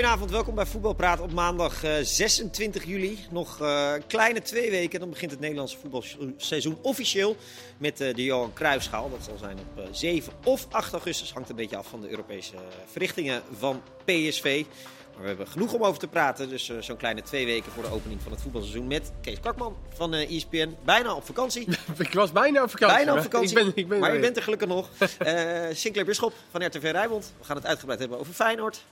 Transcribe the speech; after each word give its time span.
Goedenavond, 0.00 0.30
welkom 0.30 0.54
bij 0.54 0.66
Voetbalpraat 0.66 1.20
op 1.20 1.32
maandag 1.32 1.84
eh, 1.84 1.92
26 2.02 2.84
juli. 2.84 3.18
Nog 3.30 3.60
eh, 3.60 3.92
een 3.94 4.06
kleine 4.06 4.42
twee 4.42 4.70
weken, 4.70 5.00
dan 5.00 5.10
begint 5.10 5.30
het 5.30 5.40
Nederlandse 5.40 5.76
voetbalseizoen 5.78 6.78
officieel 6.82 7.36
met 7.78 8.00
eh, 8.00 8.14
de 8.14 8.24
Johan 8.24 8.52
Cruijffschaal. 8.52 9.10
Dat 9.10 9.24
zal 9.24 9.36
zijn 9.38 9.58
op 9.58 9.84
eh, 9.84 9.88
7 9.92 10.32
of 10.44 10.66
8 10.70 10.92
augustus, 10.92 11.32
hangt 11.32 11.48
een 11.48 11.56
beetje 11.56 11.76
af 11.76 11.86
van 11.86 12.00
de 12.00 12.08
Europese 12.10 12.54
eh, 12.54 12.60
verrichtingen 12.90 13.42
van 13.58 13.82
PSV. 14.04 14.64
Maar 15.12 15.22
we 15.22 15.28
hebben 15.28 15.46
genoeg 15.46 15.72
om 15.72 15.84
over 15.84 16.00
te 16.00 16.08
praten, 16.08 16.48
dus 16.48 16.68
eh, 16.68 16.76
zo'n 16.80 16.96
kleine 16.96 17.22
twee 17.22 17.46
weken 17.46 17.72
voor 17.72 17.82
de 17.82 17.90
opening 17.90 18.22
van 18.22 18.32
het 18.32 18.40
voetbalseizoen 18.40 18.86
met 18.86 19.12
Kees 19.20 19.40
Kwakman 19.40 19.76
van 19.94 20.14
eh 20.14 20.36
ESPN. 20.36 20.76
Bijna 20.84 21.14
op 21.14 21.26
vakantie, 21.26 21.68
Ik 21.98 22.12
was 22.12 22.32
bijna 22.32 22.62
op 22.62 22.70
vakantie. 22.70 22.96
bijna 22.96 23.12
op 23.14 23.22
vakantie, 23.22 23.58
Ik 23.58 23.64
ben, 23.64 23.72
ik 23.74 23.88
ben 23.88 23.98
maar 23.98 24.14
je 24.14 24.20
bent 24.20 24.36
er 24.36 24.42
gelukkig 24.42 24.68
nog. 24.68 24.88
Eh 25.18 25.66
Sinclair 25.72 26.06
Bisschop 26.06 26.32
van 26.50 26.66
RTV 26.66 26.90
Rijnmond, 26.92 27.32
we 27.38 27.44
gaan 27.44 27.56
het 27.56 27.66
uitgebreid 27.66 28.00
hebben 28.00 28.18
over 28.18 28.32
Feyenoord. 28.32 28.82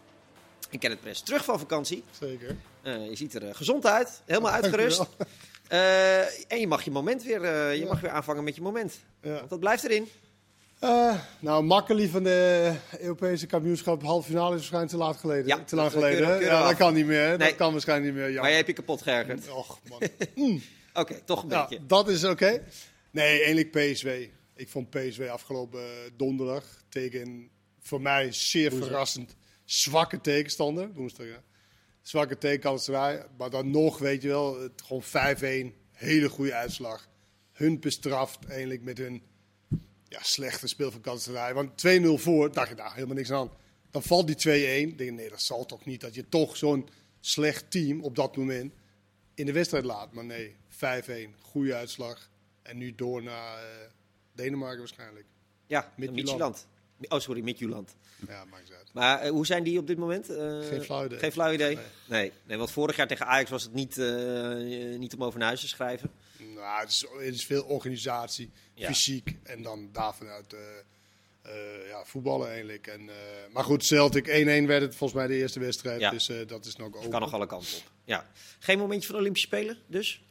Ik 0.70 0.80
ken 0.80 0.90
het 0.90 1.00
Press 1.00 1.20
terug 1.22 1.44
van 1.44 1.58
vakantie. 1.58 2.04
Zeker. 2.20 2.56
Eh, 2.82 3.08
je 3.08 3.16
ziet 3.16 3.34
er 3.34 3.48
eh, 3.48 3.54
gezond 3.54 3.86
uit, 3.86 4.22
helemaal 4.26 4.52
uitgerust. 4.52 5.02
Eh, 5.68 6.18
en 6.52 6.60
je 6.60 6.66
mag 6.66 6.82
je 6.82 6.90
moment 6.90 7.22
weer, 7.22 7.42
je 7.72 7.80
Ja. 7.80 7.86
mag 7.86 8.00
weer 8.00 8.10
aanvangen 8.10 8.44
met 8.44 8.54
je 8.54 8.62
moment. 8.62 8.98
Ja. 9.22 9.32
Want 9.34 9.50
dat 9.50 9.60
blijft 9.60 9.84
erin. 9.84 10.08
Nou, 11.38 11.64
Makkeli 11.64 12.08
van 12.08 12.22
de 12.22 12.72
Europese 13.00 13.46
kampioenschap 13.46 14.02
halve 14.02 14.28
finale 14.28 14.48
is 14.48 14.54
waarschijnlijk 14.54 14.92
te 14.92 14.98
laat 14.98 15.16
geleden. 15.16 15.46
Ja, 15.46 15.64
te 15.64 15.76
lang 15.76 15.90
geleden. 15.92 16.40
ja, 16.40 16.66
dat 16.66 16.76
kan 16.76 16.94
niet 16.94 17.06
meer. 17.06 17.28
Nee. 17.28 17.36
Dat 17.48 17.54
kan 17.56 17.72
waarschijnlijk 17.72 18.12
niet 18.12 18.22
meer. 18.22 18.32
Ja. 18.32 18.40
Maar 18.40 18.48
jij 18.48 18.56
hebt 18.56 18.68
je 18.68 18.74
kapot 18.74 19.02
geërgerd. 19.02 19.50
Och, 19.50 19.78
man. 19.88 20.00
Oké, 21.02 21.20
toch 21.24 21.42
een 21.42 21.48
beetje. 21.48 21.86
dat 21.86 22.08
is 22.08 22.24
oké. 22.24 22.62
Nee, 23.10 23.36
eigenlijk 23.36 23.70
PSV. 23.70 24.28
Ik 24.54 24.68
vond 24.68 24.90
PSV 24.90 25.28
afgelopen 25.30 25.82
donderdag 26.16 26.64
tegen 26.88 27.50
voor 27.80 28.00
mij 28.00 28.32
zeer 28.32 28.72
verrassend 28.72 29.36
zwakke 29.70 30.20
tegenstander. 30.20 30.92
Woensdag, 30.92 31.26
ja. 31.26 31.42
Zwakke 32.02 32.38
tegenkanserij. 32.38 33.26
Maar 33.38 33.50
dan 33.50 33.70
nog, 33.70 33.98
weet 33.98 34.22
je 34.22 34.28
wel, 34.28 34.60
het, 34.60 34.82
gewoon 34.84 35.72
5-1. 35.72 35.74
Hele 35.90 36.28
goede 36.28 36.54
uitslag. 36.54 37.08
Hun 37.52 37.80
bestraft 37.80 38.44
eigenlijk 38.44 38.82
met 38.82 38.98
hun 38.98 39.22
ja, 40.04 40.22
slechte 40.22 40.66
speel 40.66 40.90
van 40.90 41.00
kanserij. 41.00 41.54
Want 41.54 41.86
2-0 41.86 42.04
voor, 42.14 42.52
dacht 42.52 42.68
je, 42.68 42.74
nou, 42.74 42.94
helemaal 42.94 43.16
niks 43.16 43.32
aan. 43.32 43.50
Dan 43.90 44.02
valt 44.02 44.26
die 44.26 44.36
2-1. 44.36 44.96
denk 44.96 44.98
je, 44.98 45.10
nee, 45.10 45.28
dat 45.28 45.42
zal 45.42 45.66
toch 45.66 45.84
niet. 45.84 46.00
Dat 46.00 46.14
je 46.14 46.28
toch 46.28 46.56
zo'n 46.56 46.88
slecht 47.20 47.70
team 47.70 48.02
op 48.02 48.14
dat 48.14 48.36
moment 48.36 48.72
in 49.34 49.46
de 49.46 49.52
wedstrijd 49.52 49.84
laat. 49.84 50.12
Maar 50.12 50.24
nee, 50.24 50.56
5-1. 50.70 50.76
Goede 51.40 51.74
uitslag. 51.74 52.30
En 52.62 52.76
nu 52.78 52.94
door 52.94 53.22
naar 53.22 53.58
eh, 53.58 53.90
Denemarken 54.32 54.78
waarschijnlijk. 54.78 55.26
Ja, 55.66 55.92
Midtjylland. 55.96 56.66
Oh, 57.08 57.20
sorry, 57.20 57.40
Midtjylland. 57.42 57.94
Ja, 58.28 58.44
maakt 58.44 58.68
het 58.68 58.76
uit. 58.78 58.88
Maar 58.92 59.20
eh, 59.20 59.30
hoe 59.30 59.46
zijn 59.46 59.62
die 59.62 59.78
op 59.78 59.86
dit 59.86 59.98
moment? 59.98 60.28
Eh, 60.30 60.58
Geen 60.68 60.82
flauw 60.82 61.04
idee. 61.04 61.18
Geen 61.18 61.32
flauw 61.32 61.52
idee? 61.52 61.74
Nee. 61.74 61.84
Nee. 62.06 62.32
nee. 62.44 62.58
want 62.58 62.70
vorig 62.70 62.96
jaar 62.96 63.06
tegen 63.06 63.26
Ajax 63.26 63.50
was 63.50 63.62
het 63.62 63.72
niet, 63.72 63.98
eh, 63.98 64.98
niet 64.98 65.14
om 65.14 65.24
over 65.24 65.38
naar 65.38 65.48
huis 65.48 65.60
te 65.60 65.68
schrijven. 65.68 66.10
Nou, 66.54 66.80
het 66.80 66.90
is, 66.90 67.06
het 67.18 67.34
is 67.34 67.44
veel 67.44 67.64
organisatie, 67.64 68.50
Ja. 68.74 68.86
fysiek 68.86 69.36
en 69.42 69.62
dan 69.62 69.88
daarvanuit 69.92 70.52
eh 70.52 70.58
eh, 71.48 71.88
ja, 71.88 72.04
voetballen 72.04 72.48
eigenlijk. 72.48 72.86
En, 72.86 73.00
eh, 73.08 73.14
maar 73.52 73.64
goed, 73.64 73.84
Celtic 73.84 74.26
1-1 74.26 74.66
werd 74.66 74.82
het 74.82 74.94
volgens 74.96 75.18
mij 75.18 75.26
de 75.28 75.34
eerste 75.34 75.60
wedstrijd. 75.60 76.00
Ja. 76.00 76.10
Dus 76.10 76.28
eh, 76.28 76.46
dat 76.46 76.64
is 76.64 76.76
nog 76.76 76.94
open. 76.94 77.10
Kan 77.10 77.20
nog 77.20 77.34
alle 77.34 77.46
kanten 77.46 77.76
op. 77.76 77.82
Ja. 78.04 78.26
Geen 78.58 78.78
momentje 78.78 79.06
van 79.06 79.14
de 79.14 79.20
Olympische 79.20 79.46
Spelen, 79.46 79.78
dus? 79.86 80.22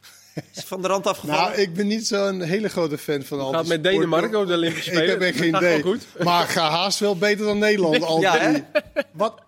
Is 0.54 0.64
van 0.64 0.82
de 0.82 0.88
rand 0.88 1.06
afgevallen? 1.06 1.42
Nou, 1.50 1.60
ik 1.60 1.74
ben 1.74 1.86
niet 1.86 2.06
zo'n 2.06 2.40
hele 2.42 2.68
grote 2.68 2.98
fan 2.98 3.22
van 3.22 3.40
al 3.40 3.52
Gaat 3.52 3.60
die 3.64 3.72
met 3.72 3.82
Denemarken 3.82 4.46
de 4.46 4.54
Olympische 4.54 4.90
Ik 4.90 4.96
Spelen. 4.96 5.10
heb 5.12 5.20
echt 5.22 5.38
geen 5.38 5.52
Gaat 5.52 5.62
idee. 5.62 5.82
wel 5.82 5.92
goed. 5.92 6.06
Maar 6.24 6.46
ga 6.46 6.70
haast 6.70 6.98
wel 6.98 7.16
beter 7.16 7.44
dan 7.46 7.58
Nederland. 7.58 8.02
Al 8.04 8.20
Ja, 8.20 8.64
Wat? 9.12 9.42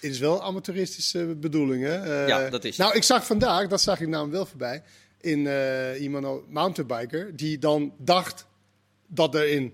Het 0.00 0.10
is 0.10 0.18
wel 0.18 0.34
een 0.34 0.40
amateuristische 0.42 1.24
bedoeling, 1.24 1.82
hè? 1.84 2.22
Eh, 2.22 2.28
Ja, 2.28 2.50
dat 2.50 2.64
is 2.64 2.76
het. 2.76 2.86
Nou, 2.86 2.96
ik 2.96 3.02
zag 3.02 3.26
vandaag, 3.26 3.68
dat 3.68 3.80
zag 3.80 4.00
ik 4.00 4.08
nou 4.08 4.30
wel 4.30 4.46
voorbij, 4.46 4.82
in 5.20 5.46
eh, 5.46 6.00
iemand, 6.02 6.24
een 6.24 6.40
mountainbiker, 6.48 7.36
die 7.36 7.58
dan 7.58 7.92
dacht 7.98 8.46
dat 9.06 9.34
er 9.34 9.48
in, 9.48 9.72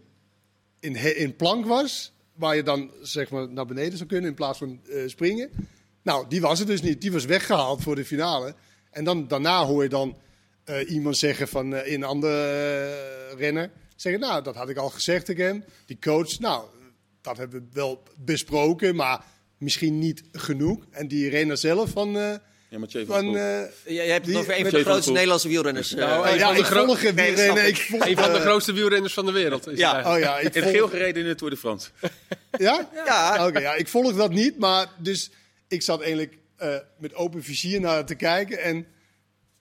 in, 0.81 1.17
in 1.17 1.37
plank 1.37 1.67
was, 1.67 2.13
waar 2.35 2.57
je 2.57 2.63
dan 2.63 2.91
zeg 3.03 3.31
maar 3.31 3.49
naar 3.51 3.67
beneden 3.67 3.97
zou 3.97 4.09
kunnen 4.09 4.29
in 4.31 4.35
plaats 4.37 4.59
van 4.59 4.81
eh, 4.91 4.99
springen. 5.07 5.51
Nou, 6.03 6.25
die 6.29 6.41
was 6.41 6.59
het 6.59 6.69
dus 6.69 6.83
niet. 6.83 7.01
Die 7.01 7.13
was 7.13 7.25
weggehaald 7.25 7.83
voor 7.83 7.95
de 7.95 8.05
finale. 8.05 8.55
En 8.91 9.05
dan, 9.05 9.29
daarna 9.29 9.65
hoor 9.65 9.83
je 9.83 9.89
dan 9.89 10.17
eh, 10.67 10.91
iemand 10.91 11.17
zeggen 11.17 11.49
van 11.49 11.75
eh, 11.75 11.93
een 11.93 12.05
andere 12.05 12.43
eh, 13.33 13.39
renner. 13.39 13.71
Zeggen, 13.97 14.21
nou, 14.21 14.43
dat 14.43 14.55
had 14.55 14.69
ik 14.69 14.77
al 14.77 14.89
gezegd 14.91 15.25
tegen 15.27 15.45
hem. 15.45 15.65
Die 15.87 15.99
coach, 16.01 16.39
nou, 16.39 16.65
dat 17.23 17.37
hebben 17.37 17.61
we 17.61 17.67
wel 17.73 18.03
besproken, 18.17 18.95
maar 18.97 19.25
misschien 19.59 19.99
niet 19.99 20.23
genoeg. 20.33 20.85
En 20.91 21.09
die 21.09 21.29
renner 21.31 21.57
zelf 21.57 21.91
van... 21.91 22.17
eh, 22.19 22.35
Ja, 22.69 22.79
Mathieu 22.79 23.07
van 23.07 23.37
eh, 23.37 23.63
je 23.85 24.01
hebt 24.01 24.27
het 24.27 24.37
over 24.37 24.59
een 24.59 24.63
van 24.71 24.79
de 24.79 24.85
grootste. 24.85 25.13
Nederlandse 25.13 25.49
wielrenners. 25.49 25.91
Nou, 25.95 26.29
een 26.29 26.39
ja, 26.39 26.45
van 26.47 26.55
de 26.55 26.61
ik 26.61 26.67
gro- 26.67 26.85
volg 26.85 27.03
hem 27.03 27.15
Nee, 27.15 27.35
weer 27.35 27.45
snap 27.45 27.55
rennen. 27.57 27.73
ik. 27.73 27.79
Ik 27.79 27.85
volg, 27.85 28.07
Een 28.07 28.17
van 28.17 28.33
de 28.33 28.41
grootste 28.41 28.73
wielrenners 28.73 29.15
van 29.15 29.27
de 29.27 29.33
wereld. 29.33 29.67
Is 29.69 29.79
Ja. 29.79 30.03
hij. 30.03 30.15
Oh 30.15 30.19
ja, 30.19 30.39
ik 30.39 30.53
volg, 30.53 30.71
geel 30.71 30.89
gereden 30.89 31.23
in 31.23 31.29
de 31.29 31.35
Tour 31.35 31.53
de 31.53 31.59
France. 31.59 31.89
ja? 32.59 32.89
Ja, 33.07 33.47
Oké, 33.47 33.59
ja, 33.59 33.75
ik 33.75 33.89
volg 33.89 34.15
dat 34.17 34.31
niet, 34.31 34.59
maar 34.59 34.87
dus 34.99 35.31
ik 35.69 35.83
zat 35.83 36.01
eigenlijk 36.01 36.39
eh, 36.57 36.75
met 36.99 37.15
open 37.15 37.43
vizier 37.43 37.81
naar 37.81 38.05
te 38.07 38.15
kijken 38.15 38.59
en 38.63 38.87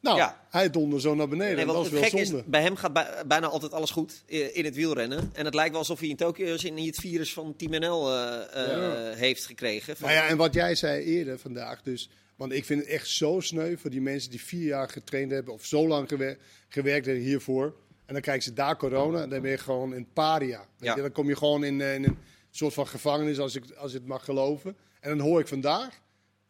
nou, 0.06 0.18
Ja. 0.18 0.46
hij 0.50 0.70
donderde 0.70 1.02
zo 1.02 1.16
naar 1.16 1.28
beneden. 1.28 1.56
Nee, 1.56 1.62
en 1.66 1.68
dat 1.74 1.78
is 1.86 1.92
het 1.92 2.00
wel 2.00 2.10
gek 2.10 2.26
zonde. 2.26 2.38
is, 2.38 2.44
bij 2.50 2.62
hem 2.62 2.76
gaat 2.76 2.94
bij- 2.94 3.24
bijna 3.28 3.48
altijd 3.48 3.74
alles 3.74 3.92
goed 3.92 4.24
in 4.54 4.66
het 4.66 4.76
wielrennen. 4.76 5.30
En 5.34 5.46
het 5.46 5.54
lijkt 5.54 5.70
wel 5.72 5.80
alsof 5.80 6.00
hij 6.00 6.08
in 6.10 6.16
Tokio 6.16 6.56
in 6.64 6.78
het 6.78 6.96
virus 6.96 7.34
van 7.34 7.56
Team 7.56 7.72
NL 7.72 8.12
eh, 8.12 9.12
eh, 9.12 9.18
heeft 9.18 9.46
gekregen. 9.46 9.98
Van- 9.98 10.10
Nou 10.10 10.22
ja, 10.22 10.28
en 10.28 10.38
wat 10.38 10.54
jij 10.54 10.76
zei 10.76 11.04
eerder 11.04 11.40
vandaag, 11.40 11.82
dus, 11.82 12.10
want 12.36 12.52
ik 12.52 12.66
vind 12.66 12.82
het 12.82 12.90
echt 12.90 13.08
zo 13.10 13.40
sneu 13.40 13.76
voor 13.78 13.90
die 13.90 14.02
mensen 14.02 14.30
die 14.32 14.42
vier 14.44 14.66
jaar 14.66 14.90
getraind 14.90 15.32
hebben 15.32 15.54
of 15.54 15.66
zo 15.66 15.88
lang 15.88 16.08
gewer- 16.08 16.38
gewerkt 16.70 17.06
hebben 17.06 17.24
hiervoor. 17.24 17.76
En 18.06 18.14
dan 18.14 18.22
krijgen 18.22 18.44
ze 18.44 18.54
daar 18.54 18.78
corona 18.78 19.22
en 19.22 19.30
dan 19.30 19.42
ben 19.42 19.52
je 19.52 19.58
gewoon 19.58 19.92
een 19.92 20.08
paria. 20.14 20.58
Weet 20.60 20.90
Ja. 20.90 20.96
je? 20.96 21.02
Dan 21.02 21.12
kom 21.12 21.28
je 21.28 21.36
gewoon 21.36 21.64
in, 21.64 21.82
eh, 21.82 21.94
in 21.96 22.04
een 22.04 22.18
soort 22.52 22.74
van 22.74 22.88
gevangenis, 22.88 23.40
als 23.40 23.56
ik, 23.56 23.64
als 23.78 23.94
ik 23.94 24.00
het 24.00 24.08
mag 24.08 24.24
geloven. 24.26 24.76
En 25.00 25.18
dan 25.18 25.28
hoor 25.28 25.40
ik 25.40 25.48
vandaag 25.48 26.00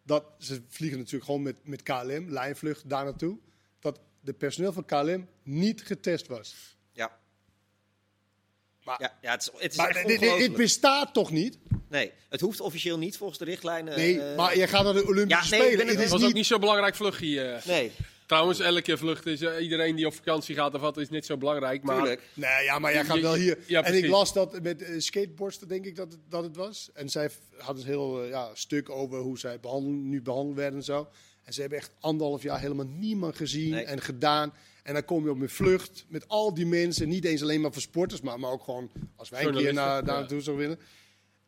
dat 0.06 0.24
ze 0.40 0.62
vliegen 0.70 0.98
natuurlijk 0.98 1.26
gewoon 1.26 1.42
met, 1.42 1.56
met 1.64 1.84
KLM, 1.84 2.30
lijnvlucht 2.30 2.90
daar 2.90 3.04
naartoe. 3.04 3.38
Dat 3.80 4.00
de 4.22 4.34
personeel 4.34 4.74
van 4.74 4.86
KLM 4.86 5.28
niet 5.44 5.82
getest 5.84 6.28
was. 6.28 6.78
ja. 6.92 7.18
Maar, 8.84 9.02
Ja, 9.02 9.18
ja, 9.22 9.32
het 9.32 9.42
is, 9.42 9.50
het 9.62 9.72
is 9.72 9.78
maar 9.78 9.90
echt 9.90 10.08
dit, 10.08 10.56
bestaat 10.56 11.14
toch 11.14 11.32
niet? 11.32 11.58
Nee, 11.90 12.12
het 12.30 12.42
hoeft 12.42 12.60
officieel 12.60 12.98
niet 12.98 13.18
volgens 13.18 13.40
de 13.40 13.46
richtlijnen. 13.46 13.96
Nee, 13.98 14.22
eh, 14.22 14.36
maar 14.38 14.58
je 14.58 14.68
gaat 14.68 14.84
naar 14.84 14.94
de 14.94 15.06
Olympische 15.08 15.56
Ja, 15.56 15.62
nee, 15.62 15.68
Spelen. 15.72 15.88
het- 15.88 16.00
is 16.00 16.10
was 16.10 16.20
niet 16.20 16.30
ook 16.30 16.36
niet 16.36 16.46
zo 16.46 16.60
belangrijk 16.60 16.96
vluchtje. 16.96 17.42
eh. 17.42 17.66
Nee, 17.66 17.92
Trouwens, 18.26 18.60
elke 18.60 18.98
vlucht 18.98 19.26
is 19.26 19.42
eh, 19.42 19.62
iedereen 19.64 19.96
die 19.96 20.06
op 20.06 20.14
vakantie 20.14 20.56
gaat 20.56 20.74
of 20.74 20.82
wat 20.82 20.98
is 20.98 21.10
net 21.10 21.26
zo 21.26 21.38
belangrijk. 21.38 21.84
Maar 21.84 21.96
tuurlijk. 21.96 22.22
Nee, 22.34 22.64
ja, 22.64 22.80
maar 22.80 22.94
jij 22.94 23.06
gaat 23.06 23.20
wel 23.20 23.34
hier. 23.34 23.58
ja, 23.68 23.84
en 23.84 23.98
ik 23.98 24.08
las 24.08 24.34
dat 24.34 24.62
met 24.62 24.82
uh, 24.82 25.50
denk 25.68 25.86
ik 25.86 25.96
dat 25.96 26.12
het, 26.12 26.22
dat 26.30 26.44
het 26.44 26.56
was. 26.56 26.90
En 26.94 27.10
zij 27.10 27.30
hadden 27.58 27.84
een 27.84 27.90
heel 27.90 28.24
eh, 28.24 28.30
ja, 28.30 28.50
stuk 28.54 28.90
over 28.90 29.20
hoe 29.20 29.40
zij 29.40 29.60
behandeld, 29.60 29.96
nu 29.96 30.22
behandeld 30.22 30.56
werden 30.56 30.80
en 30.80 30.86
zo. 30.86 31.08
En 31.44 31.54
ze 31.54 31.62
hebben 31.62 31.80
echt 31.80 31.92
anderhalf 32.00 32.44
jaar 32.44 32.60
helemaal 32.60 32.86
niemand 32.86 33.36
gezien 33.36 33.70
Nee. 33.70 33.84
en 33.84 34.02
gedaan. 34.02 34.54
En 34.84 34.94
dan 34.94 35.06
kom 35.06 35.24
je 35.24 35.30
op 35.30 35.42
een 35.42 35.50
vlucht 35.50 36.06
met 36.08 36.28
al 36.28 36.54
die 36.54 36.66
mensen. 36.66 37.08
Niet 37.08 37.26
eens 37.26 37.42
alleen 37.42 37.62
maar 37.62 37.74
voor 37.74 37.82
sporters, 37.82 38.22
maar, 38.22 38.40
maar 38.40 38.52
ook 38.52 38.64
gewoon 38.64 38.92
als 39.16 39.30
wij 39.30 39.46
een 39.46 39.56
keer 39.56 39.74
naar, 39.74 40.06
daar 40.06 40.14
ja. 40.14 40.20
naartoe 40.20 40.42
zouden 40.42 40.68
willen. 40.68 40.84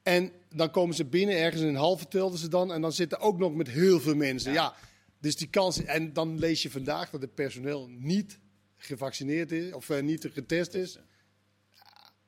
En 0.03 0.31
dan 0.55 0.71
komen 0.71 0.95
ze 0.95 1.05
binnen, 1.05 1.35
ergens 1.37 1.61
in 1.61 1.67
een 1.67 1.75
hal 1.75 1.97
vertelden 1.97 2.39
ze 2.39 2.47
dan. 2.47 2.73
En 2.73 2.81
dan 2.81 2.91
zitten 2.91 3.19
ook 3.19 3.37
nog 3.37 3.53
met 3.53 3.69
heel 3.69 3.99
veel 3.99 4.15
mensen. 4.15 4.53
Ja. 4.53 4.73
Dus 5.19 5.35
die 5.35 5.49
kans. 5.49 5.83
En 5.83 6.13
dan 6.13 6.39
lees 6.39 6.61
je 6.61 6.71
vandaag 6.71 7.09
dat 7.09 7.21
het 7.21 7.35
personeel 7.35 7.87
niet 7.89 8.39
gevaccineerd 8.77 9.51
is, 9.51 9.73
of 9.73 9.89
eh, 9.89 10.01
niet 10.01 10.29
getest 10.33 10.73
is. 10.73 10.97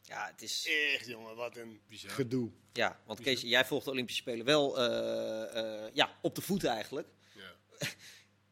Ja, 0.02 0.30
het 0.32 0.42
is... 0.42 0.68
Echt, 0.96 1.08
jongen, 1.08 1.36
wat 1.36 1.58
een 1.58 1.80
gedoe. 1.90 2.50
Ja, 2.74 3.00
want 3.06 3.20
Kees, 3.22 3.42
jij 3.42 3.66
volgt 3.66 3.86
de 3.86 3.92
Olympische 3.92 4.22
Spelen 4.22 4.46
wel 4.46 4.80
eh, 4.80 5.84
eh, 5.86 5.90
ja, 5.94 6.18
op 6.22 6.36
de 6.36 6.42
voeten 6.42 6.70
eigenlijk. 6.70 7.08
Ja, 7.36 7.54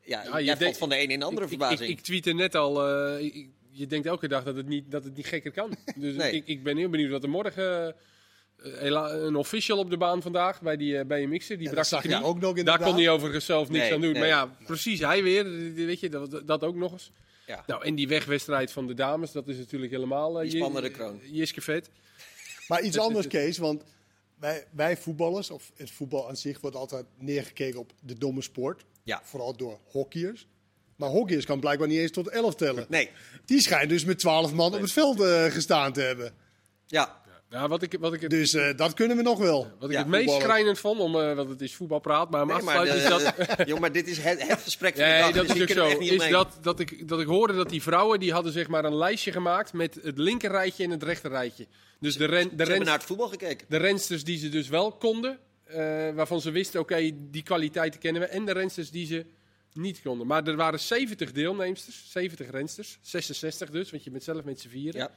Ja, 0.04 0.24
jij 0.24 0.42
je 0.42 0.48
valt 0.48 0.60
denkt- 0.60 0.78
van 0.78 0.90
de 0.90 1.00
een 1.02 1.10
in 1.12 1.20
de 1.20 1.26
andere 1.26 1.44
ik, 1.44 1.50
verbazing. 1.50 1.90
ik, 1.90 1.98
ik 1.98 2.04
tweette 2.04 2.34
net 2.34 2.56
al. 2.56 2.88
eh, 2.88 3.24
ik- 3.26 3.50
je 3.72 3.88
denkt 3.88 4.08
elke 4.08 4.28
dag 4.28 4.44
dat 4.44 4.56
het 4.56 4.68
niet, 4.68 4.92
dat 4.92 5.04
het 5.04 5.16
niet 5.16 5.26
gekker 5.26 5.52
kan. 5.52 5.76
Dus 5.96 6.16
Nee. 6.16 6.32
ik, 6.34 6.48
ik 6.48 6.64
ben 6.64 6.78
heel 6.78 6.90
benieuwd 6.90 7.12
wat 7.12 7.24
er 7.24 7.30
morgen. 7.30 7.96
Eh, 8.64 9.24
een 9.24 9.36
official 9.36 9.78
op 9.78 9.90
de 9.90 9.98
baan 9.98 10.22
vandaag 10.22 10.62
bij 10.62 10.78
die 10.78 10.94
uh, 10.94 11.02
BMX'er. 11.06 11.58
Die 11.58 11.68
Ja, 11.74 11.74
brak 11.88 12.02
knie. 12.02 12.24
ook 12.24 12.40
nog 12.40 12.42
Daar 12.42 12.58
inderdaad. 12.58 12.84
kon 12.88 12.96
hij 12.96 13.10
overigens 13.10 13.46
zelf 13.46 13.70
niks 13.70 13.84
Nee, 13.84 13.94
aan 13.94 14.02
doen. 14.02 14.12
nee. 14.12 14.20
Maar 14.20 14.30
ja, 14.30 14.56
precies, 14.66 15.00
hij 15.00 15.24
weer. 15.24 15.46
eh, 15.46 15.86
Weet 15.86 16.00
je, 16.00 16.10
dat, 16.10 16.42
dat 16.46 16.64
ook 16.64 16.76
nog 16.76 16.92
eens. 16.92 17.12
Ja. 17.46 17.64
Nou, 17.68 17.84
en 17.86 17.96
die 17.96 18.08
wegwedstrijd 18.08 18.72
van 18.72 18.88
de 18.88 18.94
dames, 18.94 19.32
dat 19.32 19.48
is 19.48 19.58
natuurlijk 19.58 19.92
helemaal... 19.92 20.42
eh, 20.42 20.50
Die 20.50 20.58
spannen 20.60 20.82
de 20.82 20.90
kroon. 20.92 21.20
Jiske 21.24 21.62
vet. 21.62 21.90
Maar 22.68 22.82
iets 22.82 22.98
anders, 22.98 23.28
Kees, 23.28 23.58
want 23.58 23.84
wij, 24.40 24.68
wij 24.72 24.98
voetballers, 24.98 25.50
of 25.52 25.72
het 25.76 25.92
voetbal 25.92 26.28
aan 26.28 26.38
zich, 26.38 26.62
wordt 26.62 26.76
altijd 26.76 27.06
neergekeken 27.18 27.80
op 27.80 27.92
de 28.02 28.18
domme 28.18 28.42
sport. 28.42 28.86
Ja. 29.04 29.22
Vooral 29.24 29.56
door 29.58 29.80
hockeyers. 29.86 30.48
Maar 30.96 31.10
hockeyers 31.10 31.46
kan 31.46 31.60
blijkbaar 31.60 31.88
niet 31.88 31.98
eens 32.00 32.12
tot 32.12 32.28
11 32.28 32.56
tellen. 32.56 32.86
Nee, 32.90 33.10
Die 33.46 33.62
schijnt 33.62 33.90
dus 33.90 34.06
met 34.06 34.20
12 34.20 34.54
man 34.54 34.74
op 34.74 34.82
het 34.82 34.92
veld 34.92 35.22
eh, 35.22 35.46
gestaan 35.46 35.94
te 35.94 36.02
hebben. 36.02 36.34
ja. 36.86 37.22
Ja, 37.50 37.68
wat 37.68 37.82
ik, 37.82 37.96
wat 38.00 38.14
ik, 38.14 38.22
het, 38.22 38.30
Dus 38.30 38.54
eh, 38.54 38.78
dat 38.78 38.94
kunnen 38.94 39.18
we 39.18 39.24
nog 39.24 39.40
wel. 39.40 39.72
wat 39.80 39.90
ik 39.90 39.96
Ja, 39.96 40.02
het 40.02 40.08
meest 40.08 40.42
schrijnend 40.42 40.80
vond, 40.80 41.00
om, 41.00 41.20
eh, 41.20 41.36
want 41.36 41.50
het 41.50 41.62
is 41.62 41.76
voetbalpraat, 41.76 42.30
maar 42.30 42.46
Nee, 42.46 42.62
maar, 42.62 42.88
is 42.88 43.04
de- 43.04 43.10
dat... 43.10 43.34
Jong, 43.68 43.80
maar 43.80 43.92
dit 43.92 44.08
is 44.08 44.18
het, 44.18 44.48
het 44.48 44.60
gesprek 44.62 44.96
van 44.96 45.04
de 45.04 45.10
Nee, 45.10 45.22
dag. 45.22 45.32
dat 45.32 45.48
dus 45.48 45.56
is 45.56 45.74
hier 45.74 45.84
ook 45.84 45.92
zo. 45.92 45.98
Is 46.00 46.30
dat, 46.30 46.58
dat, 46.62 46.80
ik, 46.80 47.08
dat 47.08 47.20
ik 47.20 47.28
hoorde 47.28 47.54
dat 47.54 47.70
die 47.70 47.82
vrouwen, 47.82 48.20
die 48.20 48.32
hadden 48.34 48.52
zeg 48.52 48.68
maar 48.68 48.86
een 48.86 48.96
lijstje 48.96 49.32
gemaakt 49.32 49.74
met 49.74 50.00
het 50.04 50.18
linker 50.18 50.52
rijtje 50.52 50.84
en 50.84 50.90
het 50.92 51.04
rechter 51.04 51.30
rijtje. 51.32 51.68
Dus 52.00 52.18
de, 52.18 52.26
ren, 52.26 52.44
de, 52.44 52.50
Ze 52.50 52.56
hebben 52.56 52.66
rens, 52.76 52.86
naar 52.86 52.98
het 52.98 53.04
voetbal 53.08 53.28
gekeken. 53.28 53.66
de 53.70 53.78
rensters 53.78 54.24
die 54.24 54.38
ze 54.38 54.50
dus 54.50 54.68
wel 54.68 54.92
konden, 54.92 55.40
eh, 55.64 55.78
waarvan 56.14 56.42
ze 56.42 56.52
wisten, 56.52 56.80
oké, 56.80 57.12
die 57.32 57.44
kwaliteiten 57.44 58.00
kennen 58.00 58.22
we. 58.22 58.28
En 58.28 58.46
de 58.46 58.52
rensters 58.54 58.90
die 58.92 59.06
ze 59.06 59.26
niet 59.74 60.02
konden. 60.02 60.28
Maar 60.28 60.48
er 60.48 60.56
waren 60.56 60.80
70 60.80 61.32
deelnemsters, 61.32 62.04
70 62.12 62.50
rensters, 62.52 62.98
66 63.02 63.70
dus, 63.70 63.92
want 63.92 64.04
je 64.04 64.12
bent 64.12 64.24
zelf 64.24 64.44
met 64.44 64.60
z'n 64.60 64.70
vieren. 64.70 65.02
Ja. 65.02 65.12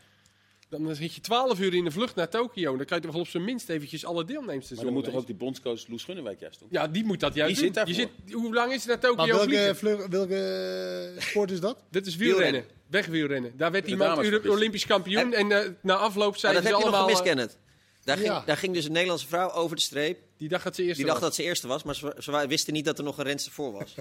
Dan 0.70 0.94
zit 0.94 1.14
je 1.14 1.20
12 1.20 1.60
uur 1.60 1.74
in 1.74 1.84
de 1.84 1.90
vlucht 1.90 2.14
naar 2.14 2.28
Tokio. 2.28 2.76
Dan 2.76 2.86
kan 2.86 2.96
je 2.96 3.02
toch 3.02 3.12
wel 3.12 3.20
op 3.22 3.28
zijn 3.28 3.44
minst 3.44 3.68
eventjes 3.68 4.04
alle 4.04 4.24
deelnemsters 4.24 4.74
Maar 4.76 4.84
dan 4.84 4.94
moet 4.94 5.04
toch 5.04 5.14
ook 5.14 5.26
die 5.26 5.34
bondscoach 5.34 5.88
Loes 5.88 6.04
Gunnewijk 6.04 6.40
juist 6.40 6.58
doen? 6.58 6.68
Ja, 6.70 6.88
die 6.88 7.04
moet 7.04 7.20
dat 7.20 7.34
juist 7.34 7.54
Die 7.54 7.64
zit 7.64 7.74
doen. 7.74 7.84
Je 7.86 7.94
zit, 7.94 8.08
hoe 8.32 8.54
lang 8.54 8.72
is 8.72 8.84
het 8.84 8.86
naar 8.86 8.98
Tokio 9.10 9.26
welke, 9.26 9.44
vliegen? 9.44 9.76
vlug- 9.76 10.06
welke 10.06 11.14
eh, 11.16 11.22
sport 11.22 11.50
is 11.50 11.60
dat? 11.60 11.82
Dit 11.90 12.06
is 12.06 12.16
Wielrennen. 12.16 12.44
wielrennen. 12.52 12.78
Wegwielrennen. 12.90 13.52
Daar 13.56 13.70
werd 13.72 13.86
iemand. 13.86 14.46
Olympisch 14.48 14.86
kampioen. 14.86 15.32
En 15.32 15.52
eh, 15.52 15.70
na 15.82 15.94
afloop 15.94 16.30
Maar 16.30 16.38
zeiden 16.40 16.62
dat 16.62 16.70
ze 16.70 16.76
heb 16.76 16.84
je 16.86 16.90
nog 16.90 17.00
allemaal... 17.00 17.00
gemist, 17.02 17.20
eh, 17.20 17.26
Kenneth. 17.26 17.58
Daar 18.04 18.16
ging, 18.16 18.44
daar 18.44 18.56
ging 18.56 18.74
dus 18.74 18.84
een 18.84 18.92
Nederlandse 18.92 19.26
vrouw 19.26 19.52
over 19.52 19.76
de 19.76 19.82
streep. 19.82 20.18
die 20.36 20.48
dacht 20.48 20.64
dat 20.64 20.74
ze 20.74 20.82
eerst 20.82 20.96
Die 20.96 21.06
dacht 21.06 21.20
dat 21.20 21.34
ze 21.34 21.42
eerste 21.42 21.66
was, 21.66 21.82
maar 21.82 21.94
ze, 21.94 22.16
ze 22.18 22.46
wisten 22.48 22.72
niet 22.72 22.84
dat 22.84 22.98
er 22.98 23.04
nog 23.04 23.18
een 23.18 23.24
renster 23.24 23.52
voor 23.52 23.72
was. 23.72 23.94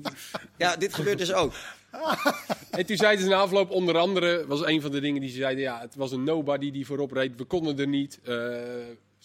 ja, 0.58 0.76
dit 0.76 0.94
gebeurt 0.94 1.18
dus 1.18 1.32
ook. 1.32 1.52
En 2.70 2.86
toen 2.86 2.96
zeiden 2.96 3.24
ze 3.24 3.30
na 3.30 3.36
afloop 3.36 3.70
onder 3.70 3.98
andere... 3.98 4.46
was 4.46 4.64
een 4.64 4.80
van 4.80 4.90
de 4.90 5.00
dingen 5.00 5.20
die 5.20 5.30
ze 5.30 5.36
zeiden... 5.36 5.62
ja, 5.62 5.80
het 5.80 5.94
was 5.94 6.12
een 6.12 6.24
nobody 6.24 6.70
die 6.70 6.86
voorop 6.86 7.12
reed. 7.12 7.36
We 7.36 7.44
konden 7.44 7.78
er 7.78 7.88
niet. 7.88 8.20
Eh, 8.24 8.34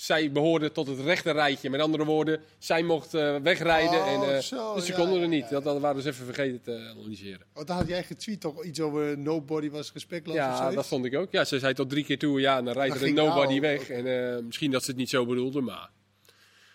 zij 0.01 0.31
behoorde 0.31 0.71
tot 0.71 0.88
het 0.88 1.00
rechte 1.00 1.31
rijtje. 1.31 1.69
Met 1.69 1.81
andere 1.81 2.06
woorden, 2.06 2.42
zij 2.57 2.83
mocht 2.83 3.13
eh, 3.13 3.36
wegrijden. 3.36 4.00
Oh, 4.00 4.07
en, 4.07 4.36
eh, 4.36 4.42
zo, 4.42 4.74
dus 4.74 4.86
ze 4.86 4.92
ja, 4.92 4.98
konden 4.98 5.15
ja, 5.15 5.21
er 5.21 5.27
niet. 5.27 5.44
ja, 5.44 5.50
Dat, 5.50 5.63
dat 5.63 5.80
waren 5.80 6.01
ze 6.01 6.09
even 6.09 6.25
vergeten 6.25 6.62
te 6.62 6.94
analyseren. 6.95 7.45
Oh, 7.53 7.65
daar 7.65 7.77
had 7.77 7.88
jij 7.88 8.03
getweet 8.03 8.42
toch 8.42 8.63
iets 8.63 8.80
over 8.80 9.18
nobody 9.18 9.69
was 9.69 9.94
respectloos 9.94 10.36
of 10.36 10.42
Ja, 10.42 10.71
dat 10.71 10.88
vond 10.88 11.06
ik 11.06 11.15
ook. 11.15 11.31
Ja, 11.31 11.45
ze 11.45 11.59
zei 11.59 11.74
tot 11.74 11.89
drie 11.89 12.03
keer 12.03 12.19
toe, 12.19 12.39
ja, 12.39 12.57
en 12.57 12.65
dan 12.65 12.74
rijdt 12.74 12.95
er 12.95 13.03
een 13.07 13.13
nobody 13.13 13.59
nou, 13.59 13.62
weg. 13.62 13.89
En 13.89 14.36
eh, 14.36 14.44
misschien 14.44 14.71
dat 14.71 14.83
ze 14.83 14.89
het 14.89 15.00
niet 15.00 15.09
zo 15.09 15.25
bedoelde, 15.25 15.62
maar... 15.62 15.89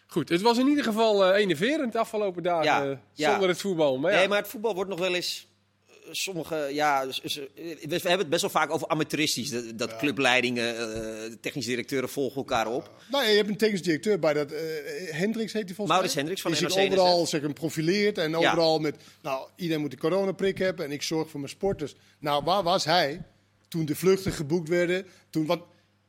Goed, 0.06 0.28
het 0.28 0.42
was 0.42 0.58
in 0.58 0.66
ieder 0.66 0.84
geval 0.84 1.24
eh 1.24 1.40
enerverend 1.40 1.92
de 1.92 1.98
afgelopen 1.98 2.42
dagen, 2.42 2.64
Ja, 2.64 2.84
eh, 2.84 2.96
ja. 3.12 3.30
zonder 3.30 3.48
het 3.48 3.60
voetbal. 3.60 3.98
Maar 3.98 4.12
ja, 4.12 4.18
Nee, 4.18 4.28
maar 4.28 4.38
het 4.38 4.48
voetbal 4.48 4.74
wordt 4.74 4.90
nog 4.90 4.98
wel 4.98 5.14
eens. 5.14 5.46
Eh, 6.06 6.12
Sommige, 6.12 6.68
ja, 6.72 7.10
z- 7.12 7.20
z- 7.24 7.36
we 7.36 7.76
we 7.88 7.94
hebben 7.94 8.18
het 8.18 8.28
best 8.28 8.40
wel 8.40 8.50
vaak 8.50 8.70
over 8.70 8.88
amateuristisch. 8.88 9.50
Dat, 9.50 9.78
dat 9.78 9.96
clubleidingen, 9.96 10.76
eh, 10.78 11.32
technische 11.40 11.70
directeuren 11.70 12.08
volgen 12.08 12.36
elkaar 12.36 12.66
op. 12.66 12.90
Nou, 13.10 13.24
je 13.24 13.36
hebt 13.36 13.48
een 13.48 13.56
technisch 13.56 13.82
directeur 13.82 14.18
bij 14.18 14.32
dat. 14.32 14.52
eh 14.52 14.60
Hendricks 15.10 15.52
heet 15.52 15.66
die 15.66 15.74
volgens 15.74 15.96
Maurits 15.96 16.14
mij. 16.14 16.24
Hendricks 16.24 16.40
van 16.42 16.50
die 16.52 16.60
NRC 16.60 16.70
zich 16.72 16.82
overal 17.00 17.26
een 17.42 17.52
profileert 17.52 18.18
en 18.18 18.36
overal 18.36 18.78
met. 18.78 18.96
Nou, 19.22 19.48
iedereen 19.56 19.80
moet 19.82 19.90
de 19.90 19.96
coronaprik 19.96 20.58
hebben 20.58 20.84
en 20.84 20.92
ik 20.92 21.02
zorg 21.02 21.30
voor 21.30 21.40
mijn 21.40 21.52
sporters. 21.52 21.94
Nou, 22.18 22.44
waar 22.44 22.62
was 22.62 22.84
hij 22.84 23.22
toen 23.68 23.84
de 23.84 23.94
vluchten 23.94 24.32
geboekt 24.32 24.68
werden? 24.68 25.06
Toen, 25.30 25.46
want 25.46 25.62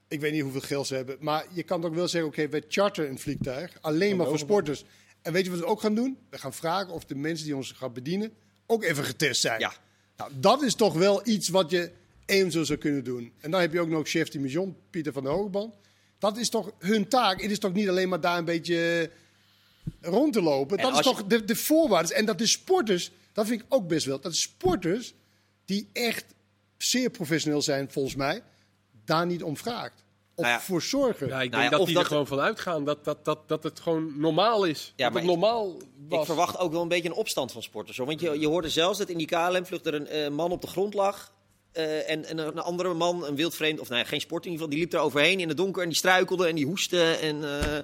ik 0.08 0.20
weet 0.20 0.32
niet 0.32 0.42
hoeveel 0.42 0.62
geld 0.62 0.88
ze 0.88 0.96
hebben, 0.96 1.18
maar 1.20 1.46
je 1.54 1.64
kan 1.64 1.82
toch 1.82 1.94
wel 1.94 2.08
zeggen: 2.08 2.30
oké, 2.30 2.50
we 2.50 2.64
charteren 2.68 3.10
een 3.10 3.20
vliegtuig 3.20 3.78
alleen 3.82 4.18
maar 4.18 4.28
voor 4.28 4.40
sporters. 4.40 4.84
En 5.22 5.34
weet 5.34 5.44
je 5.46 5.52
wat 5.52 5.60
we 5.60 5.66
ook 5.66 5.82
gaan 5.82 5.96
doen? 5.96 6.18
We 6.30 6.38
gaan 6.38 6.54
vragen 6.54 6.94
of 6.94 7.06
de 7.06 7.16
mensen 7.16 7.46
die 7.46 7.56
ons 7.56 7.72
gaan 7.72 7.94
bedienen 7.94 8.34
ook 8.66 8.84
even 8.84 9.04
getest 9.04 9.42
zijn. 9.42 9.60
Ja. 9.60 9.74
Nou, 10.18 10.31
dat 10.36 10.62
is 10.62 10.75
toch 10.75 10.94
wel 10.94 11.28
iets 11.28 11.50
wat 11.50 11.69
je 11.72 11.92
eventueel 12.25 12.66
zou 12.66 12.80
kunnen 12.80 13.04
doen. 13.04 13.31
En 13.40 13.52
dan 13.52 13.62
heb 13.62 13.74
je 13.74 13.80
ook 13.80 13.90
nog 13.90 14.08
chef 14.08 14.30
de 14.30 14.40
mission, 14.40 14.75
Pieter 14.90 15.14
van 15.14 15.24
der 15.24 15.31
Hogeband. 15.31 15.75
Dat 16.19 16.38
is 16.38 16.50
toch 16.50 16.72
hun 16.80 17.08
taak? 17.08 17.42
Het 17.42 17.52
is 17.52 17.60
toch 17.60 17.74
niet 17.74 17.90
alleen 17.90 18.10
maar 18.10 18.22
daar 18.22 18.38
een 18.38 18.46
beetje 18.46 19.10
rond 20.02 20.34
te 20.34 20.42
lopen? 20.42 20.78
En 20.78 20.84
dat 20.84 20.92
is 20.94 20.98
je- 20.98 21.04
toch 21.04 21.24
de, 21.28 21.46
de 21.46 21.56
voorwaarden. 21.56 22.16
En 22.16 22.25
dat 22.25 22.38
de 22.38 22.46
sporters, 22.48 23.12
dat 23.34 23.48
vind 23.48 23.62
ik 23.62 23.66
ook 23.69 23.88
best 23.88 24.06
wel. 24.06 24.19
Dat 24.19 24.31
de 24.31 24.38
sporters, 24.38 25.14
die 25.66 25.88
echt 25.94 26.25
zeer 26.78 27.10
professioneel 27.10 27.62
zijn 27.62 27.92
volgens 27.92 28.16
mij, 28.16 28.42
daar 29.06 29.25
niet 29.25 29.44
om 29.44 29.58
vraagt. 29.58 30.04
Of 30.39 30.44
Nou 30.45 30.57
ja. 30.57 30.62
voor 30.66 30.81
zorgen. 30.81 31.28
ja, 31.28 31.42
ik 31.42 31.50
Nou 31.50 31.62
denk 31.62 31.63
ja, 31.63 31.69
dat 31.69 31.80
of 31.80 31.86
die 31.86 31.94
dat- 31.95 32.04
er 32.04 32.10
gewoon 32.10 32.28
van 32.28 32.39
uitgaan 32.39 32.86
dat, 32.86 33.04
dat, 33.06 33.25
dat, 33.25 33.48
dat 33.48 33.63
het 33.63 33.80
gewoon 33.80 34.13
normaal 34.19 34.63
is. 34.63 34.94
Ja, 34.95 35.04
dat 35.10 35.13
maar 35.13 35.22
het 35.22 35.31
ik- 35.31 35.38
normaal 35.39 35.78
was. 36.10 36.19
Ik 36.19 36.25
verwacht 36.25 36.57
ook 36.57 36.72
wel 36.72 36.81
een 36.81 36.88
beetje 36.88 37.10
een 37.10 37.16
opstand 37.16 37.51
van 37.51 37.62
sporters. 37.63 37.98
Hoor. 37.98 38.06
Want 38.06 38.19
je, 38.22 38.39
je 38.39 38.48
hoorde 38.48 38.69
zelfs 38.69 38.98
dat 38.98 39.10
in 39.10 39.18
die 39.18 39.28
KLM-vlucht 39.28 39.86
er 39.86 39.94
een 39.94 40.07
eh, 40.07 40.30
man 40.30 40.51
op 40.51 40.62
de 40.62 40.68
grond 40.68 40.94
lag. 40.94 41.31
eh, 41.72 42.10
en, 42.10 42.25
en 42.25 42.38
een 42.38 42.60
andere 42.60 42.94
man, 42.94 43.25
een 43.25 43.36
wildvreemd, 43.36 43.80
of 43.80 43.89
nee, 43.89 44.06
geen 44.06 44.22
sport 44.22 44.45
in 44.45 44.51
ieder 44.51 44.66
geval, 44.66 44.80
die 44.80 44.86
liep 44.89 45.00
er 45.00 45.06
overheen 45.06 45.39
in 45.39 45.48
het 45.48 45.57
donker 45.57 45.81
en 45.84 45.89
die 45.89 45.98
struikelde 45.98 46.48
en 46.48 46.56
die 46.56 46.66
hoestte. 46.66 47.04
En, 47.22 47.44
eh, 47.44 47.78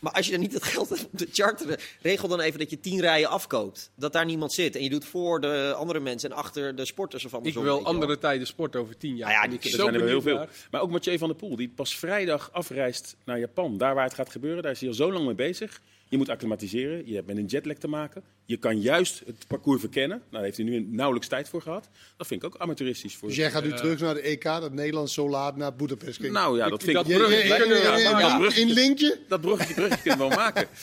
maar 0.00 0.12
als 0.12 0.26
je 0.26 0.32
er 0.32 0.38
niet 0.38 0.52
het 0.52 0.62
geld 0.62 0.88
hebt 0.88 1.06
om 1.10 1.18
te 1.18 1.28
charteren, 1.32 1.78
regel 2.00 2.28
dan 2.28 2.40
even 2.40 2.58
dat 2.58 2.70
je 2.70 2.80
tien 2.80 3.00
rijen 3.00 3.28
afkoopt. 3.28 3.90
Dat 3.94 4.12
daar 4.12 4.24
niemand 4.24 4.52
zit. 4.52 4.76
En 4.76 4.82
je 4.82 4.90
doet 4.90 5.04
voor 5.04 5.40
de 5.40 5.74
andere 5.76 6.00
mensen 6.00 6.30
en 6.30 6.36
achter 6.36 6.76
de 6.76 6.84
sporters 6.84 7.24
of 7.24 7.30
ik 7.30 7.36
andersom. 7.36 7.62
wil 7.62 7.74
je 7.74 7.82
wel. 7.82 7.92
andere 7.92 8.18
tijden 8.18 8.46
sport 8.46 8.76
over 8.76 8.96
tien 8.96 9.16
jaar. 9.16 9.28
Nou 9.28 9.42
ja, 9.42 9.48
die 9.48 9.58
ik 9.58 9.74
zijn 9.74 9.94
er 9.94 10.06
heel 10.06 10.22
veel. 10.22 10.36
naar. 10.36 10.48
Maar 10.70 10.80
ook 10.80 10.90
Mathieu 10.90 11.18
van 11.18 11.28
der 11.28 11.36
Poel, 11.36 11.56
die 11.56 11.68
pas 11.68 11.96
vrijdag 11.96 12.52
afreist 12.52 13.16
naar 13.24 13.38
Japan. 13.38 13.78
Daar 13.78 13.94
waar 13.94 14.04
het 14.04 14.14
gaat 14.14 14.30
gebeuren, 14.30 14.62
daar 14.62 14.72
is 14.72 14.80
hij 14.80 14.88
al 14.88 14.94
zo 14.94 15.12
lang 15.12 15.24
mee 15.24 15.34
bezig. 15.34 15.80
Je 16.08 16.16
moet 16.16 16.28
acclimatiseren, 16.28 17.06
je 17.06 17.14
hebt 17.14 17.26
met 17.26 17.36
een 17.36 17.46
jetlag 17.46 17.76
te 17.76 17.88
maken. 17.88 18.22
Je 18.46 18.56
kan 18.56 18.80
juist 18.80 19.22
het 19.26 19.44
parcours 19.46 19.80
verkennen. 19.80 20.16
Nou, 20.18 20.30
daar 20.30 20.42
heeft 20.42 20.56
hij 20.56 20.66
nu 20.66 20.80
nauwelijks 20.90 21.28
tijd 21.28 21.48
voor 21.48 21.62
gehad. 21.62 21.88
Dat 22.16 22.26
vind 22.26 22.42
ik 22.42 22.46
ook 22.46 22.60
amateuristisch. 22.60 23.16
Voor 23.16 23.28
Dus 23.28 23.36
jij 23.36 23.50
gaat 23.50 23.64
nu 23.64 23.72
terug 23.72 24.00
naar 24.00 24.14
de 24.14 24.20
EK, 24.20 24.42
dat 24.42 24.72
Nederland 24.72 25.10
zo 25.10 25.28
laat 25.28 25.56
naar 25.56 25.74
Boedapest 25.74 26.20
ging. 26.20 26.32
Nou 26.32 26.56
ja, 26.56 26.68
dat 26.68 26.82
vind 26.82 26.98
ik... 26.98 27.06
In 28.56 28.70
linkje? 28.70 29.18
Dat 29.28 29.40
bruggetje, 29.40 29.74
bruggetje 29.74 30.02
kunnen 30.02 30.28
we 30.28 30.34
wel 30.34 30.44
maken. 30.44 30.68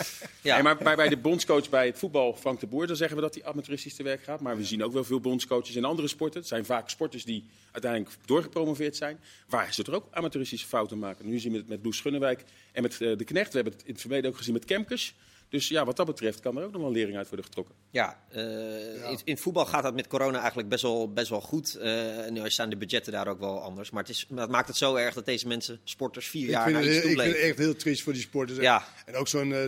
Ja. 0.41 0.53
Nee, 0.53 0.63
maar 0.63 0.77
bij, 0.77 0.95
bij 0.95 1.09
de 1.09 1.17
bondscoach 1.17 1.69
bij 1.69 1.85
het 1.85 1.97
voetbal, 1.97 2.35
Frank 2.35 2.59
de 2.59 2.67
Boer, 2.67 2.87
dan 2.87 2.95
zeggen 2.95 3.15
we 3.15 3.21
dat 3.21 3.33
hij 3.33 3.43
amateuristisch 3.43 3.95
te 3.95 4.03
werk 4.03 4.23
gaat. 4.23 4.39
Maar 4.39 4.57
we 4.57 4.65
zien 4.65 4.83
ook 4.83 4.93
wel 4.93 5.03
veel 5.03 5.19
bondscoaches 5.19 5.75
in 5.75 5.85
andere 5.85 6.07
sporten. 6.07 6.39
Het 6.39 6.49
zijn 6.49 6.65
vaak 6.65 6.89
sporters 6.89 7.25
die 7.25 7.45
uiteindelijk 7.71 8.15
doorgepromoveerd 8.25 8.95
zijn. 8.95 9.19
Waar 9.47 9.73
ze 9.73 9.83
er 9.83 9.95
ook 9.95 10.07
amateuristische 10.11 10.67
fouten 10.67 10.99
maken. 10.99 11.29
Nu 11.29 11.39
zien 11.39 11.51
we 11.51 11.57
het 11.57 11.67
met 11.67 11.79
Loes 11.83 12.01
Gunnewijk 12.01 12.43
en 12.71 12.81
met 12.81 13.01
eh, 13.01 13.17
de 13.17 13.23
Knecht. 13.23 13.49
We 13.49 13.55
hebben 13.55 13.73
het 13.73 13.83
in 13.85 13.91
het 13.91 14.01
verleden 14.01 14.29
ook 14.29 14.37
gezien 14.37 14.53
met 14.53 14.65
Kemkes. 14.65 15.15
Dus 15.53 15.67
ja, 15.67 15.85
wat 15.85 15.95
dat 15.95 16.05
betreft 16.05 16.39
kan 16.39 16.57
er 16.57 16.63
ook 16.63 16.71
nog 16.71 16.81
wel 16.81 16.91
lering 16.91 17.17
uit 17.17 17.27
worden 17.27 17.45
getrokken. 17.45 17.75
Ja, 17.89 18.19
eh, 18.29 19.09
In, 19.11 19.19
in 19.23 19.37
voetbal 19.37 19.65
gaat 19.65 19.83
dat 19.83 19.93
met 19.93 20.07
corona 20.07 20.37
eigenlijk 20.39 20.69
best 20.69 20.81
wel, 20.81 21.11
best 21.13 21.29
wel 21.29 21.41
goed. 21.41 21.75
Eh 21.75 22.25
en 22.25 22.33
nu 22.33 22.49
zijn 22.49 22.69
de 22.69 22.77
budgetten 22.77 23.11
daar 23.13 23.27
ook 23.27 23.39
wel 23.39 23.61
anders. 23.61 23.89
Maar 23.89 24.01
het, 24.03 24.11
is, 24.11 24.27
het 24.35 24.49
maakt 24.49 24.67
het 24.67 24.77
zo 24.77 24.95
erg 24.95 25.13
dat 25.13 25.25
deze 25.25 25.47
mensen, 25.47 25.79
sporters, 25.83 26.27
vier 26.27 26.43
Ik 26.43 26.49
jaar 26.49 26.71
naar 26.71 26.83
iets 26.83 26.95
ik 26.95 27.01
toe 27.01 27.09
vind 27.09 27.21
het 27.21 27.31
leven. 27.31 27.47
echt 27.49 27.57
heel 27.57 27.75
triest 27.75 28.03
voor 28.03 28.13
die 28.13 28.21
sporters. 28.21 28.59
Ja. 28.59 28.85
En 29.05 29.15
ook 29.15 29.27
zo'n 29.27 29.53
eh 29.53 29.63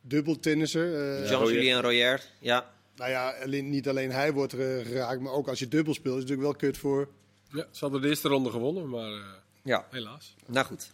dubbeltennisser. 0.00 1.18
eh, 1.22 1.30
Jean-Julien 1.30 1.80
Royer, 1.80 2.22
ja. 2.40 2.72
Nou 2.96 3.10
ja, 3.10 3.30
alleen, 3.42 3.68
niet 3.70 3.88
alleen 3.88 4.10
hij 4.10 4.32
wordt 4.32 4.52
geraakt, 4.52 5.20
maar 5.20 5.32
ook 5.32 5.48
als 5.48 5.58
je 5.58 5.68
dubbel 5.68 5.94
speelt, 5.94 6.14
is 6.16 6.20
het 6.22 6.30
natuurlijk 6.30 6.60
wel 6.60 6.70
kut 6.70 6.80
voor. 6.80 7.08
Ja, 7.52 7.66
ze 7.70 7.78
hadden 7.80 8.00
de 8.02 8.08
eerste 8.08 8.28
ronde 8.28 8.50
gewonnen, 8.50 8.88
maar 8.88 9.12
eh, 9.12 9.24
ja. 9.64 9.86
helaas. 9.90 10.34
Nou 10.46 10.66
goed. 10.66 10.90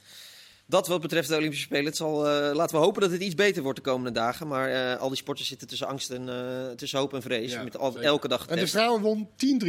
Dat 0.73 0.87
wat 0.87 1.01
betreft 1.01 1.29
de 1.29 1.37
Olympische 1.37 1.65
Spelen. 1.65 1.85
Het 1.85 1.97
zal, 1.97 2.29
eh, 2.29 2.55
laten 2.55 2.77
we 2.77 2.83
hopen 2.83 3.01
dat 3.01 3.11
het 3.11 3.21
iets 3.23 3.35
beter 3.35 3.63
wordt 3.63 3.79
de 3.79 3.85
komende 3.91 4.11
dagen. 4.13 4.49
Maar 4.49 4.93
eh, 4.93 5.01
al 5.01 5.09
die 5.09 5.17
sporters 5.17 5.49
zitten 5.49 5.69
tussen 5.69 5.87
angst 5.87 6.11
en 6.11 6.29
eh, 6.29 6.71
tussen 6.77 6.99
hoop 6.99 7.15
en 7.15 7.23
vrees. 7.23 7.53
Ja, 7.53 7.63
met 7.63 7.77
al, 7.77 8.01
elke 8.01 8.29
dag 8.29 8.47
En 8.47 8.59
de 8.59 8.67
vrouwen 8.67 9.03
won 9.03 9.29
10-3, 9.37 9.69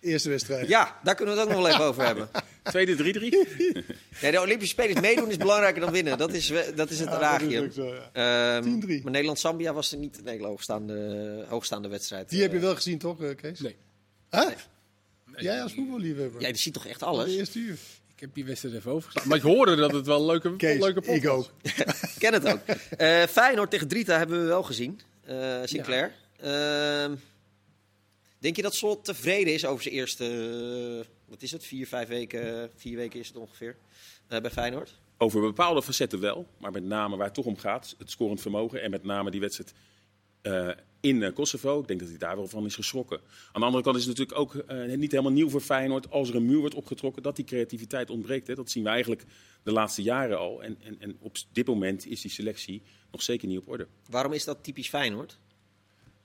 eerste 0.00 0.28
wedstrijd. 0.28 0.68
Ja, 0.68 0.98
daar 1.02 1.14
kunnen 1.14 1.34
we 1.34 1.40
het 1.40 1.48
ook 1.50 1.56
nog 1.56 1.64
wel 1.64 1.72
even 1.74 1.84
over 1.84 2.04
hebben. 2.04 2.28
Tweede 2.62 2.96
3-3. 2.96 3.04
Nee, 4.22 4.30
de 4.30 4.40
Olympische 4.40 4.74
Spelen 4.74 5.00
meedoen 5.02 5.30
is 5.30 5.36
belangrijker 5.36 5.80
dan 5.80 5.92
winnen. 5.92 6.18
Dat 6.18 6.32
is, 6.32 6.52
dat 6.74 6.90
is 6.90 6.98
het 7.00 7.08
Ja, 7.08 7.18
raagje. 7.18 7.70
ja. 8.12 8.56
Ehm, 8.58 8.80
10-3. 8.80 9.02
maar 9.02 9.12
Nederland-Zambia 9.12 9.72
was 9.72 9.92
er 9.92 9.98
niet 9.98 10.18
een 10.18 10.28
hele 10.28 10.46
hoogstaande, 10.46 11.44
hoogstaande 11.48 11.88
wedstrijd. 11.88 12.28
Die 12.28 12.42
heb 12.42 12.52
je 12.52 12.58
wel 12.58 12.74
gezien, 12.74 12.98
toch, 12.98 13.34
Kees? 13.34 13.60
Nee. 13.60 13.76
Huh? 14.30 14.40
Nee, 14.46 14.54
Jij 15.36 15.62
als 15.62 15.74
voetballiefhebber? 15.74 16.40
Jij 16.40 16.54
ziet 16.54 16.72
toch 16.74 16.86
echt 16.86 17.00
De 17.00 17.06
alles? 17.06 17.34
eerste 17.34 17.58
uur. 17.58 17.78
Ik 18.16 18.22
heb 18.22 18.34
die 18.34 18.44
wedstrijd 18.44 18.74
even 18.74 18.90
overgestaan. 18.92 19.28
Maar 19.28 19.36
ik 19.36 19.42
hoorde 19.42 19.76
dat 19.76 19.92
het 19.92 20.06
wel 20.06 20.20
een 20.20 20.26
leuke, 20.26 20.56
Kees, 20.56 20.80
leuke 20.80 21.00
pot 21.00 21.14
ik 21.14 21.24
was. 21.24 21.36
ook. 21.46 21.50
Ik 22.14 22.18
ken 22.18 22.32
het 22.32 22.46
ook. 22.52 22.60
Eh 22.96 23.22
Feyenoord 23.22 23.70
tegen 23.70 23.88
Drita 23.88 24.18
hebben 24.18 24.40
we 24.40 24.46
wel 24.46 24.62
gezien. 24.62 25.00
eh 25.24 25.60
Sinclair. 25.64 26.12
Ehm, 26.40 27.14
denk 28.38 28.56
je 28.56 28.62
dat 28.62 28.74
Slot 28.74 29.04
tevreden 29.04 29.54
is 29.54 29.66
over 29.66 29.82
zijn 29.82 29.94
eerste, 29.94 30.24
eh, 31.04 31.06
wat 31.28 31.42
is 31.42 31.50
het, 31.52 31.64
vier, 31.64 31.86
vijf 31.86 32.08
weken, 32.08 32.70
vier 32.76 32.96
weken 32.96 33.20
is 33.20 33.28
het 33.28 33.36
ongeveer, 33.36 33.76
eh, 34.28 34.40
bij 34.40 34.50
Feyenoord? 34.50 34.94
Over 35.18 35.40
bepaalde 35.40 35.82
facetten 35.82 36.20
wel, 36.20 36.46
maar 36.60 36.72
met 36.72 36.84
name 36.84 37.16
waar 37.16 37.26
het 37.26 37.34
toch 37.34 37.44
om 37.44 37.56
gaat, 37.58 37.94
het 37.98 38.10
scorend 38.10 38.40
vermogen 38.40 38.82
en 38.82 38.90
met 38.90 39.04
name 39.04 39.30
die 39.30 39.40
wedstrijd 39.40 39.72
eh, 40.42 40.68
in 41.06 41.22
eh, 41.22 41.32
Kosovo. 41.34 41.80
Ik 41.80 41.86
denk 41.88 42.00
dat 42.00 42.08
hij 42.08 42.18
daar 42.18 42.36
wel 42.36 42.48
van 42.48 42.64
is 42.64 42.74
geschrokken. 42.74 43.20
Aan 43.52 43.60
de 43.60 43.66
andere 43.66 43.84
kant 43.84 43.96
is 43.96 44.04
het 44.06 44.18
natuurlijk 44.18 44.38
ook 44.38 44.54
eh, 44.54 44.96
niet 44.96 45.10
helemaal 45.10 45.32
nieuw 45.32 45.48
voor 45.48 45.60
Feyenoord 45.60 46.10
als 46.10 46.28
er 46.28 46.34
een 46.34 46.46
muur 46.46 46.58
wordt 46.58 46.74
opgetrokken, 46.74 47.22
dat 47.22 47.36
die 47.36 47.44
creativiteit 47.44 48.10
ontbreekt. 48.10 48.46
Hè. 48.46 48.54
Dat 48.54 48.70
zien 48.70 48.82
we 48.82 48.88
eigenlijk 48.88 49.24
de 49.62 49.72
laatste 49.72 50.02
jaren 50.02 50.38
al. 50.38 50.62
En, 50.62 50.76
en, 50.82 50.96
en 50.98 51.16
op 51.20 51.36
dit 51.52 51.66
moment 51.66 52.06
is 52.06 52.20
die 52.20 52.30
selectie 52.30 52.82
nog 53.10 53.22
zeker 53.22 53.48
niet 53.48 53.58
op 53.58 53.68
orde. 53.68 53.86
Waarom 54.10 54.32
is 54.32 54.44
dat 54.44 54.58
typisch 54.62 54.88
Feyenoord? 54.88 55.38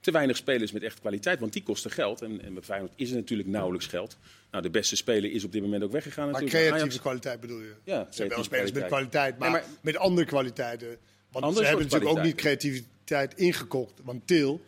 te 0.01 0.11
weinig 0.11 0.37
spelers 0.37 0.71
met 0.71 0.83
echt 0.83 0.99
kwaliteit. 0.99 1.39
Want 1.39 1.53
die 1.53 1.63
kosten 1.63 1.91
geld. 1.91 2.21
En, 2.21 2.41
en 2.41 2.53
bij 2.53 2.63
Feyenoord 2.63 2.91
is 2.95 3.09
er 3.09 3.15
natuurlijk 3.15 3.49
nauwelijks 3.49 3.87
geld. 3.87 4.17
Nou, 4.51 4.63
de 4.63 4.69
beste 4.69 4.95
speler 4.95 5.31
is 5.31 5.43
op 5.43 5.51
dit 5.51 5.61
moment 5.61 5.83
ook 5.83 5.91
weggegaan 5.91 6.31
Maar 6.31 6.41
natuurlijk. 6.41 6.59
creatieve 6.59 6.85
Ajax. 6.85 7.01
kwaliteit 7.01 7.39
bedoel 7.39 7.59
je? 7.59 7.73
Ja, 7.83 8.07
Ze 8.09 8.17
hebben 8.19 8.35
wel 8.35 8.45
spelers 8.45 8.71
met 8.71 8.85
kwaliteit, 8.85 9.37
maar, 9.37 9.51
Nee, 9.51 9.61
maar- 9.61 9.69
met 9.81 9.97
andere 9.97 10.27
kwaliteiten. 10.27 10.97
Want 11.31 11.45
Andere 11.45 11.63
ze 11.63 11.69
hebben 11.69 11.87
natuurlijk 11.89 12.17
ook 12.17 12.25
niet 12.25 12.35
creativiteit 12.35 13.33
ingekocht. 13.35 13.99
Want 14.03 14.27
Til 14.27 14.61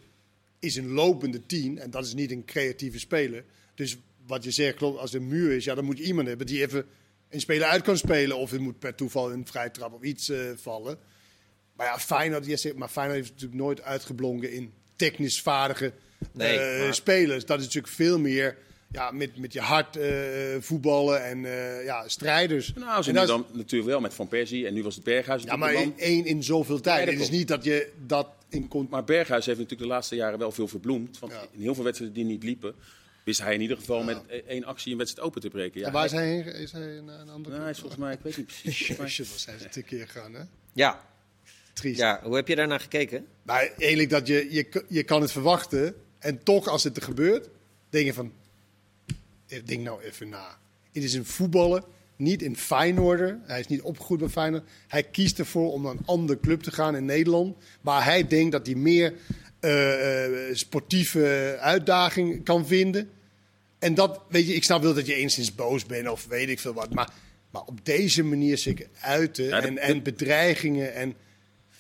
is 0.64 0.76
een 0.76 0.88
lopende 0.92 1.46
tien 1.46 1.80
en 1.80 1.90
dat 1.92 2.06
is 2.06 2.14
niet 2.14 2.32
een 2.32 2.46
creatieve 2.46 3.00
speler. 3.00 3.44
Dus 3.76 3.98
wat 4.28 4.44
je 4.44 4.52
zegt 4.52 4.76
klopt, 4.76 5.00
als 5.00 5.14
er 5.14 5.22
een 5.22 5.28
muur 5.28 5.52
is, 5.52 5.64
ja, 5.64 5.76
dan 5.76 5.86
moet 5.86 5.98
je 5.98 6.04
iemand 6.04 6.28
hebben 6.28 6.46
die 6.48 6.62
even 6.62 6.86
een 7.30 7.40
speler 7.40 7.68
uit 7.68 7.82
kan 7.84 7.98
spelen. 7.98 8.38
Of 8.38 8.52
het 8.52 8.60
moet 8.62 8.80
per 8.80 8.96
toeval 8.96 9.32
een 9.32 9.48
vrije 9.48 9.72
trap 9.72 9.94
of 9.94 10.02
iets 10.02 10.30
eh, 10.30 10.40
vallen. 10.56 10.98
Maar 11.76 11.86
ja, 11.86 12.00
Feyenoord, 12.00 12.46
jij 12.46 12.58
zegt, 12.58 12.76
maar 12.76 12.90
Feyenoord 12.90 13.18
heeft 13.20 13.32
natuurlijk 13.32 13.62
nooit 13.62 13.82
uitgeblonken 13.82 14.52
in 14.52 14.74
technisch 14.96 15.42
vaardige 15.42 15.94
Nee, 16.34 16.58
eh, 16.60 16.84
maar- 16.84 16.94
spelers. 16.94 17.46
Dat 17.46 17.60
is 17.60 17.66
natuurlijk 17.66 17.94
veel 17.94 18.20
meer 18.20 18.58
ja, 18.94 19.12
met, 19.12 19.38
met 19.38 19.54
je 19.54 19.60
hart 19.62 19.96
eh, 19.98 20.12
voetballen 20.60 21.24
en 21.26 21.46
eh, 21.46 21.84
ja, 21.86 22.08
strijders. 22.08 22.74
Nou, 22.74 23.04
ze 23.04 23.10
En 23.10 23.16
nu 23.16 23.20
dat 23.26 23.30
is- 23.30 23.46
dan 23.50 23.58
natuurlijk 23.58 23.90
wel 23.90 24.00
met 24.00 24.14
Van 24.14 24.28
Persie. 24.28 24.68
En 24.68 24.74
nu 24.74 24.84
was 24.84 24.96
het 24.96 25.04
Berghuis. 25.04 25.44
ja, 25.44 25.56
maar 25.56 25.74
één 25.98 26.26
in 26.26 26.44
zoveel 26.44 26.80
tijd. 26.82 27.10
het 27.10 27.20
is 27.20 27.30
niet 27.30 27.48
dat 27.48 27.64
je 27.64 27.92
dat 28.06 28.28
in 28.50 28.68
komt. 28.68 28.90
Maar 28.90 29.04
Berghuis 29.04 29.46
heeft 29.46 29.58
natuurlijk 29.60 29.88
de 29.90 29.94
laatste 29.96 30.16
jaren 30.16 30.40
wel 30.40 30.52
veel 30.52 30.68
verbloemd. 30.68 31.20
Want 31.20 31.32
Ja. 31.32 31.46
in 31.52 31.62
heel 31.62 31.76
veel 31.76 31.84
wedstrijden 31.84 32.18
die 32.18 32.26
niet 32.26 32.44
liepen, 32.44 32.76
wist 33.24 33.42
hij 33.42 33.54
in 33.54 33.62
ieder 33.62 33.78
geval 33.78 34.04
met 34.04 34.18
e- 34.28 34.38
één 34.48 34.64
actie 34.64 34.92
een 34.92 34.98
wedstrijd 34.98 35.28
open 35.28 35.42
te 35.42 35.50
breken. 35.50 35.80
Ja, 35.80 35.88
En 35.88 35.94
waar 35.94 36.06
is 36.06 36.12
hij 36.12 36.28
heen? 36.28 36.46
Is 36.46 36.72
hij 36.72 36.98
een, 36.98 37.08
een 37.08 37.30
andere 37.30 37.50
Nou, 37.50 37.62
hij 37.62 37.72
is 37.72 37.80
volgens 37.80 38.00
mij, 38.02 38.14
ik 38.14 38.20
weet 38.22 38.38
niet 38.38 38.46
precies. 38.46 39.36
zijn 39.44 39.60
ze 39.60 39.70
te 39.70 39.82
keer 39.82 40.08
gegaan, 40.08 40.34
hè? 40.34 40.42
Ja. 40.74 41.12
Triest. 41.74 42.00
ja, 42.00 42.20
hoe 42.24 42.36
heb 42.36 42.48
je 42.48 42.56
daarnaar 42.56 42.80
gekeken? 42.80 43.26
Maar 43.44 43.72
eigenlijk 43.78 44.10
dat 44.10 44.28
je, 44.28 44.48
je, 44.50 44.84
je 44.88 45.04
kan 45.04 45.22
het 45.22 45.32
verwachten. 45.32 45.96
En 46.20 46.44
toch, 46.44 46.68
als 46.68 46.84
het 46.84 46.98
er 46.98 47.04
gebeurt, 47.04 47.50
denk 47.90 48.06
je 48.06 48.14
van... 48.14 48.32
Denk 49.66 49.82
nou 49.84 50.02
even 50.04 50.30
na. 50.30 50.58
Het 50.92 51.04
is 51.04 51.14
een 51.14 51.26
voetballer, 51.26 51.84
niet 52.16 52.42
in 52.42 52.58
Feyenoorder. 52.58 53.40
Hij 53.44 53.60
is 53.60 53.68
niet 53.68 53.82
opgegroeid 53.82 54.20
bij 54.20 54.30
Feyenoord. 54.30 54.64
Hij 54.88 55.04
kiest 55.04 55.40
ervoor 55.40 55.72
om 55.72 55.82
naar 55.82 55.92
een 55.92 56.06
andere 56.06 56.40
club 56.40 56.62
te 56.62 56.72
gaan 56.72 56.96
in 56.96 57.06
Nederland. 57.06 57.58
Waar 57.82 58.04
hij 58.04 58.28
denkt 58.28 58.52
dat 58.52 58.66
hij 58.66 58.76
meer 58.76 59.14
eh, 59.60 60.26
eh, 60.50 60.56
sportieve 60.56 61.58
uitdaging 61.60 62.44
kan 62.44 62.68
vinden. 62.68 63.10
En 63.80 63.94
dat, 63.94 64.22
weet 64.30 64.48
je, 64.48 64.54
ik 64.54 64.64
snap 64.64 64.82
wel 64.82 64.94
dat 64.94 65.06
je 65.06 65.14
enigszins 65.16 65.56
boos 65.56 65.86
bent 65.86 66.08
of 66.10 66.26
weet 66.28 66.50
ik 66.50 66.60
veel 66.60 66.74
wat. 66.74 66.94
Maar, 66.94 67.10
maar 67.52 67.62
op 67.62 67.86
deze 67.86 68.24
manier 68.24 68.58
zich 68.58 68.76
uiten 69.00 69.44
Ja, 69.46 69.50
dat- 69.60 69.64
en, 69.64 69.78
en 69.78 70.04
bedreigingen. 70.04 70.94
En 70.94 71.14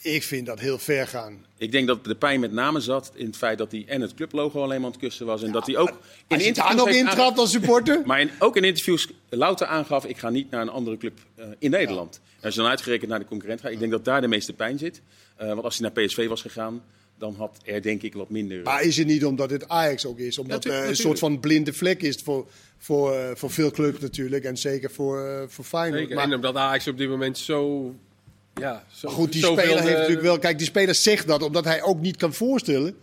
ik 0.03 0.23
vind 0.23 0.45
dat 0.45 0.59
heel 0.59 0.77
ver 0.79 1.07
gaan. 1.07 1.45
Ik 1.57 1.71
denk 1.71 1.87
dat 1.87 2.03
de 2.03 2.15
pijn 2.15 2.39
met 2.39 2.51
name 2.51 2.79
zat 2.79 3.11
in 3.15 3.25
het 3.25 3.37
feit 3.37 3.57
dat 3.57 3.71
hij 3.71 3.83
en 3.87 4.01
het 4.01 4.13
clublogo 4.13 4.61
alleen 4.63 4.77
maar 4.77 4.85
aan 4.85 4.91
het 4.91 5.01
kussen 5.01 5.25
was. 5.25 5.43
En 5.43 5.51
dat 5.51 5.65
hij 5.65 5.77
ook 5.77 5.89
in 5.89 5.95
Als 5.95 6.01
je 6.27 6.37
daar 6.37 6.47
interviews 6.47 6.75
nog 6.75 6.89
intrapt 6.89 7.37
als 7.37 7.51
supporter. 7.51 8.01
Maar 8.05 8.21
in, 8.21 8.29
ook 8.39 8.57
in 8.57 8.63
interviews 8.63 9.07
louter 9.29 9.67
aangaf, 9.67 10.05
ik 10.05 10.17
ga 10.17 10.29
niet 10.29 10.49
naar 10.49 10.61
een 10.61 10.69
andere 10.69 10.97
club 10.97 11.19
eh, 11.35 11.45
in 11.59 11.71
Nederland. 11.71 12.19
En 12.39 12.43
als 12.45 12.53
je 12.53 12.59
dan 12.61 12.69
uitgerekend 12.69 13.09
naar 13.09 13.19
de 13.19 13.25
concurrent 13.25 13.61
gaat, 13.61 13.71
ik 13.71 13.79
denk 13.79 13.91
dat 13.91 14.05
daar 14.05 14.21
de 14.21 14.27
meeste 14.27 14.53
pijn 14.53 14.77
zit. 14.77 15.01
Eh, 15.35 15.47
want 15.47 15.63
als 15.63 15.77
hij 15.77 15.91
naar 15.93 16.05
PSV 16.05 16.27
was 16.27 16.41
gegaan, 16.41 16.83
dan 17.17 17.35
had 17.35 17.57
er 17.65 17.81
denk 17.81 18.01
ik 18.01 18.13
wat 18.13 18.29
minder... 18.29 18.63
Maar 18.63 18.83
is 18.83 18.97
het 18.97 19.07
niet 19.07 19.25
omdat 19.25 19.49
het 19.49 19.69
Ajax 19.69 20.05
ook 20.05 20.19
is? 20.19 20.37
Omdat 20.37 20.63
Ja, 20.63 20.71
het 20.71 20.81
tu- 20.81 20.87
een 20.89 20.95
soort 20.95 21.19
van 21.19 21.39
blinde 21.39 21.73
vlek 21.73 22.01
is 22.01 22.15
voor, 22.23 22.47
voor, 22.77 23.13
eh, 23.13 23.35
voor 23.35 23.51
veel 23.51 23.71
clubs 23.71 23.99
natuurlijk. 23.99 24.43
En 24.43 24.57
zeker 24.57 24.91
voor, 24.91 25.25
eh, 25.27 25.43
voor 25.47 25.65
Feyenoord. 25.65 25.99
Zeker. 26.01 26.15
Maar, 26.15 26.25
En 26.25 26.33
omdat 26.33 26.55
Ajax 26.55 26.87
op 26.87 26.97
dit 26.97 27.09
moment 27.09 27.37
zo... 27.37 27.95
Ja, 28.53 28.83
zo 28.91 29.07
maar 29.07 29.17
goed, 29.17 29.31
die 29.31 29.41
zoveel, 29.41 29.63
speler 29.63 29.81
heeft 29.81 29.93
eh, 29.93 29.99
natuurlijk 29.99 30.25
wel... 30.25 30.39
Kijk, 30.39 30.57
die 30.57 30.67
speler 30.67 30.95
zegt 30.95 31.27
dat 31.27 31.41
omdat 31.43 31.65
hij 31.65 31.81
ook 31.81 31.99
niet 31.99 32.17
kan 32.17 32.33
voorstellen 32.33 32.95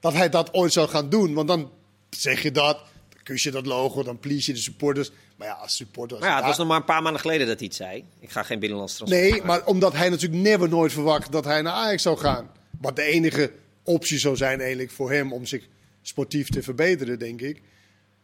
dat 0.00 0.12
hij 0.12 0.28
dat 0.28 0.54
ooit 0.54 0.72
zou 0.72 0.88
gaan 0.88 1.08
doen. 1.08 1.34
Want 1.34 1.48
dan 1.48 1.70
zeg 2.10 2.42
je 2.42 2.50
dat, 2.50 2.78
dan 3.08 3.22
kus 3.22 3.42
je 3.42 3.50
dat 3.50 3.66
logo, 3.66 4.02
dan 4.02 4.18
please 4.18 4.50
je 4.50 4.56
de 4.56 4.62
supporters. 4.62 5.10
Maar 5.36 5.48
ja, 5.48 5.54
als 5.54 5.76
supporter... 5.76 6.16
als 6.16 6.26
Maar 6.26 6.34
ja, 6.34 6.38
het 6.38 6.46
was 6.46 6.58
nog 6.58 6.66
maar 6.66 6.76
een 6.76 6.84
paar 6.84 7.02
maanden 7.02 7.20
geleden 7.20 7.46
dat 7.46 7.58
hij 7.58 7.66
het 7.66 7.76
zei. 7.76 8.04
Ik 8.20 8.30
ga 8.30 8.42
geen 8.42 8.58
binnenlands 8.58 8.94
transfer 8.94 9.20
Nee, 9.20 9.30
maken. 9.30 9.46
maar 9.46 9.64
omdat 9.64 9.92
hij 9.92 10.08
natuurlijk 10.08 10.42
never 10.42 10.68
nooit 10.68 10.92
verwacht 10.92 11.32
dat 11.32 11.44
hij 11.44 11.62
naar 11.62 11.72
Ajax 11.72 12.02
zou 12.02 12.18
gaan. 12.18 12.50
Wat 12.80 12.96
de 12.96 13.02
enige 13.02 13.52
optie 13.82 14.18
zou 14.18 14.36
zijn 14.36 14.60
eigenlijk 14.60 14.90
voor 14.90 15.12
hem 15.12 15.32
om 15.32 15.46
zich 15.46 15.68
sportief 16.02 16.48
te 16.48 16.62
verbeteren, 16.62 17.18
denk 17.18 17.40
ik. 17.40 17.62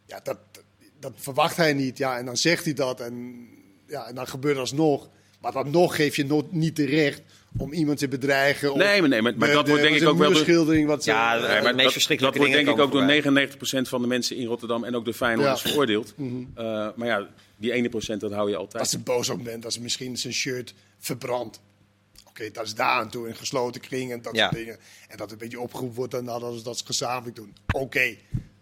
Ja, 0.05 0.19
dat, 0.23 0.37
dat 0.99 1.13
verwacht 1.15 1.57
hij 1.57 1.73
niet. 1.73 1.97
Ja, 1.97 2.17
en 2.17 2.25
dan 2.25 2.37
zegt 2.37 2.65
hij 2.65 2.73
dat 2.73 2.99
en, 2.99 3.47
ja, 3.87 4.07
en 4.07 4.15
dan 4.15 4.27
gebeurt 4.27 4.57
alsnog. 4.57 5.09
Maar 5.53 5.63
dan 5.63 5.71
nog 5.71 5.95
geef 5.95 6.15
je 6.15 6.25
nog 6.25 6.43
niet 6.51 6.75
de 6.75 6.85
recht 6.85 7.21
om 7.57 7.73
iemand 7.73 7.97
te 7.97 8.07
bedreigen. 8.07 8.71
of 8.71 8.77
Nee, 8.77 8.99
maar 8.99 9.09
nee, 9.09 9.21
maar- 9.21 9.37
maar 9.37 9.47
de- 9.47 9.53
dat 9.53 9.65
de- 9.65 9.71
wordt 9.71 9.85
denk 9.87 9.95
ik 10.01 10.07
ook 10.07 10.17
wel 10.17 10.27
door- 10.27 10.33
muurschildering 10.35 10.87
Wat 10.87 11.03
ze, 11.03 11.09
Ja, 11.09 11.33
de 11.35 11.41
maar 11.41 11.47
dat, 11.47 11.59
dat 12.19 12.35
wordt 12.35 12.51
denk 12.51 12.55
ik 12.67 12.69
ook 12.69 12.77
door 12.77 12.89
komen 12.89 13.07
99% 13.07 13.87
van 13.89 14.01
de 14.01 14.07
mensen 14.07 14.35
in 14.37 14.45
Rotterdam 14.45 14.83
en 14.83 14.95
ook 14.95 15.05
de 15.05 15.13
Feyenoorders 15.13 15.61
Ja. 15.61 15.69
veroordeeld. 15.69 16.13
Eh, 16.55 16.87
maar 16.95 17.07
ja, 17.07 17.27
die 17.57 17.71
ene 17.71 17.89
procent 17.89 18.21
dat 18.21 18.31
hou 18.31 18.49
je 18.49 18.55
altijd. 18.55 18.79
Als 18.81 18.89
ze 18.91 18.99
boos 18.99 19.29
op 19.29 19.43
bent, 19.43 19.65
als 19.65 19.73
ze 19.73 19.81
misschien 19.81 20.17
zijn 20.17 20.33
shirt 20.33 20.73
verbrandt. 20.99 21.59
Oké, 22.27 22.49
dat 22.51 22.65
is 22.65 22.75
daar 22.75 22.99
aan 22.99 23.09
toe, 23.09 23.27
in 23.27 23.35
gesloten 23.35 23.81
kring 23.81 24.11
en 24.11 24.21
dat 24.21 24.35
Ja. 24.35 24.43
soort 24.43 24.55
dingen. 24.55 24.77
En 25.07 25.17
dat 25.17 25.31
een 25.31 25.37
beetje 25.37 25.59
opgeroepen 25.59 25.95
wordt, 25.95 26.13
en 26.13 26.23
nou, 26.23 26.39
dat, 26.39 26.53
is, 26.53 26.63
dat 26.63 26.77
ze 26.77 26.85
gezamenlijk 26.85 27.35
doen. 27.35 27.55
Oké, 27.71 28.15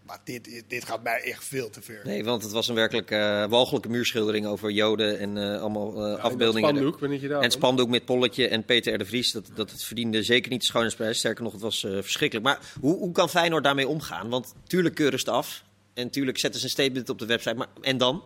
maar 0.05 0.19
dit, 0.23 0.63
dit 0.67 0.85
gaat 0.85 1.03
mij 1.03 1.21
echt 1.21 1.45
veel 1.45 1.69
te 1.69 1.81
ver. 1.81 2.01
Nee, 2.03 2.23
want 2.23 2.43
het 2.43 2.51
was 2.51 2.67
een 2.67 2.75
werkelijk 2.75 3.11
eh 3.11 3.45
walgelijke 3.45 3.89
muurschildering 3.89 4.45
over 4.45 4.71
Joden 4.71 5.19
en 5.19 5.37
eh, 5.37 5.61
allemaal 5.61 6.05
eh, 6.05 6.23
afbeeldingen. 6.23 6.69
Spandoek, 6.69 6.99
ben 6.99 7.21
je 7.21 7.27
daar? 7.27 7.41
En 7.41 7.51
spandoek 7.51 7.89
met 7.89 8.05
Polletje 8.05 8.47
en 8.47 8.65
Peter 8.65 8.93
R. 8.93 8.97
de 8.97 9.05
Vries. 9.05 9.31
Dat, 9.31 9.49
dat 9.55 9.71
het 9.71 9.83
verdiende 9.83 10.23
zeker 10.23 10.51
niet 10.51 10.59
de 10.59 10.65
schoonheidsprijs. 10.65 11.17
Sterker 11.17 11.43
nog, 11.43 11.51
het 11.51 11.61
was 11.61 11.83
eh, 11.83 11.91
verschrikkelijk. 11.91 12.47
Maar 12.47 12.59
hoe, 12.79 12.97
hoe 12.97 13.11
kan 13.11 13.29
Feyenoord 13.29 13.63
daarmee 13.63 13.87
omgaan? 13.87 14.29
Want 14.29 14.53
tuurlijk 14.67 14.95
keuren 14.95 15.19
ze 15.19 15.25
het 15.25 15.35
af. 15.35 15.63
En 15.93 16.09
tuurlijk 16.09 16.37
zetten 16.37 16.59
ze 16.59 16.65
een 16.65 16.71
statement 16.71 17.09
op 17.09 17.19
de 17.19 17.25
website. 17.25 17.55
Maar, 17.55 17.67
en 17.81 17.97
dan? 17.97 18.23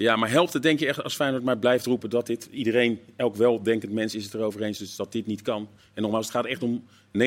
Ja, 0.00 0.16
maar 0.16 0.30
helpt 0.30 0.52
het 0.52 0.62
denk 0.62 0.78
je 0.78 0.86
echt 0.86 1.02
als 1.02 1.14
Feyenoord 1.14 1.42
maar 1.44 1.58
blijft 1.58 1.86
roepen 1.86 2.10
dat 2.10 2.26
dit... 2.26 2.48
Iedereen, 2.50 3.00
elk 3.16 3.36
weldenkend 3.36 3.92
mens 3.92 4.14
is 4.14 4.24
het 4.24 4.34
erover 4.34 4.62
eens 4.62 4.78
dus 4.78 4.96
dat 4.96 5.12
dit 5.12 5.26
niet 5.26 5.42
kan. 5.42 5.68
En 5.94 6.02
nogmaals, 6.02 6.26
het 6.26 6.34
gaat 6.34 6.46
echt 6.46 6.62
om 6.62 6.84
99% 7.18 7.20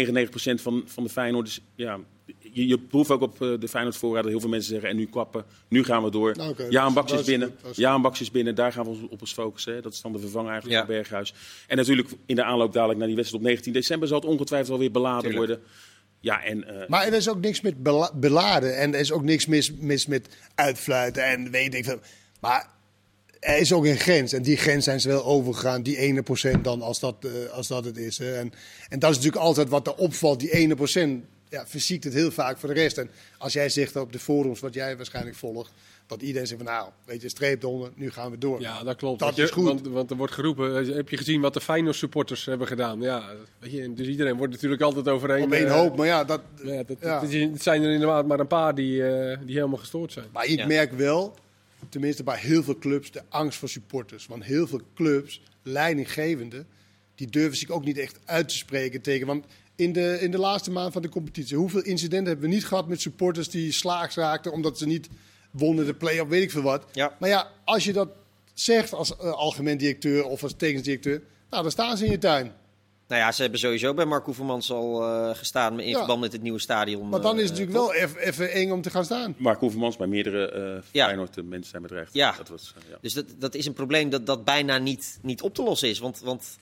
van, 0.61 0.83
van 0.85 1.03
de 1.03 1.09
Feyenoorders. 1.09 1.59
Ja, 1.75 1.99
je, 2.39 2.67
je 2.67 2.77
proeft 2.79 3.09
ook 3.11 3.21
op 3.21 3.41
eh, 3.41 3.49
de 3.59 3.67
Feyenoord 3.67 3.95
voorraad 3.97 4.21
dat 4.23 4.31
heel 4.31 4.39
veel 4.41 4.49
mensen 4.49 4.69
zeggen... 4.71 4.89
en 4.89 4.95
nu 4.95 5.07
kappen, 5.07 5.43
nu 5.67 5.83
gaan 5.83 6.03
we 6.03 6.11
door. 6.11 6.35
Nou, 6.37 6.55
ja, 6.69 6.81
een 6.81 6.87
is- 6.87 6.93
bakjes 6.93 7.11
dat 7.11 7.19
is 7.19 7.25
binnen. 7.25 7.55
is 7.71 7.77
Ja, 7.77 7.93
een 7.93 8.01
bakjes 8.01 8.31
binnen. 8.31 8.55
Daar 8.55 8.71
gaan 8.71 8.83
we 8.83 8.89
ons 8.89 8.99
op 9.09 9.21
ons 9.21 9.33
focussen. 9.33 9.73
Hè. 9.73 9.81
Dat 9.81 9.93
is 9.93 10.01
dan 10.01 10.11
de 10.11 10.19
vervanger 10.19 10.51
eigenlijk 10.51 10.79
Ja. 10.81 10.85
van 10.85 10.95
Berghuis. 10.95 11.33
En 11.67 11.77
natuurlijk 11.77 12.09
in 12.25 12.35
de 12.35 12.43
aanloop 12.43 12.73
dadelijk 12.73 12.97
naar 12.99 13.07
die 13.07 13.15
wedstrijd 13.17 13.43
op 13.43 13.49
19 13.49 13.73
december... 13.73 14.07
zal 14.07 14.19
het 14.19 14.27
ongetwijfeld 14.29 14.71
alweer 14.71 14.91
beladen 14.91 15.21
Tuurlijk. 15.31 15.45
worden. 15.47 15.65
Ja, 16.19 16.43
en... 16.43 16.81
eh, 16.81 16.87
Maar 16.89 17.05
er 17.07 17.13
is 17.13 17.29
ook 17.29 17.41
niks 17.41 17.61
met 17.61 17.83
bela- 17.83 18.11
beladen. 18.15 18.77
En 18.77 18.93
er 18.93 18.99
is 18.99 19.11
ook 19.11 19.23
niks 19.23 19.45
mis, 19.45 19.71
mis 19.73 20.05
met 20.07 20.29
uitfluiten 20.55 21.23
en 21.25 21.51
weet 21.51 21.73
ik 21.73 21.83
veel. 21.85 21.99
Maar 22.43 22.67
er 23.39 23.57
is 23.57 23.73
ook 23.73 23.85
een 23.85 23.97
grens. 23.99 24.33
En 24.33 24.41
die 24.41 24.57
grens 24.57 24.83
zijn 24.83 25.01
ze 25.01 25.07
wel 25.07 25.25
overgegaan. 25.25 25.83
Die 25.83 25.97
ene 25.97 26.21
procent 26.23 26.63
dan, 26.63 26.81
als 26.81 26.99
dat, 26.99 27.15
eh, 27.19 27.51
als 27.51 27.67
dat 27.67 27.85
het 27.85 27.97
is. 27.97 28.17
Hè. 28.17 28.33
En, 28.33 28.53
en 28.89 28.99
dat 28.99 29.09
is 29.09 29.15
natuurlijk 29.15 29.43
altijd 29.43 29.69
wat 29.69 29.87
er 29.87 29.95
opvalt. 29.95 30.39
Die 30.39 30.51
ene 30.51 30.75
procent 30.75 31.23
ja, 31.49 31.67
verziekt 31.67 32.03
het 32.03 32.13
heel 32.13 32.31
vaak 32.31 32.57
voor 32.57 32.69
de 32.69 32.75
rest. 32.81 32.97
En 32.97 33.09
als 33.37 33.53
jij 33.53 33.69
zegt 33.69 33.95
op 33.95 34.11
de 34.11 34.19
forums, 34.19 34.59
wat 34.59 34.73
jij 34.73 34.97
waarschijnlijk 34.97 35.35
volgt... 35.35 35.71
dat 36.07 36.21
iedereen 36.21 36.47
zegt 36.47 36.61
van 36.63 36.71
nou, 36.71 36.89
weet 37.05 37.21
je, 37.21 37.29
streep 37.29 37.63
eronder, 37.63 37.91
nu 37.95 38.11
gaan 38.11 38.31
we 38.31 38.37
door. 38.37 38.61
Ja, 38.61 38.83
dat 38.83 38.95
klopt. 38.95 39.19
Dat 39.19 39.35
je, 39.35 39.43
is 39.43 39.49
goed. 39.49 39.63
Want, 39.65 39.87
want 39.87 40.09
er 40.11 40.17
wordt 40.17 40.33
geroepen, 40.33 40.87
eh, 40.87 40.95
heb 40.95 41.09
je 41.09 41.17
gezien 41.17 41.41
wat 41.41 41.53
de 41.53 41.61
Feyenoord 41.61 41.95
supporters 41.95 42.45
hebben 42.45 42.67
gedaan? 42.67 43.01
Ja, 43.01 43.23
weet 43.59 43.71
je, 43.71 43.93
dus 43.93 44.07
iedereen 44.07 44.37
wordt 44.37 44.53
natuurlijk 44.53 44.81
altijd 44.81 45.07
overeen. 45.07 45.43
Op 45.43 45.51
één 45.51 45.67
eh, 45.67 45.73
hoop, 45.73 45.97
maar 45.97 46.07
ja, 46.07 46.23
dat, 46.23 46.41
Ja, 46.63 46.83
dat, 46.83 46.97
Ja. 47.01 47.21
Het, 47.21 47.61
zijn 47.61 47.83
er 47.83 47.91
inderdaad 47.91 48.27
maar 48.27 48.39
een 48.39 48.47
paar 48.47 48.75
die, 48.75 49.03
eh, 49.07 49.37
die 49.45 49.55
helemaal 49.55 49.77
gestoord 49.79 50.11
zijn. 50.11 50.25
Maar 50.33 50.45
ik 50.45 50.59
Ja. 50.59 50.65
merk 50.67 50.91
wel, 50.91 51.35
tenminste 51.89 52.23
bij 52.23 52.37
heel 52.37 52.63
veel 52.63 52.77
clubs, 52.77 53.11
de 53.11 53.21
angst 53.29 53.59
voor 53.59 53.69
supporters. 53.69 54.25
Want 54.25 54.43
heel 54.43 54.67
veel 54.67 54.81
clubs, 54.95 55.41
leidinggevenden, 55.61 56.67
die 57.15 57.27
durven 57.27 57.57
zich 57.57 57.69
ook 57.69 57.85
niet 57.85 57.97
echt 57.97 58.19
uit 58.25 58.49
te 58.49 58.55
spreken 58.55 59.01
tegen. 59.01 59.27
Want 59.27 59.45
in 59.75 59.93
de, 59.93 60.17
in 60.21 60.31
de 60.31 60.37
laatste 60.37 60.71
maand 60.71 60.93
van 60.93 61.01
de 61.01 61.09
competitie, 61.09 61.57
hoeveel 61.57 61.81
incidenten 61.81 62.27
hebben 62.27 62.49
we 62.49 62.55
niet 62.55 62.65
gehad 62.65 62.87
met 62.87 63.01
supporters 63.01 63.49
die 63.49 63.71
slaags 63.71 64.15
raakten 64.15 64.51
omdat 64.51 64.77
ze 64.77 64.85
niet 64.85 65.09
wonnen 65.51 65.85
de 65.85 65.93
play-off, 65.93 66.29
weet 66.29 66.43
ik 66.43 66.51
veel 66.51 66.61
wat. 66.61 66.85
Ja. 66.91 67.15
Maar 67.19 67.29
ja, 67.29 67.51
als 67.63 67.83
je 67.83 67.93
dat 67.93 68.09
zegt 68.53 68.93
als 68.93 69.17
eh, 69.17 69.31
algemeen 69.31 69.77
directeur 69.77 70.23
of 70.25 70.43
als 70.43 70.53
tekensdirecteur, 70.57 71.21
nou 71.49 71.63
dan 71.63 71.71
staan 71.71 71.97
ze 71.97 72.05
in 72.05 72.11
je 72.11 72.17
tuin. 72.17 72.51
Nou 73.07 73.21
ja, 73.21 73.31
ze 73.31 73.41
hebben 73.41 73.59
sowieso 73.59 73.93
bij 73.93 74.05
Mark 74.05 74.27
Oevermans 74.27 74.71
al 74.71 75.03
eh, 75.03 75.35
gestaan 75.35 75.79
in 75.79 75.89
Ja. 75.89 75.97
verband 75.97 76.19
met 76.19 76.31
het 76.31 76.41
nieuwe 76.41 76.59
stadion. 76.59 77.09
Maar 77.09 77.21
dan 77.21 77.39
is 77.39 77.43
eh, 77.43 77.49
het 77.57 77.67
natuurlijk 77.67 77.77
wel 78.11 78.17
even 78.23 78.51
eng 78.51 78.71
om 78.71 78.81
te 78.81 78.89
gaan 78.89 79.05
staan. 79.05 79.35
Mark 79.37 79.59
Hoevermans 79.59 79.97
bij 79.97 80.07
meerdere 80.07 80.47
eh 80.51 80.83
Ja. 80.91 81.05
Feyenoord 81.05 81.37
eh, 81.37 81.43
mensen 81.43 81.69
zijn 81.69 81.81
bedreigd. 81.81 82.13
Ja. 82.13 82.33
Dat 82.37 82.49
was, 82.49 82.73
ja. 82.89 82.97
Dus 83.01 83.13
dat, 83.13 83.25
dat 83.37 83.55
is 83.55 83.65
een 83.65 83.73
probleem 83.73 84.09
dat, 84.09 84.25
dat 84.25 84.43
bijna 84.43 84.77
niet, 84.77 85.17
niet 85.21 85.41
op 85.41 85.53
te 85.55 85.63
lossen 85.63 85.89
is. 85.89 85.99
Want, 85.99 86.19
want 86.19 86.57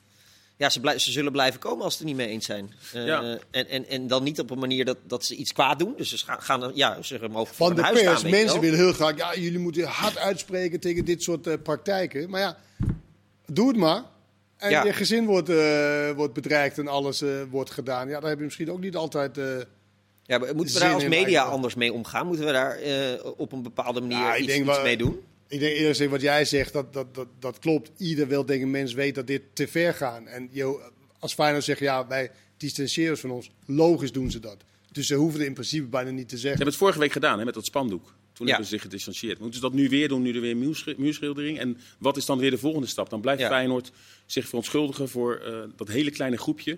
ja, 0.57 0.69
ze, 0.69 0.79
blij- 0.79 0.99
ze 0.99 1.11
zullen 1.11 1.31
blijven 1.31 1.59
komen 1.59 1.83
als 1.83 1.97
ze 1.97 1.99
het 2.03 2.09
er 2.09 2.15
niet 2.15 2.25
mee 2.25 2.33
eens 2.33 2.45
zijn. 2.45 2.73
Eh, 2.93 3.05
Ja. 3.05 3.37
en, 3.51 3.69
en, 3.69 3.87
en 3.87 4.07
dan 4.07 4.23
niet 4.23 4.39
op 4.39 4.49
een 4.49 4.59
manier 4.59 4.85
dat, 4.85 4.97
dat 5.07 5.25
ze 5.25 5.35
iets 5.35 5.53
kwaad 5.53 5.79
doen. 5.79 5.93
Dus 5.97 6.09
ze 6.09 6.17
gaan, 6.25 6.41
gaan 6.41 6.71
ja, 6.75 7.01
ze 7.01 7.19
mogen 7.31 7.55
voor 7.55 7.67
Van 7.67 7.69
een 7.69 7.75
de 7.75 7.81
huis 7.81 8.01
pers, 8.01 8.21
mensen 8.23 8.45
wel. 8.51 8.59
willen 8.59 8.79
heel 8.79 8.93
graag, 8.93 9.17
ja, 9.17 9.35
jullie 9.35 9.59
moeten 9.59 9.83
hard 9.87 10.17
uitspreken 10.17 10.79
tegen 10.79 11.05
dit 11.05 11.23
soort 11.23 11.63
praktijken. 11.63 12.29
Maar 12.29 12.41
ja, 12.41 12.57
doe 13.45 13.67
het 13.67 13.77
maar. 13.77 14.03
En 14.61 14.69
Ja. 14.69 14.83
je 14.85 14.93
gezin 14.93 15.25
wordt, 15.25 15.49
eh, 15.49 16.11
wordt 16.11 16.33
bedreigd 16.33 16.77
en 16.77 16.87
alles 16.87 17.21
eh, 17.21 17.29
wordt 17.49 17.71
gedaan. 17.71 18.07
Ja, 18.09 18.19
dan 18.19 18.29
heb 18.29 18.37
je 18.37 18.43
misschien 18.43 18.71
ook 18.71 18.79
niet 18.79 18.95
altijd... 18.95 19.37
eh, 19.37 19.45
Ja, 20.23 20.37
maar 20.37 20.55
moeten 20.55 20.73
we 20.73 20.79
daar 20.79 20.93
als 20.93 21.03
media 21.03 21.17
eigenlijk. 21.17 21.51
anders 21.53 21.75
mee 21.75 21.93
omgaan? 21.93 22.27
Moeten 22.27 22.45
we 22.45 22.51
daar 22.51 22.75
eh, 22.77 23.25
op 23.37 23.51
een 23.51 23.63
bepaalde 23.63 24.01
manier 24.01 24.17
Ja, 24.17 24.33
ik 24.33 24.39
iets, 24.39 24.47
denk 24.47 24.65
iets 24.65 24.75
wel- 24.75 24.83
mee 24.83 24.97
doen? 24.97 25.19
Ik 25.47 25.59
denk 25.59 25.71
eerlijk 25.71 25.89
gezegd, 25.89 26.09
wat 26.11 26.21
jij 26.21 26.45
zegt, 26.45 26.73
dat, 26.73 26.93
dat, 26.93 27.15
dat, 27.15 27.27
dat 27.39 27.59
klopt. 27.59 27.91
Ieder 27.97 28.27
wil, 28.27 28.45
denk 28.45 28.61
ik, 28.61 28.67
mens 28.67 28.93
weet 28.93 29.15
dat 29.15 29.27
dit 29.27 29.41
te 29.53 29.67
ver 29.67 29.93
gaat. 29.93 30.25
En 30.25 30.47
yo, 30.51 30.81
als 31.19 31.33
Feyenoord 31.33 31.63
zegt, 31.63 31.79
ja, 31.79 32.07
wij 32.07 32.31
distancieren 32.57 33.11
ons 33.11 33.19
van 33.21 33.31
ons. 33.31 33.51
Logisch 33.65 34.11
doen 34.11 34.31
ze 34.31 34.39
dat. 34.39 34.57
Dus 34.91 35.07
ze 35.07 35.15
hoeven 35.15 35.39
het 35.39 35.47
in 35.47 35.53
principe 35.53 35.85
bijna 35.87 36.09
niet 36.09 36.29
te 36.29 36.35
Ze 36.35 36.41
zeggen. 36.41 36.49
hebben 36.49 36.67
het 36.67 36.77
vorige 36.77 36.99
week 36.99 37.11
gedaan 37.11 37.39
hè, 37.39 37.45
met 37.45 37.53
dat 37.53 37.65
spandoek. 37.65 38.13
Toen 38.33 38.45
Ja. 38.47 38.51
hebben 38.53 38.69
ze 38.69 38.73
zich 38.75 38.81
gedistanceerd. 38.81 39.39
Moeten 39.39 39.59
ze 39.59 39.65
dat 39.65 39.73
nu 39.73 39.89
weer 39.89 40.07
doen, 40.07 40.21
nu 40.21 40.33
er 40.35 40.41
weer 40.41 40.51
een 40.51 40.75
muurschildering? 40.97 41.59
En 41.59 41.77
wat 41.97 42.17
is 42.17 42.25
dan 42.25 42.37
weer 42.37 42.51
de 42.51 42.57
volgende 42.57 42.87
stap? 42.87 43.09
Dan 43.09 43.21
blijft 43.21 43.41
Ja. 43.41 43.47
Feyenoord 43.47 43.91
zich 44.25 44.47
verontschuldigen 44.47 45.09
voor 45.09 45.35
eh, 45.35 45.53
dat 45.75 45.87
hele 45.87 46.11
kleine 46.11 46.37
groepje. 46.37 46.77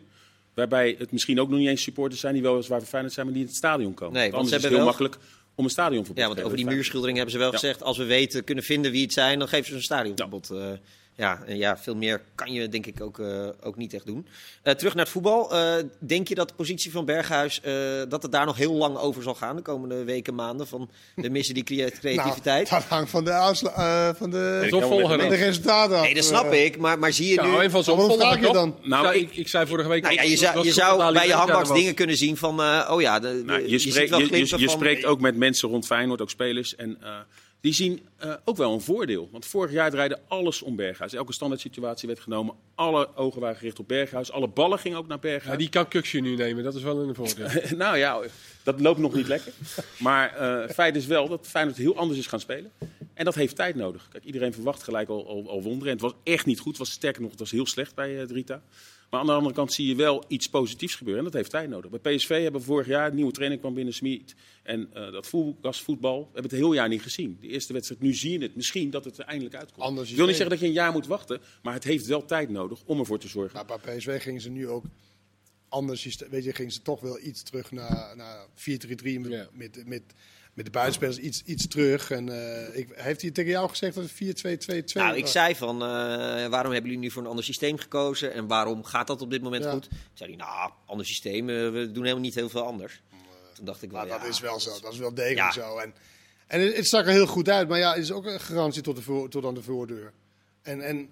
Waarbij 0.53 0.95
het 0.97 1.11
misschien 1.11 1.39
ook 1.39 1.49
nog 1.49 1.59
niet 1.59 1.67
eens 1.67 1.81
supporters 1.81 2.19
zijn 2.21 2.33
die 2.33 2.41
wel 2.43 2.55
eens 2.55 2.67
waar 2.67 2.79
voor 2.79 2.87
Feyenoord 2.87 3.13
zijn, 3.13 3.25
maar 3.25 3.35
die 3.35 3.43
in 3.43 3.49
het 3.49 3.57
stadion 3.57 3.93
komen. 3.93 4.13
Nee, 4.13 4.21
want 4.31 4.33
Anders 4.33 4.49
ze 4.51 4.55
is 4.57 4.61
het 4.61 4.71
heel 4.71 4.79
wel- 4.81 4.87
makkelijk 4.89 5.17
om 5.55 5.63
een 5.63 5.69
stadionverbod 5.69 6.17
Ja, 6.17 6.27
te 6.27 6.33
want 6.33 6.45
over 6.45 6.57
die 6.57 6.65
muurschildering 6.65 7.17
hebben 7.17 7.33
ze 7.35 7.39
wel 7.41 7.51
Ja. 7.51 7.57
gezegd... 7.59 7.83
als 7.83 7.97
we 7.97 8.03
weten, 8.03 8.43
kunnen 8.43 8.63
vinden 8.63 8.91
wie 8.91 9.01
het 9.03 9.13
zijn, 9.13 9.39
dan 9.39 9.47
geven 9.47 9.65
ze 9.69 9.75
een 9.75 9.81
stadionverbod. 9.83 10.49
Eh, 10.49 10.71
ja, 11.15 11.39
ja, 11.47 11.77
veel 11.77 11.95
meer 11.95 12.21
kan 12.35 12.53
je 12.53 12.69
denk 12.69 12.85
ik 12.85 13.01
ook, 13.01 13.19
eh, 13.19 13.47
ook 13.63 13.75
niet 13.77 13.93
echt 13.93 14.05
doen. 14.05 14.27
Eh, 14.63 14.73
terug 14.73 14.93
naar 14.95 15.03
het 15.03 15.13
voetbal. 15.13 15.53
Eh, 15.53 15.73
denk 15.99 16.27
je 16.27 16.35
dat 16.35 16.47
de 16.49 16.53
positie 16.55 16.91
van 16.91 17.05
Berghuis... 17.05 17.61
eh, 17.61 17.73
dat 18.09 18.23
het 18.23 18.31
daar 18.31 18.45
nog 18.45 18.57
heel 18.57 18.73
lang 18.73 18.97
over 18.97 19.23
zal 19.23 19.35
gaan 19.35 19.55
de 19.55 19.61
komende 19.61 20.03
weken, 20.03 20.35
maanden? 20.35 20.67
Van 20.67 20.89
de 21.15 21.29
missen 21.29 21.53
die 21.53 21.63
crea- 21.63 21.89
creativiteit? 21.99 22.69
Nou, 22.69 22.81
dat 22.81 22.89
hangt 22.91 23.09
van 23.09 23.23
de, 23.23 23.31
eh, 23.31 24.09
van 24.15 24.29
de, 24.29 24.67
Zo 24.69 24.79
dan. 24.79 25.17
de 25.29 25.35
resultaten 25.35 25.95
af. 25.97 26.03
nee, 26.03 26.13
dat 26.13 26.23
snap 26.23 26.51
ik. 26.53 26.77
Maar, 26.77 26.99
maar 26.99 27.13
zie 27.13 27.27
je 27.27 27.33
Ja, 27.33 27.45
nu... 27.45 27.57
en 27.57 27.71
van 27.71 27.83
zo'n 27.83 27.97
Waarom 27.97 28.15
volger 28.17 28.37
vraag 28.37 28.47
je 28.47 28.53
dan? 28.53 28.75
Nou, 28.83 29.03
Nou, 29.03 29.15
ik- 29.15 29.21
ik, 29.31 29.37
ik 29.37 29.47
zei 29.47 29.67
vorige 29.67 29.89
week... 29.89 30.01
Nou 30.03 30.13
ja, 30.15 30.21
je 30.21 30.37
zou, 30.37 30.65
je 30.65 31.11
bij 31.13 31.27
je 31.27 31.33
handbaks 31.33 31.67
was. 31.69 31.77
dingen 31.77 31.93
kunnen 31.93 32.17
zien 32.17 32.37
van... 32.37 32.61
eh, 32.61 32.89
oh 32.91 33.01
ja, 33.01 33.19
de, 33.19 33.27
de- 33.37 33.43
Nou, 33.43 33.61
je, 33.61 33.69
je, 33.69 33.79
spreekt, 33.79 34.59
je, 34.59 34.69
spreekt 34.69 35.05
ook 35.05 35.19
met 35.21 35.35
mensen 35.35 35.69
rond 35.69 35.85
Feyenoord, 35.85 36.21
ook 36.21 36.29
spelers. 36.29 36.75
En 36.75 36.97
eh, 37.01 37.09
die 37.63 37.73
zien 37.73 38.07
eh, 38.17 38.33
ook 38.45 38.57
wel 38.57 38.73
een 38.73 38.81
voordeel. 38.81 39.29
Want 39.31 39.45
vorig 39.45 39.71
jaar 39.71 39.91
draaide 39.91 40.19
alles 40.27 40.61
om 40.61 40.75
Berghuis. 40.75 41.13
Elke 41.13 41.33
standaard 41.33 41.61
situatie 41.61 42.07
werd 42.07 42.19
genomen. 42.19 42.55
Alle 42.75 43.15
ogen 43.15 43.41
waren 43.41 43.55
gericht 43.55 43.79
op 43.79 43.87
Berghuis. 43.87 44.31
Alle 44.31 44.47
ballen 44.47 44.79
gingen 44.79 44.97
ook 44.97 45.07
naar 45.07 45.19
Berghuis. 45.19 45.51
Ja, 45.51 45.57
die 45.57 45.69
kan 45.69 45.87
Kuksje 45.87 46.19
nu 46.19 46.35
nemen, 46.35 46.63
dat 46.63 46.75
is 46.75 46.81
wel 46.81 46.99
een 46.99 47.15
voordeel. 47.15 47.47
nou 47.77 47.97
ja, 47.97 48.21
dat 48.63 48.79
loopt 48.79 48.99
nog 48.99 49.13
niet 49.13 49.27
lekker. 49.27 49.53
Maar 49.99 50.35
eh 50.35 50.69
feit 50.69 50.95
is 50.95 51.05
wel 51.05 51.27
dat 51.27 51.47
Feyenoord 51.47 51.77
heel 51.77 51.97
anders 51.97 52.19
is 52.19 52.27
gaan 52.27 52.39
spelen. 52.39 52.71
En 53.13 53.25
dat 53.25 53.35
heeft 53.35 53.55
tijd 53.55 53.75
nodig. 53.75 54.07
Kijk, 54.11 54.23
iedereen 54.23 54.53
verwacht 54.53 54.83
gelijk 54.83 55.09
al, 55.09 55.27
al, 55.27 55.49
al 55.49 55.61
wonderen. 55.61 55.87
En 55.87 55.93
het 55.93 56.01
was 56.01 56.13
echt 56.23 56.45
niet 56.45 56.59
goed. 56.59 56.77
Het 56.77 56.87
was 56.87 56.91
sterker 56.91 57.21
nog, 57.21 57.31
het 57.31 57.39
was 57.39 57.51
heel 57.51 57.67
slecht 57.67 57.95
bij 57.95 58.19
eh 58.19 58.27
Drita. 58.27 58.61
Maar 59.13 59.21
aan 59.21 59.27
de 59.27 59.33
andere 59.33 59.55
kant 59.55 59.73
zie 59.73 59.87
je 59.87 59.95
wel 59.95 60.23
iets 60.27 60.49
positiefs 60.49 60.95
gebeuren. 60.95 61.25
En 61.25 61.31
dat 61.31 61.39
heeft 61.39 61.49
tijd 61.49 61.69
nodig. 61.69 62.01
Bij 62.01 62.15
PSV 62.15 62.41
hebben 62.41 62.61
we 62.61 62.67
vorig 62.67 62.87
jaar 62.87 63.09
een 63.09 63.15
nieuwe 63.15 63.31
trainer 63.31 63.57
kwam 63.59 63.73
binnen 63.73 63.93
Smit. 63.93 64.35
En 64.63 64.89
eh 64.93 65.11
dat 65.61 65.77
voetbal, 65.77 66.19
we 66.19 66.23
hebben 66.23 66.51
het 66.51 66.59
heel 66.59 66.73
jaar 66.73 66.87
niet 66.87 67.01
gezien. 67.01 67.37
De 67.41 67.47
eerste 67.47 67.73
wedstrijd, 67.73 68.01
nu 68.01 68.13
zie 68.13 68.31
je 68.31 68.39
het 68.39 68.55
misschien 68.55 68.89
dat 68.89 69.05
het 69.05 69.17
er 69.17 69.25
eindelijk 69.25 69.55
uitkomt. 69.55 69.85
Anders 69.85 70.09
Ik 70.09 70.15
wil 70.15 70.25
niet 70.25 70.35
zeggen 70.35 70.51
dat 70.51 70.63
je 70.63 70.67
een 70.67 70.81
jaar 70.81 70.91
moet 70.91 71.07
wachten. 71.07 71.41
Maar 71.61 71.73
het 71.73 71.83
heeft 71.83 72.05
wel 72.05 72.25
tijd 72.25 72.49
nodig 72.49 72.79
om 72.85 72.99
ervoor 72.99 73.19
te 73.19 73.27
zorgen. 73.27 73.65
Nou, 73.65 73.79
bij 73.83 73.97
PSV 73.97 74.21
gingen 74.21 74.41
ze 74.41 74.49
nu 74.49 74.67
ook 74.67 74.85
anders. 75.67 76.17
Weet 76.29 76.43
je, 76.43 76.53
gingen 76.53 76.71
ze 76.71 76.81
toch 76.81 76.99
wel 76.99 77.19
iets 77.19 77.43
terug 77.43 77.71
naar, 77.71 78.13
naar 78.15 78.47
4-3-3 78.47 79.19
met, 79.19 79.31
Ja. 79.31 79.47
met, 79.53 79.83
met, 79.87 80.03
met 80.53 80.65
de 80.65 80.71
buitenspelers 80.71 81.17
iets, 81.17 81.41
iets 81.45 81.67
terug. 81.67 82.11
En 82.11 82.29
eh, 82.29 82.77
ik, 82.77 82.87
heeft 82.93 83.21
hij 83.21 83.31
tegen 83.31 83.51
jou 83.51 83.69
gezegd 83.69 83.95
dat 83.95 84.03
het 84.03 84.91
4-2-2-2 84.91 84.93
Nou, 84.93 85.17
ik 85.17 85.27
zei 85.27 85.55
van, 85.55 85.75
eh, 85.75 85.87
waarom 86.47 86.71
hebben 86.71 86.83
jullie 86.91 86.97
nu 86.97 87.11
voor 87.11 87.21
een 87.21 87.27
ander 87.29 87.43
systeem 87.43 87.77
gekozen? 87.77 88.33
En 88.33 88.47
waarom 88.47 88.83
gaat 88.83 89.07
dat 89.07 89.21
op 89.21 89.29
dit 89.29 89.41
moment 89.41 89.63
Ja. 89.63 89.71
goed? 89.71 89.89
Toen 89.89 89.97
zei 90.13 90.29
hij, 90.35 90.39
nou, 90.45 90.71
ander 90.85 91.05
systeem, 91.05 91.49
eh, 91.49 91.55
we 91.55 91.89
doen 91.91 92.03
helemaal 92.03 92.23
niet 92.23 92.35
heel 92.35 92.49
veel 92.49 92.65
anders. 92.65 93.01
Toen 93.53 93.65
dacht 93.65 93.81
ik 93.81 93.91
wel, 93.91 93.99
Maar 93.99 94.09
ja, 94.09 94.17
dat 94.19 94.27
is 94.27 94.39
wel 94.39 94.59
zo. 94.59 94.79
Dat 94.81 94.93
is 94.93 94.99
wel 94.99 95.13
degelijk 95.13 95.37
Ja. 95.39 95.51
zo. 95.51 95.77
En, 95.77 95.93
en 96.47 96.61
het, 96.61 96.75
het 96.75 96.87
zag 96.87 97.05
er 97.05 97.11
heel 97.11 97.27
goed 97.27 97.49
uit. 97.49 97.67
Maar 97.67 97.79
ja, 97.79 97.93
het 97.93 98.03
is 98.03 98.11
ook 98.11 98.25
een 98.25 98.39
garantie 98.39 98.81
tot, 98.81 98.95
de 98.95 99.01
voor, 99.01 99.29
tot 99.29 99.45
aan 99.45 99.53
de 99.53 99.63
voordeur. 99.63 100.13
En, 100.61 100.81
en 100.81 101.09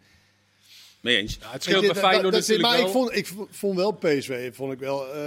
Mee 1.01 1.17
eens. 1.17 1.37
Ja, 1.41 1.51
het 1.51 1.63
scheelt 1.63 1.79
bij 1.79 1.87
je, 1.87 1.93
dat- 1.93 2.03
Feyenoord 2.03 2.33
dat- 2.33 2.47
dat- 2.47 2.49
natuurlijk 2.49 2.67
Maar 2.67 2.77
wel. 2.77 2.87
ik 2.87 3.27
vond, 3.27 3.39
ik 3.47 3.47
vond 3.57 3.75
wel 3.75 3.91
PSV 3.91 4.55
vond 4.55 4.73
ik 4.73 4.79
wel 4.79 5.13
eh, 5.13 5.21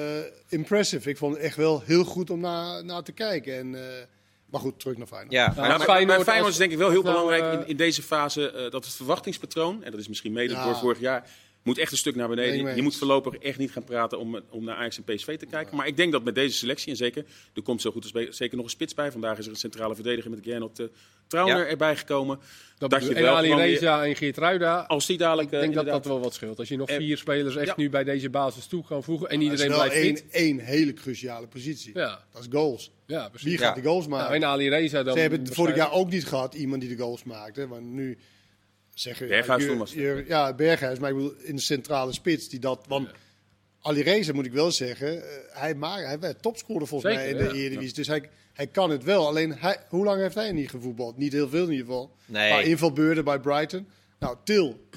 impressive. 0.48 1.08
Ik 1.10 1.16
vond 1.16 1.34
het 1.34 1.42
echt 1.44 1.56
wel 1.56 1.82
heel 1.84 2.04
goed 2.04 2.30
om 2.30 2.40
naar, 2.40 2.84
naar 2.84 3.02
te 3.02 3.12
kijken. 3.12 3.58
En, 3.58 3.74
eh, 3.74 4.04
maar 4.50 4.60
goed, 4.60 4.80
terug 4.80 4.96
naar 4.96 5.06
Feyenoord. 5.06 5.32
Ja, 5.32 5.40
Ja, 5.40 5.46
maar- 5.46 5.56
Ja, 5.56 5.68
maar 5.68 5.86
maar 6.06 6.20
Feyenoord 6.20 6.38
als- 6.40 6.48
is 6.52 6.56
denk 6.56 6.72
ik 6.72 6.78
wel 6.78 6.90
heel 6.90 7.02
nou, 7.02 7.14
belangrijk 7.14 7.54
eh, 7.54 7.60
in, 7.60 7.66
in 7.68 7.76
deze 7.76 8.02
fase 8.02 8.50
eh, 8.50 8.70
dat 8.70 8.84
het 8.84 8.94
verwachtingspatroon, 8.94 9.84
en 9.84 9.90
dat 9.90 10.00
is 10.00 10.08
misschien 10.08 10.32
mede 10.32 10.52
Ja. 10.52 10.64
door 10.64 10.76
vorig 10.76 11.00
jaar, 11.00 11.30
moet 11.64 11.78
echt 11.78 11.92
een 11.92 11.98
stuk 11.98 12.14
naar 12.14 12.26
Ben 12.28 12.36
beneden. 12.36 12.76
Je 12.76 12.82
moet 12.82 12.96
voorlopig 12.96 13.34
echt 13.36 13.58
niet 13.58 13.70
gaan 13.72 13.84
praten 13.84 14.18
om, 14.18 14.40
om 14.50 14.64
naar 14.64 14.76
Ajax 14.76 14.96
en 14.96 15.04
PSV 15.14 15.36
te 15.38 15.46
kijken. 15.46 15.76
Maar 15.76 15.86
ik 15.86 15.96
denk 15.96 16.12
dat 16.12 16.24
met 16.24 16.34
deze 16.34 16.56
selectie, 16.56 16.90
en 16.90 16.96
zeker, 16.96 17.24
er 17.54 17.62
komt 17.62 17.80
zo 17.80 17.90
goed 17.90 18.12
als 18.14 18.36
zeker 18.36 18.56
nog 18.56 18.64
een 18.64 18.70
spits 18.70 18.94
bij. 18.94 19.12
Vandaag 19.12 19.38
is 19.38 19.44
er 19.44 19.50
een 19.50 19.56
centrale 19.58 19.94
verdediger 19.94 20.30
met 20.30 20.40
Gernot 20.42 20.80
uh, 20.80 20.86
Trauner 21.26 21.58
Ja. 21.58 21.66
erbij 21.66 21.96
gekomen. 21.96 22.38
Dat 22.78 22.90
dat 22.90 23.02
je 23.06 23.14
en 23.14 23.22
wel 23.22 23.36
Ali 23.36 23.54
Reza 23.54 24.04
en 24.06 24.16
Geert 24.16 24.36
Ruida. 24.36 24.80
Als 24.80 25.06
die 25.06 25.18
dadelijk... 25.18 25.48
Ik 25.48 25.54
eh, 25.54 25.60
denk 25.60 25.74
dat 25.74 25.84
dat 25.84 25.94
inderdaad- 25.94 26.12
wel 26.16 26.22
wat 26.24 26.34
scheelt. 26.34 26.58
Als 26.58 26.68
je 26.68 26.76
nog 26.76 26.88
Eh, 26.88 26.96
vier 26.96 27.16
spelers 27.16 27.56
echt 27.56 27.66
ja. 27.66 27.74
nu 27.76 27.90
bij 27.90 28.04
deze 28.04 28.30
basis 28.30 28.66
toe 28.66 28.84
kan 28.84 29.02
voegen 29.04 29.28
en 29.28 29.40
Dat 29.40 29.44
is 29.46 29.50
iedereen 29.50 29.72
blijft 29.76 29.94
één, 29.94 30.16
fit. 30.16 30.24
één 30.30 30.58
hele 30.58 30.92
cruciale 30.92 31.46
positie. 31.46 31.90
Ja, 31.94 32.24
Dat 32.32 32.42
is 32.42 32.48
goals. 32.50 32.90
ja, 33.06 33.28
precies. 33.28 33.48
Wie 33.48 33.58
Ja. 33.58 33.64
gaat 33.66 33.74
die 33.74 33.84
goals 33.84 34.06
Nou, 34.06 34.20
maken? 34.20 34.34
en 34.36 34.44
Ali 34.44 34.68
Reza 34.68 35.02
dan. 35.02 35.14
Ze 35.14 35.20
hebben 35.20 35.38
het 35.44 35.54
vorig 35.54 35.76
jaar 35.76 35.92
ook 35.92 36.10
niet 36.10 36.26
gehad, 36.26 36.54
iemand 36.54 36.80
die 36.80 36.96
de 36.96 37.02
goals 37.02 37.24
maakte. 37.24 37.68
Want 37.68 37.92
nu 37.92 38.18
zeggen 38.94 39.28
Berghuis 39.28 39.62
ja, 39.62 39.68
toen 39.68 39.78
was 39.78 39.90
het. 39.90 39.98
je- 40.00 40.24
Ja, 40.28 40.54
Berghuis, 40.54 40.98
maar 40.98 41.10
ik 41.10 41.16
bedoel 41.16 41.34
in 41.42 41.56
de 41.56 41.62
centrale 41.62 42.12
spits 42.12 42.48
die 42.48 42.60
dat. 42.60 42.84
Want 42.88 43.08
Ali 43.80 44.02
Reza 44.02 44.32
moet 44.32 44.46
ik 44.46 44.52
wel 44.52 44.70
zeggen, 44.70 45.22
eh, 45.22 45.28
hij, 45.48 45.74
maakt, 45.74 46.04
hij 46.04 46.18
werd 46.18 46.42
topscorer 46.42 46.86
volgens 46.86 47.14
Zeker, 47.14 47.30
mij 47.36 47.40
in 47.42 47.48
de 47.48 47.54
ja. 47.54 47.60
Eredivisie. 47.64 47.94
Dus 47.94 48.06
hij, 48.06 48.28
hij 48.52 48.66
kan 48.66 48.90
het 48.90 49.04
wel. 49.04 49.26
Alleen, 49.26 49.52
hij, 49.52 49.76
hoe 49.88 50.04
lang 50.04 50.20
heeft 50.20 50.34
hij 50.34 50.52
niet 50.52 50.70
gevoetbald? 50.70 51.16
Niet 51.16 51.32
heel 51.32 51.48
veel 51.48 51.64
in 51.64 51.70
ieder 51.70 51.86
geval. 51.86 52.14
Nee. 52.26 52.50
Een 52.50 52.56
paar 52.56 52.66
invalbeurten 52.66 53.24
bij 53.24 53.40
Brighton. 53.40 53.86
Nou, 54.18 54.36
Til. 54.44 54.88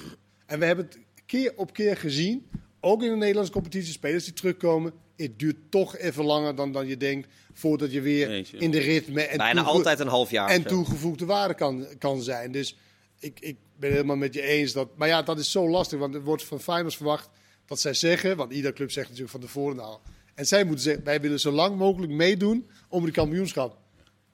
En 0.46 0.58
we 0.58 0.64
hebben 0.64 0.84
het 0.84 0.98
keer 1.26 1.52
op 1.56 1.72
keer 1.72 1.96
gezien, 1.96 2.46
ook 2.80 3.02
in 3.02 3.10
de 3.10 3.16
Nederlandse 3.16 3.52
competitie, 3.52 3.92
spelers 3.92 4.24
die 4.24 4.32
terugkomen. 4.32 4.92
Het 5.16 5.38
duurt 5.38 5.56
toch 5.70 5.96
even 5.96 6.24
langer 6.24 6.54
dan, 6.54 6.72
dan 6.72 6.86
je 6.86 6.96
denkt, 6.96 7.28
voordat 7.52 7.92
je 7.92 8.00
weer 8.00 8.30
ja. 8.36 8.44
in 8.58 8.70
de 8.70 8.78
ritme 8.78 9.22
en 9.22 9.36
bijna 9.36 9.62
altijd 9.62 10.00
een 10.00 10.06
half 10.06 10.30
jaar. 10.30 10.48
en 10.48 10.62
toegevoegde 10.62 11.24
waarde 11.24 11.54
kan, 11.54 11.86
kan 11.98 12.22
zijn. 12.22 12.52
Dus 12.52 12.76
ik, 13.18 13.40
ik 13.40 13.56
ben 13.76 13.88
het 13.88 13.92
helemaal 13.92 14.16
met 14.16 14.34
je 14.34 14.42
eens. 14.42 14.72
Dat, 14.72 14.88
maar 14.96 15.08
ja, 15.08 15.22
dat 15.22 15.38
is 15.38 15.50
zo 15.50 15.68
lastig. 15.68 15.98
Want 15.98 16.14
er 16.14 16.22
wordt 16.22 16.44
van 16.44 16.60
Feyenoord 16.60 16.94
verwacht 16.94 17.28
dat 17.66 17.80
zij 17.80 17.94
zeggen... 17.94 18.36
Want 18.36 18.52
iedere 18.52 18.74
club 18.74 18.90
zegt 18.90 19.06
natuurlijk 19.06 19.32
van 19.32 19.40
tevoren 19.40 19.76
nou... 19.76 19.98
En 20.34 20.46
zij 20.46 20.64
moeten 20.64 20.84
zeggen, 20.84 21.04
wij 21.04 21.20
willen 21.20 21.40
zo 21.40 21.50
lang 21.50 21.76
mogelijk 21.76 22.12
meedoen 22.12 22.70
om 22.88 23.04
de 23.04 23.10
kampioenschap. 23.10 23.78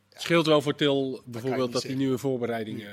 Het 0.09 0.23
scheelt 0.23 0.47
wel 0.47 0.63
voor 0.63 0.75
Til 0.75 1.23
bijvoorbeeld 1.25 1.73
dat 1.73 1.83
hij 1.83 1.91
zeggen. 1.91 2.07
nu 2.07 2.13
een 2.13 2.19
voorbereiding 2.19 2.83
eh 2.83 2.89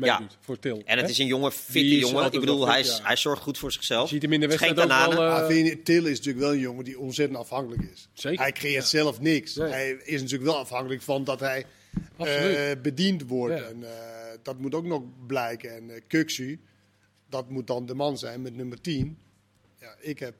meedoet. 0.00 0.36
Voor 0.40 0.58
Til. 0.58 0.82
En 0.84 0.96
het 0.96 1.06
hè? 1.06 1.12
is 1.12 1.18
een 1.18 1.26
jonge, 1.26 1.52
fitte 1.52 1.98
jongen. 1.98 2.32
Ik 2.32 2.40
bedoel, 2.40 2.66
hij, 2.68 2.84
fit, 2.84 2.96
ja. 2.96 3.04
hij 3.04 3.16
zorgt 3.16 3.42
goed 3.42 3.58
voor 3.58 3.72
zichzelf. 3.72 4.08
Je 4.08 4.14
ziet 4.14 4.22
hem 4.22 4.32
in 4.32 4.40
de 4.40 4.46
wedstrijd 4.46 4.80
ook 4.80 4.88
wel... 4.88 4.98
bananen. 4.98 5.18
eh, 5.18 5.40
Maar 5.40 5.46
vind 5.46 5.68
je, 5.68 5.82
Til 5.82 6.06
is 6.06 6.16
natuurlijk 6.16 6.44
wel 6.44 6.52
een 6.52 6.60
jongen 6.60 6.84
die 6.84 6.98
ontzettend 6.98 7.38
afhankelijk 7.38 7.82
is. 7.92 8.08
Zeker, 8.12 8.40
Hij 8.40 8.52
creëert 8.52 8.82
ja. 8.82 8.88
zelf 8.88 9.20
niks. 9.20 9.54
Nee. 9.54 9.70
Hij 9.70 9.90
is 9.90 10.20
natuurlijk 10.20 10.50
wel 10.50 10.58
afhankelijk 10.58 11.02
van 11.02 11.24
dat 11.24 11.40
hij 11.40 11.66
Eh, 12.16 12.80
bediend 12.82 13.22
wordt. 13.22 13.58
Ja. 13.58 13.64
En, 13.64 13.82
eh, 13.82 14.38
dat 14.42 14.58
moet 14.58 14.74
ook 14.74 14.84
nog 14.84 15.02
blijken. 15.26 15.74
En 15.76 15.88
uh, 15.88 16.00
Kuksu, 16.06 16.60
dat 17.28 17.50
moet 17.50 17.66
dan 17.66 17.86
de 17.86 17.94
man 17.94 18.18
zijn 18.18 18.42
met 18.42 18.56
nummer 18.56 18.80
10. 18.80 19.18
Ja, 19.80 19.94
ik 20.00 20.18
heb 20.18 20.34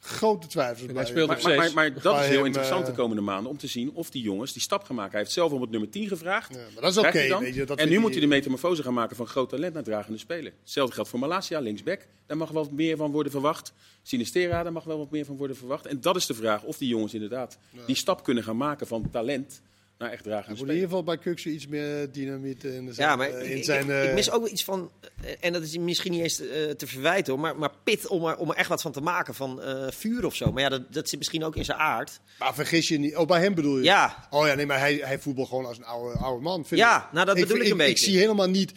grote 0.00 0.46
twijfels 0.46 0.86
bij 0.86 0.94
hij 0.94 1.06
speelt 1.06 1.28
Maar, 1.28 1.36
op 1.36 1.42
maar, 1.42 1.72
maar, 1.74 1.92
dat 1.92 2.02
Bij 2.02 2.22
is 2.22 2.28
heel 2.28 2.36
hem, 2.36 2.46
interessant 2.46 2.82
eh, 2.82 2.88
de 2.88 2.96
komende 2.96 3.22
maanden 3.22 3.50
om 3.50 3.58
te 3.58 3.66
zien 3.66 3.92
of 3.92 4.10
die 4.10 4.22
jongens 4.22 4.52
die 4.52 4.62
stap 4.62 4.84
gaan 4.84 4.96
maken. 4.96 5.10
Hij 5.10 5.20
heeft 5.20 5.32
zelf 5.32 5.52
om 5.52 5.60
het 5.60 5.70
nummer 5.70 5.90
10 5.90 6.08
gevraagd. 6.08 6.54
Ja, 6.54 6.60
maar 6.74 6.82
dat 6.82 6.90
is 6.90 6.98
oké, 6.98 7.64
dat 7.64 7.78
en 7.78 7.88
nu 7.88 7.98
moet 7.98 8.10
hij 8.10 8.20
de 8.20 8.26
metamorfose 8.26 8.82
gaan 8.82 8.94
maken 8.94 9.16
van 9.16 9.26
groot 9.26 9.48
talent 9.48 9.74
naar 9.74 9.82
dragende 9.82 10.18
speler. 10.18 10.52
Hetzelfde 10.60 10.94
geldt 10.94 11.10
voor 11.10 11.18
Malasia, 11.18 11.60
linksback. 11.60 12.06
Daar 12.26 12.36
mag 12.36 12.50
wel 12.50 12.62
wat 12.62 12.72
meer 12.72 12.96
van 12.96 13.10
worden 13.10 13.32
verwacht. 13.32 13.72
Sinistera, 14.02 14.62
daar 14.62 14.72
mag 14.72 14.84
wel 14.84 14.98
wat 14.98 15.10
meer 15.10 15.24
van 15.24 15.36
worden 15.36 15.56
verwacht. 15.56 15.86
En 15.86 16.00
dat 16.00 16.16
is 16.16 16.26
de 16.26 16.34
vraag 16.34 16.62
of 16.62 16.78
die 16.78 16.88
jongens 16.88 17.14
inderdaad 17.14 17.58
die 17.86 17.96
stap 17.96 18.24
kunnen 18.24 18.44
gaan 18.44 18.56
maken 18.56 18.86
van 18.86 19.10
talent 19.10 19.62
naar 20.00 20.12
echt 20.12 20.48
moet 20.48 20.58
in 20.60 20.66
ieder 20.66 20.82
geval 20.88 21.04
bij 21.04 21.18
Kuksu 21.18 21.50
iets 21.50 21.66
meer 21.66 22.12
dynamiet 22.12 22.64
in, 22.64 22.86
de 22.86 22.92
Ja, 22.96 23.16
maar 23.16 23.30
eh, 23.30 23.42
ik, 23.44 23.50
in 23.50 23.56
ik- 23.56 23.64
zijn... 23.64 23.84
ik, 23.84 23.90
eh, 23.90 24.04
ik 24.08 24.14
mis 24.14 24.30
ook 24.30 24.42
wel 24.42 24.52
iets 24.52 24.64
van, 24.64 24.90
eh, 25.22 25.30
en 25.40 25.52
dat 25.52 25.62
is 25.62 25.78
misschien 25.78 26.12
niet 26.12 26.22
eens 26.22 26.36
te, 26.36 26.48
eh, 26.48 26.74
te 26.74 26.86
verwijten, 26.86 27.32
hoor, 27.32 27.42
maar, 27.42 27.56
maar 27.56 27.70
pit 27.84 28.06
om 28.06 28.24
er, 28.26 28.36
om 28.36 28.50
er 28.50 28.56
echt 28.56 28.68
wat 28.68 28.82
van 28.82 28.92
te 28.92 29.00
maken, 29.00 29.34
van 29.34 29.62
eh, 29.62 29.86
vuur 29.90 30.24
of 30.26 30.34
zo. 30.34 30.52
Maar 30.52 30.62
ja, 30.62 30.68
dat, 30.68 30.92
dat 30.92 31.08
zit 31.08 31.18
misschien 31.18 31.44
ook 31.44 31.56
in 31.56 31.64
zijn 31.64 31.78
aard. 31.78 32.20
Maar 32.38 32.54
vergis 32.54 32.88
je 32.88 32.98
niet... 32.98 33.16
Oh, 33.16 33.26
bij 33.26 33.40
hem 33.40 33.54
bedoel 33.54 33.76
je? 33.78 33.84
Ja, 33.84 34.26
Oh 34.30 34.46
ja, 34.46 34.54
nee, 34.54 34.66
maar 34.66 34.78
hij, 34.78 34.94
hij 35.02 35.18
voetbal 35.18 35.46
gewoon 35.46 35.66
als 35.66 35.76
een 35.78 35.84
oude, 35.84 36.18
oude 36.18 36.42
man. 36.42 36.66
vind 36.66 36.80
Ja, 36.80 37.04
ik. 37.06 37.12
nou, 37.12 37.26
dat 37.26 37.34
bedoel 37.34 37.56
ik 37.56 37.62
een 37.64 37.70
Ik 37.70 37.76
beetje. 37.76 38.04
zie 38.04 38.18
helemaal 38.18 38.48
niet... 38.50 38.72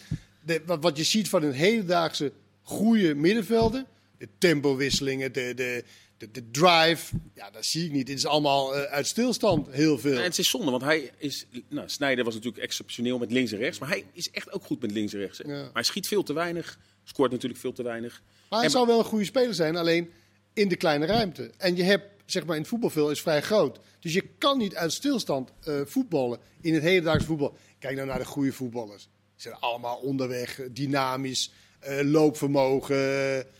De, 0.45 0.61
wat, 0.65 0.83
wat 0.83 0.97
je 0.97 1.03
ziet 1.03 1.29
van 1.29 1.43
een 1.43 1.51
hedendaagse 1.53 2.31
goede 2.61 3.15
middenvelden. 3.15 3.85
De 4.17 4.27
tempowisselingen, 4.37 5.33
de, 5.33 5.53
de, 5.55 5.83
de, 6.31 6.31
de 6.31 6.51
drive. 6.51 7.15
Ja, 7.35 7.51
dat 7.51 7.65
zie 7.65 7.85
ik 7.85 7.91
niet. 7.91 8.07
Het 8.07 8.17
is 8.17 8.25
allemaal 8.25 8.75
eh, 8.75 8.81
uit 8.91 9.07
stilstand 9.07 9.67
heel 9.71 9.97
veel. 9.99 10.17
En 10.17 10.23
het 10.23 10.37
is 10.37 10.49
zonde, 10.49 10.71
want 10.71 10.83
hij 10.83 11.11
is. 11.17 11.45
Nou, 11.69 11.89
Snijder 11.89 12.25
was 12.25 12.33
natuurlijk 12.33 12.63
exceptioneel 12.63 13.17
met 13.17 13.31
links 13.31 13.51
en 13.51 13.57
rechts. 13.57 13.79
Maar 13.79 13.89
hij 13.89 14.03
is 14.13 14.31
echt 14.31 14.51
ook 14.51 14.63
goed 14.63 14.81
met 14.81 14.91
links 14.91 15.13
en 15.13 15.19
rechts. 15.19 15.37
Ja. 15.37 15.47
Maar 15.47 15.69
hij 15.73 15.83
schiet 15.83 16.07
veel 16.07 16.23
te 16.23 16.33
weinig. 16.33 16.79
Scoort 17.03 17.31
natuurlijk 17.31 17.61
veel 17.61 17.73
te 17.73 17.83
weinig. 17.83 18.21
Maar 18.49 18.59
hij 18.59 18.67
En- 18.67 18.73
zou 18.73 18.87
wel 18.87 18.99
een 18.99 19.05
goede 19.05 19.25
speler 19.25 19.53
zijn, 19.53 19.75
alleen 19.75 20.11
in 20.53 20.67
de 20.67 20.75
kleine 20.75 21.05
ruimte. 21.05 21.51
En 21.57 21.75
je 21.75 21.83
hebt 21.83 22.05
zeg 22.25 22.45
maar, 22.45 22.55
in 22.55 22.61
het 22.61 22.69
voetbalveld 22.69 23.11
is 23.11 23.21
vrij 23.21 23.41
groot. 23.41 23.79
Dus 23.99 24.13
je 24.13 24.23
kan 24.37 24.57
niet 24.57 24.75
uit 24.75 24.93
stilstand 24.93 25.51
eh, 25.63 25.81
voetballen 25.85 26.39
in 26.61 26.73
het 26.73 26.83
hedendaagse 26.83 27.25
voetbal. 27.25 27.57
Kijk 27.79 27.95
nou 27.95 28.07
naar 28.07 28.19
de 28.19 28.25
goede 28.25 28.51
voetballers. 28.53 29.03
Ze 29.03 29.09
zijn 29.49 29.55
allemaal 29.55 29.97
onderweg, 29.97 30.59
eh, 30.59 30.65
dynamisch, 30.71 31.51
eh, 31.83 32.11
loopvermogen. 32.11 32.95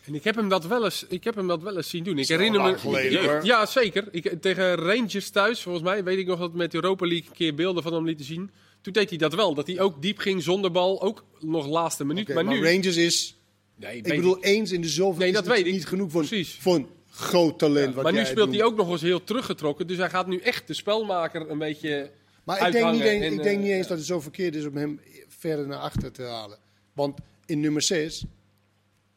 En 0.04 0.14
ik 0.14 0.24
heb 0.24 0.34
hem 0.34 0.48
dat 0.48 0.66
wel 0.66 0.84
eens, 0.84 1.06
ik 1.08 1.24
heb 1.24 1.34
hem 1.34 1.46
dat 1.46 1.62
wel 1.62 1.76
eens 1.76 1.88
zien 1.88 2.04
doen. 2.04 2.18
Ik 2.18 2.28
herinner 2.28 2.62
me. 2.62 2.78
geleden, 2.78 3.22
Ja, 3.22 3.40
ja, 3.42 3.66
zeker. 3.66 4.04
Ik, 4.10 4.32
tegen 4.40 4.74
Rangers 4.74 5.30
thuis, 5.30 5.62
volgens 5.62 5.84
mij, 5.84 6.04
weet 6.04 6.18
ik 6.18 6.26
nog 6.26 6.38
dat 6.38 6.50
we 6.50 6.56
met 6.56 6.74
Europa 6.74 7.06
League 7.06 7.28
een 7.28 7.36
keer 7.36 7.54
beelden 7.54 7.82
van 7.82 7.92
hem 7.92 8.04
lieten 8.04 8.24
zien. 8.24 8.50
Toen 8.80 8.92
deed 8.92 9.08
hij 9.08 9.18
dat 9.18 9.34
wel. 9.34 9.54
Dat 9.54 9.66
hij 9.66 9.80
ook 9.80 10.02
diep 10.02 10.18
ging 10.18 10.42
zonder 10.42 10.70
bal. 10.70 11.02
Ook 11.02 11.24
nog 11.40 11.66
laatste 11.66 12.04
minuut. 12.04 12.34
Maar, 12.34 12.44
maar 12.44 12.54
nu. 12.54 12.64
Rangers 12.64 12.96
is, 12.96 13.36
nee, 13.76 13.96
ik 13.96 14.02
bedoel, 14.02 14.42
eens 14.42 14.72
in 14.72 14.80
de 14.80 14.88
zoveel 14.88 15.18
Nee, 15.18 15.32
dat 15.32 15.46
weet 15.46 15.66
ik. 15.66 15.72
niet 15.72 15.86
genoeg 15.86 16.10
voor, 16.10 16.24
Precies. 16.24 16.58
voor 16.60 16.74
een 16.74 16.88
groot 17.10 17.58
talent. 17.58 17.94
wat 17.94 18.04
maar 18.04 18.12
nu 18.12 18.24
speelt 18.24 18.54
hij 18.54 18.62
ook 18.62 18.76
nog 18.76 18.90
eens 18.90 19.02
heel 19.02 19.24
teruggetrokken. 19.24 19.86
Dus 19.86 19.96
hij 19.96 20.10
gaat 20.10 20.26
nu 20.26 20.38
echt 20.38 20.66
de 20.66 20.74
spelmaker 20.74 21.50
een 21.50 21.58
beetje. 21.58 22.10
Maar 22.44 22.66
ik 22.66 22.72
denk, 22.72 22.74
niet 22.74 22.84
uithangen 22.84 23.12
eens, 23.12 23.24
en, 23.24 23.32
ik 23.32 23.42
denk 23.42 23.56
eh, 23.56 23.62
niet 23.62 23.72
eens 23.72 23.86
dat 23.86 23.98
het 23.98 24.06
zo 24.06 24.20
verkeerd 24.20 24.54
is 24.54 24.66
om 24.66 24.76
hem 24.76 25.00
verder 25.28 25.66
naar 25.66 25.78
achter 25.78 26.12
te 26.12 26.22
halen. 26.22 26.58
Want 26.92 27.18
in 27.46 27.60
nummer 27.60 27.82
6 27.82 28.24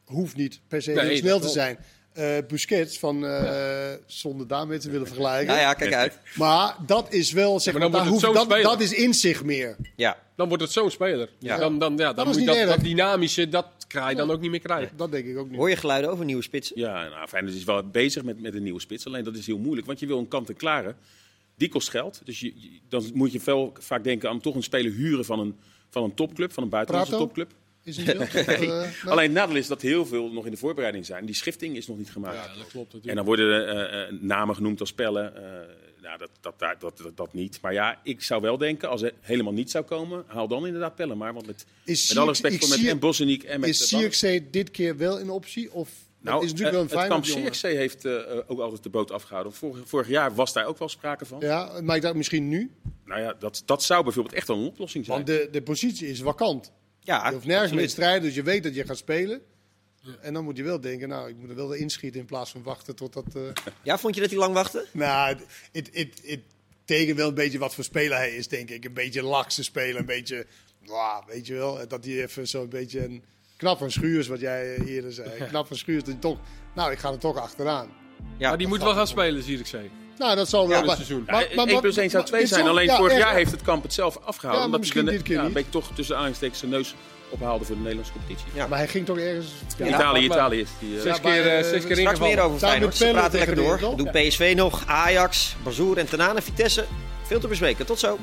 hoeft 0.04 0.36
niet 0.36 0.60
per 0.68 0.82
se 0.82 0.90
Nee, 0.92 1.00
heel 1.04 1.10
dat 1.10 1.18
snel 1.18 1.40
te 1.40 1.48
zijn. 1.48 1.78
Eh, 2.12 2.36
Busquets, 2.48 2.98
van, 2.98 3.26
eh, 3.26 3.92
zonder 4.06 4.46
daarmee 4.46 4.78
te 4.78 4.90
willen 4.90 5.06
vergelijken. 5.06 5.54
Ja, 5.54 5.60
ja, 5.60 5.74
kijk 5.74 5.92
uit. 5.94 6.18
Maar 6.36 6.76
dat 6.86 7.12
is 7.12 7.32
wel, 7.32 7.60
zeg 7.60 7.72
Maar 7.74 7.82
maar, 7.82 7.90
dan 7.92 8.00
daar 8.00 8.10
hoeft- 8.32 8.48
dat, 8.48 8.62
dat 8.62 8.80
is 8.80 8.92
in 8.92 9.14
zich 9.14 9.44
meer. 9.44 9.76
Ja. 9.96 10.18
Dan 10.36 10.48
wordt 10.48 10.62
het 10.62 10.72
zo'n 10.72 10.90
speler. 10.90 11.28
Ja. 11.38 11.56
Dan, 11.58 11.78
dan, 11.78 11.92
ja, 11.96 12.04
dan 12.12 12.14
Dat 12.14 12.26
moet 12.26 12.38
je 12.38 12.44
dat, 12.44 12.68
dat 12.68 12.80
dynamische, 12.80 13.48
dat 13.48 13.66
ga 13.88 14.08
je 14.10 14.16
dan 14.16 14.30
ook 14.30 14.40
niet 14.40 14.50
meer 14.50 14.60
krijgen. 14.60 14.96
Dat 14.96 15.10
denk 15.10 15.26
ik 15.26 15.38
ook 15.38 15.48
niet. 15.48 15.56
Hoor 15.58 15.68
je 15.68 15.76
geluiden 15.76 16.10
over 16.10 16.24
nieuwe 16.24 16.42
spitsen? 16.42 16.80
Ja, 16.80 17.08
nou, 17.08 17.28
Feyenoord 17.28 17.54
is 17.54 17.64
wel 17.64 17.88
bezig 17.88 18.22
met, 18.24 18.40
met 18.40 18.54
een 18.54 18.62
nieuwe 18.62 18.80
spits. 18.80 19.06
Alleen 19.06 19.24
dat 19.24 19.36
is 19.36 19.46
heel 19.46 19.58
moeilijk, 19.58 19.86
want 19.86 20.00
je 20.00 20.06
wil 20.06 20.18
een 20.18 20.28
kant-en-klare. 20.28 20.94
Die 21.56 21.68
kost 21.68 21.88
geld. 21.90 22.20
Dus 22.24 22.40
je, 22.40 22.52
je- 22.56 22.78
dan 22.88 23.04
moet 23.14 23.32
je 23.32 23.40
veel 23.40 23.72
vaak 23.78 24.04
denken 24.04 24.28
aan 24.28 24.40
toch 24.40 24.54
een 24.54 24.62
speler 24.62 24.92
huren 24.92 25.24
van 25.24 25.38
een, 25.40 25.56
van 25.90 26.02
een 26.04 26.14
topclub, 26.14 26.52
van 26.52 26.62
een 26.62 26.68
buitenlandse 26.68 27.10
Prato? 27.12 27.26
topclub. 27.26 27.52
Is 27.88 27.96
het 27.96 28.06
beeld? 28.06 28.20
Of, 28.34 28.34
eh, 28.34 28.58
nee? 28.58 28.70
Alleen 29.04 29.24
het 29.24 29.32
nadeel 29.32 29.56
is 29.56 29.66
dat 29.66 29.82
heel 29.82 30.06
veel 30.06 30.30
nog 30.32 30.44
in 30.44 30.50
de 30.50 30.56
voorbereiding 30.56 31.06
zijn. 31.06 31.26
Die 31.26 31.34
schifting 31.34 31.76
is 31.76 31.86
nog 31.86 31.98
niet 31.98 32.10
gemaakt. 32.10 32.36
Ja, 32.36 32.42
dat 32.42 32.68
klopt 32.68 32.74
natuurlijk. 32.74 33.06
En 33.06 33.14
dan 33.14 33.24
worden 33.24 33.68
eh, 33.68 34.02
eh, 34.02 34.12
namen 34.20 34.54
genoemd 34.54 34.80
als 34.80 34.88
spellen. 34.88 35.36
eh, 35.36 35.42
nou, 36.02 36.18
dat, 36.18 36.30
dat, 36.40 36.58
dat, 36.58 36.80
dat, 36.80 36.98
dat, 36.98 37.16
dat 37.16 37.32
niet. 37.32 37.58
Maar 37.60 37.72
ja, 37.72 38.00
ik 38.02 38.22
zou 38.22 38.40
wel 38.42 38.58
denken, 38.58 38.88
als 38.88 39.02
er 39.02 39.12
helemaal 39.20 39.52
niet 39.52 39.70
zou 39.70 39.84
komen, 39.84 40.24
haal 40.26 40.48
dan 40.48 40.66
inderdaad 40.66 40.94
pellen. 40.94 41.18
Maar 41.18 41.32
want 41.34 41.46
met, 41.46 41.66
Is 41.84 42.08
met 42.08 42.18
alle 42.18 42.28
respect 42.28 42.58
voor 42.58 42.78
met 42.78 42.86
en 42.86 42.98
Bosniek 42.98 43.42
en 43.42 43.60
met 43.60 43.68
Is. 43.68 43.88
Ziyech 43.88 44.50
dit 44.50 44.70
keer 44.70 44.96
wel 44.96 45.20
een 45.20 45.30
optie? 45.30 45.72
Of 45.72 45.90
Nou, 46.20 46.34
dat 46.34 46.44
is 46.44 46.50
natuurlijk 46.50 46.76
wel 46.76 46.84
een 46.84 46.90
eh, 46.90 46.98
het 46.98 47.32
kamp 47.32 47.54
heeft 47.62 48.04
eh, 48.04 48.36
ook 48.46 48.60
altijd 48.60 48.82
de 48.82 48.88
boot 48.88 49.10
afgehouden. 49.10 49.52
Vorig, 49.52 49.88
vorig 49.88 50.08
jaar 50.08 50.34
was 50.34 50.52
daar 50.52 50.66
ook 50.66 50.78
wel 50.78 50.88
sprake 50.88 51.26
van. 51.26 51.40
Ja, 51.40 51.80
maar 51.80 51.96
ik 51.96 52.02
dacht 52.02 52.14
misschien 52.14 52.48
nu. 52.48 52.70
Nou 53.04 53.20
ja, 53.20 53.34
dat, 53.38 53.62
dat 53.64 53.82
zou 53.82 54.04
bijvoorbeeld 54.04 54.34
echt 54.34 54.48
wel 54.48 54.56
een 54.56 54.66
oplossing 54.66 55.04
zijn. 55.04 55.16
Want 55.16 55.28
de, 55.28 55.48
de 55.52 55.62
positie 55.62 56.08
is 56.08 56.20
vakant. 56.20 56.72
Ja, 57.08 57.26
Je 57.28 57.34
hoeft 57.34 57.46
nergens 57.46 57.72
mee 57.72 57.84
te 57.84 57.90
strijden, 57.90 58.22
dus 58.22 58.34
je 58.34 58.42
weet 58.42 58.62
dat 58.62 58.74
je 58.74 58.84
gaat 58.84 58.96
spelen. 58.96 59.40
En 60.20 60.32
dan 60.34 60.44
moet 60.44 60.56
je 60.56 60.62
wel 60.62 60.80
denken, 60.80 61.08
nou, 61.08 61.28
ik 61.28 61.36
moet 61.36 61.48
er 61.50 61.54
wel 61.56 61.72
inschieten 61.72 62.20
in 62.20 62.26
plaats 62.26 62.50
van 62.50 62.62
wachten 62.62 62.96
tot 62.96 63.12
dat... 63.12 63.24
eh, 63.34 63.42
Ja, 63.82 63.98
vond 63.98 64.14
je 64.14 64.20
dat 64.20 64.30
hij 64.30 64.38
lang 64.38 64.54
wachtte? 64.54 64.86
Nou, 64.92 65.28
het- 65.28 65.44
het, 65.72 65.90
het, 65.92 66.20
het 66.24 66.40
tekent 66.84 67.16
wel 67.16 67.28
een 67.28 67.34
beetje 67.34 67.58
wat 67.58 67.74
voor 67.74 67.84
speler 67.84 68.16
hij 68.16 68.30
is, 68.36 68.48
denk 68.48 68.70
ik. 68.70 68.84
Een 68.84 68.92
beetje 68.92 69.22
lakse 69.22 69.62
speler, 69.64 70.00
een 70.00 70.06
beetje, 70.06 70.46
nou, 70.86 71.24
weet 71.26 71.46
je 71.46 71.54
wel, 71.54 71.88
dat 71.88 72.04
hij 72.04 72.22
even 72.22 72.48
zo'n 72.48 72.68
beetje 72.68 73.04
een 73.04 73.22
knap 73.56 73.78
van 73.78 73.90
Schuurs, 73.90 74.26
wat 74.26 74.40
jij 74.40 74.74
eh, 74.76 74.86
eerder 74.94 75.12
zei. 75.12 75.30
Knap 75.48 75.66
van 75.66 75.76
Schuurs, 75.76 76.02
dat 76.02 76.12
hij 76.12 76.20
toch, 76.20 76.38
nou, 76.74 76.92
ik 76.92 76.98
ga 76.98 77.10
er 77.12 77.18
toch 77.18 77.36
achteraan. 77.36 77.88
Ja, 78.38 78.48
maar 78.48 78.58
die 78.58 78.66
moet 78.66 78.82
wel 78.82 78.94
gaan 78.94 79.06
spelen, 79.06 79.42
zie 79.42 79.58
ik 79.58 79.66
zeggen. 79.66 79.90
Nou, 80.18 80.36
dat 80.36 80.48
zal 80.48 80.68
wel. 80.68 80.84
maar- 80.84 80.94
seizoen. 80.96 81.24
maar- 81.26 81.40
Ja, 81.40 81.48
maar- 81.54 81.66
1 81.66 81.80
plus 81.80 81.96
1 81.96 82.02
maar- 82.02 82.10
zou 82.10 82.24
2 82.24 82.40
dit 82.40 82.48
zijn. 82.48 82.60
zal- 82.60 82.70
Alleen 82.70 82.86
ja, 82.86 82.96
vorig 82.96 83.12
echt. 83.12 83.22
jaar 83.22 83.34
heeft 83.34 83.50
het 83.50 83.62
kamp 83.62 83.82
het 83.82 83.92
zelf 83.92 84.16
afgehouden. 84.16 84.42
Ja, 84.50 84.56
maar 84.56 84.64
omdat 84.64 84.80
misschien 84.80 85.04
hij 85.04 85.12
dit 85.14 85.22
keer 85.22 85.34
ja, 85.34 85.40
niet. 85.40 85.48
een 85.48 85.54
beetje 85.54 85.70
toch 85.70 85.90
tussen 85.94 86.14
aanhalingstekens 86.14 86.58
zijn 86.58 86.70
neus 86.70 86.94
ophaalde 87.30 87.64
voor 87.64 87.74
de 87.74 87.80
Nederlandse 87.80 88.12
competitie. 88.12 88.46
Ja. 88.54 88.66
Maar 88.66 88.78
hij 88.78 88.88
ging 88.88 89.06
toch 89.06 89.18
ergens... 89.18 89.46
Ja, 89.76 89.84
Ja, 89.86 89.94
Italië, 89.94 90.26
maar- 90.28 90.36
Italië 90.36 90.60
is 90.60 90.68
die... 90.80 90.96
eh, 90.96 91.02
Zes 91.02 91.16
Ja, 91.16 91.22
keer, 91.22 91.46
eh, 91.46 91.58
eh, 91.58 91.64
zes 91.64 91.84
keer 91.84 91.96
Straks 91.96 92.18
meer 92.18 92.40
over 92.40 92.58
Feyenoord. 92.58 92.96
Ze 92.96 93.08
praten 93.12 93.38
lekker 93.38 93.56
door. 93.56 93.78
de 93.78 93.94
Doen 93.96 94.10
PSV 94.10 94.52
nog, 94.56 94.82
Ajax, 94.86 95.56
Bazoer 95.62 95.98
en 95.98 96.08
Tanane 96.08 96.42
Vitesse. 96.42 96.84
Veel 97.22 97.40
te 97.40 97.48
bespreken. 97.48 97.86
Tot 97.86 97.98
zo. 97.98 98.18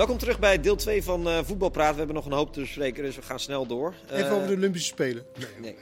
Welkom 0.00 0.18
terug 0.18 0.38
bij 0.38 0.60
deel 0.60 0.76
2 0.76 1.02
van 1.02 1.28
eh 1.28 1.44
Voetbalpraat. 1.44 1.90
We 1.92 1.98
hebben 1.98 2.14
nog 2.16 2.26
een 2.26 2.32
hoop 2.32 2.52
te 2.52 2.60
bespreken, 2.60 3.02
dus 3.02 3.16
we 3.16 3.22
gaan 3.22 3.40
snel 3.40 3.66
door. 3.66 3.94
Even 4.10 4.26
Eh, 4.26 4.34
over 4.34 4.48
de 4.48 4.54
Olympische 4.54 4.88
Spelen. 4.88 5.24
nee. 5.60 5.76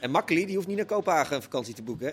En 0.00 0.10
Makkeli, 0.10 0.46
die 0.46 0.54
hoeft 0.56 0.66
niet 0.66 0.76
naar 0.76 0.86
Kopenhagen 0.86 1.36
een 1.36 1.42
vakantie 1.42 1.74
te 1.74 1.82
boeken, 1.82 2.06
hè? 2.06 2.12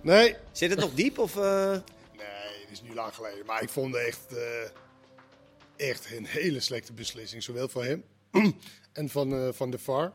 Nee. 0.00 0.36
Zit 0.52 0.70
het 0.70 0.78
nog 0.78 0.94
diep 0.94 1.18
of... 1.18 1.36
eh, 1.36 1.70
Nee, 1.70 2.60
het 2.60 2.70
is 2.70 2.82
nu 2.82 2.94
lang 2.94 3.14
geleden. 3.14 3.46
Maar 3.46 3.62
ik 3.62 3.68
vond 3.68 3.94
het 3.94 4.06
echt, 4.06 4.36
eh, 4.36 5.88
echt 5.88 6.10
een 6.16 6.26
hele 6.26 6.60
slechte 6.60 6.92
beslissing. 6.92 7.42
Zowel 7.42 7.68
van 7.68 7.84
hem 7.84 8.04
en 8.92 9.08
van, 9.08 9.32
eh, 9.34 9.48
van 9.52 9.70
de 9.70 9.78
VAR. 9.78 10.12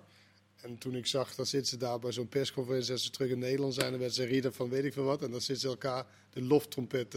En 0.62 0.78
toen 0.78 0.96
ik 0.96 1.06
zag, 1.08 1.36
dan 1.36 1.46
zitten 1.46 1.70
ze 1.70 1.78
daar 1.78 2.00
bij 2.00 2.12
zo'n 2.12 2.30
persconferentie. 2.30 2.92
Als 2.92 3.04
ze 3.04 3.10
terug 3.10 3.30
in 3.30 3.40
Nederland 3.40 3.74
zijn, 3.74 3.92
dan 3.92 4.00
werd 4.00 4.14
ze 4.14 4.24
rieden 4.24 4.54
van 4.54 4.70
weet 4.70 4.84
ik 4.86 4.94
veel 4.94 5.04
wat. 5.04 5.22
En 5.22 5.32
dan 5.32 5.42
zitten 5.42 5.58
ze 5.64 5.68
elkaar 5.68 6.06
de 6.30 6.42
loftrompet 6.42 7.16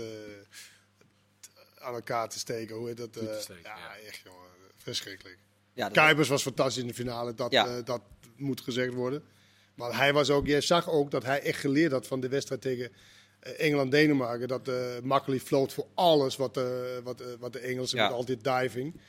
aan 1.85 1.95
elkaar 1.95 2.29
te 2.29 2.39
steken. 2.39 2.77
Hoe 2.77 2.87
heet 2.89 2.97
dat? 2.97 3.17
Eh, 3.17 3.39
steken, 3.39 3.63
ja, 3.63 3.97
echt 4.07 4.21
jongen. 4.25 4.41
Verschrikkelijk. 4.77 5.39
ja, 5.73 5.89
Kuipers 5.89 6.29
was 6.29 6.43
fantastisch 6.43 6.83
in 6.83 6.89
de 6.89 6.95
finale, 6.95 7.35
dat, 7.35 7.53
Ja. 7.53 7.67
eh, 7.67 7.85
dat 7.85 8.01
moet 8.37 8.61
gezegd 8.61 8.93
worden. 8.93 9.23
Maar 9.75 9.97
hij 9.97 10.13
was 10.13 10.31
ook, 10.31 10.47
je 10.47 10.61
zag 10.61 10.91
ook 10.91 11.11
dat 11.11 11.25
hij 11.25 11.41
echt 11.41 11.59
geleerd 11.61 11.93
had 11.93 12.07
van 12.07 12.21
de 12.21 12.29
wedstrijd 12.29 12.61
tegen 12.61 12.93
eh, 13.41 13.61
Engeland-Denemarken. 13.67 14.49
Dat 14.49 14.69
uh, 14.69 14.99
Makkeli 15.03 15.41
floot 15.41 15.73
voor 15.73 15.87
alles 15.95 16.37
wat, 16.37 16.57
eh, 16.57 16.65
wat, 17.03 17.23
wat 17.39 17.53
de 17.53 17.59
Engelsen 17.59 17.99
Ja. 17.99 18.05
met 18.07 18.15
altijd 18.17 18.45
diving. 18.45 19.01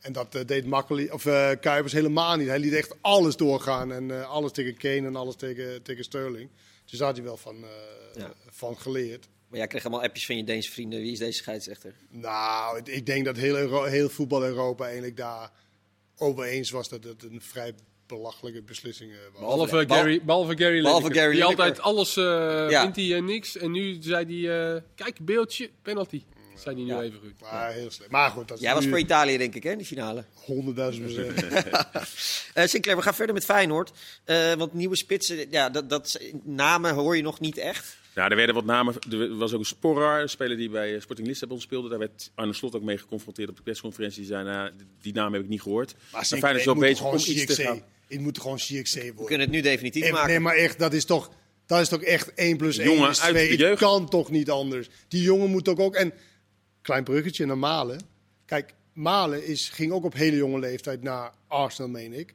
En 0.00 0.12
dat 0.12 0.34
eh, 0.34 0.44
deed 0.44 0.66
Makkeli, 0.66 1.10
of 1.10 1.26
eh, 1.26 1.50
Kuipers 1.60 1.92
helemaal 1.92 2.36
niet. 2.36 2.48
Hij 2.48 2.58
liet 2.58 2.72
echt 2.74 2.94
alles 3.00 3.36
doorgaan 3.36 3.92
en 3.92 4.10
eh, 4.10 4.28
alles 4.30 4.52
tegen 4.52 4.76
Kane 4.76 5.06
en 5.06 5.16
alles 5.16 5.36
tegen, 5.36 5.82
tegen 5.82 6.04
Sterling. 6.04 6.50
Dus 6.84 6.98
daar 6.98 7.06
had 7.08 7.16
hij 7.16 7.26
wel 7.26 7.36
van, 7.36 7.64
eh, 7.64 8.20
Ja. 8.20 8.32
van 8.50 8.78
geleerd. 8.78 9.28
Maar 9.56 9.64
jij 9.64 9.74
kreeg 9.74 9.84
allemaal 9.90 10.06
appjes 10.08 10.26
van 10.26 10.36
je 10.36 10.44
Deense 10.44 10.70
vrienden. 10.70 11.00
Wie 11.00 11.12
is 11.12 11.18
deze 11.18 11.38
scheidsrechter? 11.38 11.94
Nou, 12.10 12.80
ik 12.84 13.06
denk 13.06 13.24
dat 13.24 13.36
heel, 13.36 13.56
Euro- 13.56 13.84
heel 13.84 14.08
voetbal 14.08 14.44
Europa 14.44 14.84
eigenlijk 14.84 15.16
daar 15.16 15.50
over 16.16 16.44
eens 16.44 16.70
was 16.70 16.88
dat 16.88 17.04
het 17.04 17.22
een 17.22 17.40
vrij 17.42 17.74
belachelijke 18.06 18.62
beslissing 18.62 19.12
eh, 19.12 19.18
was. 19.32 19.40
Behalve 19.40 19.86
Bal- 19.86 19.96
Gary, 19.96 20.20
behalve 20.24 20.56
Gary 20.56 20.82
Behalve 20.82 21.02
Lineker, 21.02 21.22
Gary 21.22 21.32
Die 21.34 21.42
Lineker. 21.42 21.64
altijd 21.64 21.80
alles 21.84 22.16
eh 22.16 22.24
Ja. 22.70 22.82
wint 22.82 22.96
hij 22.96 23.14
en 23.16 23.24
niks. 23.24 23.56
En 23.56 23.70
nu 23.70 23.96
zei 24.00 24.46
hij, 24.46 24.74
eh, 24.74 24.82
kijk, 24.94 25.18
beeldje, 25.24 25.70
penalty. 25.82 26.22
Zei 26.56 26.74
hij 26.74 26.84
nu 26.84 26.90
Ja. 26.90 27.02
even 27.02 27.18
goed. 27.20 27.40
Maar 27.40 27.72
heel 27.72 27.90
slecht. 27.90 28.10
Maar 28.10 28.30
goed, 28.30 28.48
dat 28.48 28.56
is 28.56 28.62
Jij 28.62 28.74
was 28.74 28.86
voor 28.86 28.98
Italië, 28.98 29.36
denk 29.38 29.54
ik, 29.54 29.62
hè, 29.62 29.70
in 29.70 29.78
de 29.78 29.84
finale. 29.84 30.24
100.000 30.34 31.02
procent. 31.02 31.42
Eh 32.54 32.66
Sinclair, 32.66 32.96
we 32.96 33.02
gaan 33.02 33.14
verder 33.14 33.34
met 33.34 33.44
Feyenoord. 33.44 33.92
Eh, 34.24 34.52
want 34.52 34.72
nieuwe 34.72 34.96
spitsen, 34.96 35.50
ja, 35.50 35.70
dat, 35.70 35.90
dat, 35.90 36.20
namen 36.42 36.94
hoor 36.94 37.16
je 37.16 37.22
nog 37.22 37.40
niet 37.40 37.58
echt. 37.58 37.96
Nou, 38.16 38.30
er 38.30 38.36
werden 38.36 38.54
wat 38.54 38.64
namen. 38.64 38.94
Er 39.10 39.36
was 39.36 39.52
ook 39.52 39.58
een 39.58 39.64
Sporrar, 39.66 40.22
een 40.22 40.28
speler 40.28 40.56
die 40.56 40.70
bij 40.70 41.00
Sporting 41.00 41.28
Lissabon 41.28 41.60
speelde. 41.60 41.88
Daar 41.88 41.98
werd 41.98 42.30
Arne 42.34 42.52
Slot 42.52 42.74
ook 42.74 42.82
mee 42.82 42.98
geconfronteerd 42.98 43.48
op 43.48 43.56
de 43.56 43.62
persconferentie. 43.62 44.18
Die 44.18 44.28
zei, 44.28 44.44
nou, 44.44 44.70
die 45.00 45.12
naam 45.12 45.32
heb 45.32 45.42
ik 45.42 45.48
niet 45.48 45.62
gehoord. 45.62 45.94
Maar 46.12 46.24
Feyenoord 46.24 46.56
is 46.56 46.64
wel 46.64 46.74
bezig 46.74 47.04
om 47.04 47.14
iets 47.14 47.46
te 47.46 47.62
gaan. 47.62 47.82
Het 48.06 48.20
moet 48.20 48.40
gewoon 48.40 48.56
CXC 48.56 48.94
We 48.94 49.02
worden. 49.04 49.26
kunnen 49.26 49.40
het 49.46 49.50
nu 49.50 49.60
definitief 49.60 50.10
maken. 50.10 50.28
nee, 50.28 50.40
maar 50.40 50.54
echt, 50.56 50.78
dat 50.78 50.92
is 50.92 51.04
toch, 51.04 51.30
dat 51.66 51.80
is 51.80 51.88
toch 51.88 52.02
echt 52.02 52.34
1 52.34 52.56
plus 52.56 52.78
1 52.78 52.90
Jongen 52.92 53.10
is 53.10 53.20
uit 53.20 53.30
2. 53.34 53.44
de 53.46 53.50
Het 53.52 53.60
jeugd. 53.60 53.80
kan 53.80 54.08
toch 54.08 54.30
niet 54.30 54.50
anders. 54.50 54.88
Die 55.08 55.22
jongen 55.22 55.50
moet 55.50 55.68
ook 55.68 55.80
ook... 55.80 55.94
En 55.94 56.12
klein 56.82 57.04
bruggetje 57.04 57.46
naar 57.46 57.58
Malen. 57.58 58.00
Kijk, 58.46 58.74
Malen 58.92 59.46
is, 59.46 59.68
ging 59.68 59.92
ook 59.92 60.04
op 60.04 60.14
hele 60.14 60.36
jonge 60.36 60.58
leeftijd 60.58 61.02
naar 61.02 61.32
Arsenal, 61.48 61.90
meen 61.90 62.12
ik. 62.12 62.34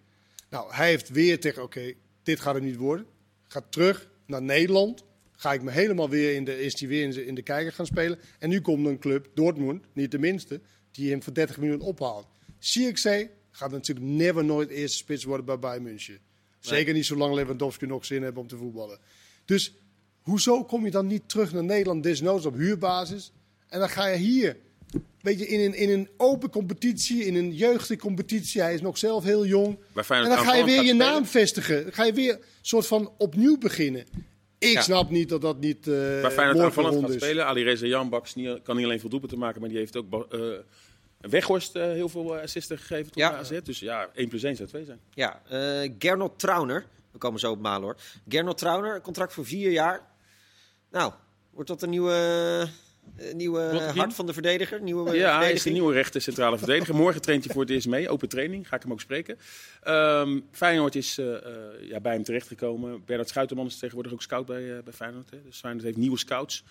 Nou, 0.50 0.74
hij 0.74 0.88
heeft 0.88 1.10
weer 1.10 1.39
tegen, 1.39 1.63
oké, 1.63 1.94
dit 2.24 2.39
gaat 2.39 2.54
het 2.54 2.63
niet 2.63 2.76
worden. 2.78 3.06
Gaat 3.48 3.72
terug 3.72 4.10
naar 4.26 4.41
Nederland. 4.41 5.04
Ga 5.41 5.54
ik 5.54 5.62
me 5.62 5.71
helemaal 5.71 6.10
weer 6.10 6.36
in 6.36 6.43
de, 6.43 6.62
is 6.62 6.80
hij 6.80 6.89
weer 6.89 7.04
in 7.04 7.10
de, 7.10 7.25
in 7.25 7.36
de 7.36 7.41
kijker 7.41 7.73
gaan 7.73 7.86
spelen. 7.86 8.19
En 8.39 8.49
nu 8.49 8.62
komt 8.62 8.88
een 8.88 8.99
club, 8.99 9.27
Dortmund, 9.34 9.86
niet 9.93 10.12
de 10.12 10.19
minste, 10.19 10.62
die 10.91 11.10
hem 11.10 11.23
voor 11.23 11.34
30 11.34 11.58
miljoen 11.58 11.82
ophaalt. 11.82 12.27
CXC 12.60 13.27
gaat 13.51 13.71
natuurlijk 13.71 14.08
never 14.08 14.45
nooit 14.45 14.69
eerste 14.69 14.97
spits 14.97 15.23
worden 15.23 15.45
bij 15.45 15.60
Bayern 15.60 15.84
München. 15.84 16.19
Zeker 16.60 16.93
niet 16.93 17.06
zolang 17.06 17.34
Lewandowski 17.34 17.86
nog 17.86 18.06
zin 18.06 18.23
heeft 18.23 18.38
om 18.38 18.47
te 18.47 18.58
voetballen. 18.58 18.99
Dus 19.45 19.73
hoezo 20.21 20.63
kom 20.63 20.86
je 20.86 20.91
dan 20.91 21.08
niet 21.08 21.30
terug 21.30 21.54
naar 21.54 21.63
Nederland, 21.63 22.04
desnoods 22.04 22.45
op 22.45 22.56
huurbasis? 22.56 23.32
En 23.67 23.80
dan 23.80 23.89
ga 23.89 24.08
je 24.08 24.17
hier, 24.17 24.58
weet 25.21 25.39
je, 25.39 25.47
in 25.47 25.60
een, 25.60 25.73
in 25.73 25.89
een 25.89 26.10
open 26.17 26.49
competitie, 26.49 27.25
in 27.25 27.36
een 27.36 27.54
jeugdige 27.54 27.97
competitie. 27.97 28.62
Hij 28.62 28.73
is 28.73 28.82
nog 28.82 28.97
zelf 28.97 29.23
heel 29.23 29.45
jong. 29.45 29.77
En 29.93 30.23
dan 30.23 30.38
ga 30.38 30.56
je 30.56 30.65
weer 30.65 30.84
je 30.84 30.93
naam 30.93 31.25
vestigen. 31.25 31.84
Dan 31.84 31.93
ga 31.93 32.04
je 32.04 32.13
weer 32.13 32.34
een 32.34 32.41
soort 32.62 32.88
van 32.88 33.12
opnieuw 33.17 33.58
beginnen. 33.58 34.06
Ik 34.62 34.74
Ja. 34.74 34.82
snap 34.82 35.10
niet 35.10 35.30
dat 35.30 35.41
dat 35.41 35.60
niet 35.60 35.88
eh 35.88 35.93
Waar 36.21 36.32
Feyenoord 36.32 36.60
aanvallend 36.65 36.93
voor 36.93 37.04
gaat 37.04 37.12
is. 37.15 37.21
spelen. 37.24 37.45
Ali 37.45 37.63
Reza 37.63 37.86
Janbaks 37.86 38.36
niet- 38.36 38.62
kan 38.63 38.76
niet 38.76 38.86
alleen 38.86 39.00
veel 39.00 39.10
doelpunten 39.10 39.38
maken, 39.39 39.60
maar 39.62 39.69
die 39.69 39.78
heeft 39.78 39.95
ook 39.97 40.34
eh, 40.34 40.39
Weghorst 41.19 41.76
eh, 41.76 41.84
heel 41.84 42.10
veel 42.10 42.36
assisten 42.36 42.78
gegeven 42.78 43.06
tot 43.06 43.15
Ja. 43.15 43.38
AZ. 43.38 43.60
Dus 43.63 43.80
ja, 43.80 44.10
1 44.13 44.30
plus 44.30 44.43
1 44.43 44.56
zou 44.56 44.69
2 44.69 44.86
zijn. 44.86 45.00
Ja, 45.13 45.41
eh 45.50 45.91
Gernot 46.00 46.39
Trauner. 46.39 46.86
We 47.12 47.17
komen 47.17 47.39
zo 47.39 47.52
op 47.52 47.60
Malen 47.62 47.82
hoor. 47.84 47.95
Gernot 48.28 48.58
Trauner, 48.58 49.02
contract 49.02 49.34
voor 49.34 49.45
vier 49.45 49.71
jaar. 49.71 50.08
Nou, 50.91 51.13
wordt 51.52 51.69
dat 51.69 51.82
een 51.82 51.89
nieuwe, 51.89 52.67
nieuwe 53.33 53.69
Botteguin? 53.71 53.97
hart 53.97 54.13
van 54.13 54.25
de 54.25 54.33
verdediger? 54.33 54.81
Nieuwe 54.81 55.09
eh, 55.09 55.15
Ja, 55.15 55.39
hij 55.39 55.51
is 55.51 55.63
de 55.63 55.69
nieuwe 55.69 55.93
rechter 55.93 56.21
centrale 56.21 56.57
verdediger. 56.57 56.95
Morgen 56.95 57.21
traint 57.21 57.43
hij 57.43 57.53
voor 57.53 57.61
het 57.61 57.71
eerst 57.71 57.87
mee. 57.87 58.09
Open 58.09 58.29
training, 58.29 58.67
ga 58.67 58.75
ik 58.75 58.81
hem 58.81 58.91
ook 58.91 59.01
spreken. 59.01 59.37
Ehm 59.81 60.39
Feyenoord 60.51 60.95
is 60.95 61.17
eh, 61.17 61.35
eh, 61.35 61.41
ja, 61.81 61.99
bij 61.99 62.13
hem 62.13 62.23
terechtgekomen. 62.23 63.05
Bernard 63.05 63.29
Schuiterman 63.29 63.65
is 63.65 63.77
tegenwoordig 63.77 64.13
ook 64.13 64.21
scout 64.21 64.45
bij, 64.45 64.77
eh, 64.77 64.83
bij 64.83 64.93
Feyenoord. 64.93 65.29
Hè. 65.29 65.37
Dus 65.43 65.59
Feyenoord 65.59 65.85
heeft 65.85 65.97
nieuwe 65.97 66.17
scouts. 66.17 66.63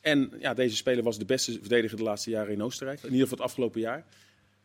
En 0.00 0.32
ja, 0.40 0.54
deze 0.54 0.76
speler 0.76 1.04
was 1.04 1.18
de 1.18 1.24
beste 1.24 1.52
verdediger 1.52 1.96
de 1.96 2.02
laatste 2.02 2.30
jaren 2.30 2.52
in 2.52 2.62
Oostenrijk. 2.62 2.98
In 2.98 3.12
ieder 3.12 3.22
geval 3.22 3.38
het 3.38 3.46
afgelopen 3.46 3.80
jaar. 3.80 4.04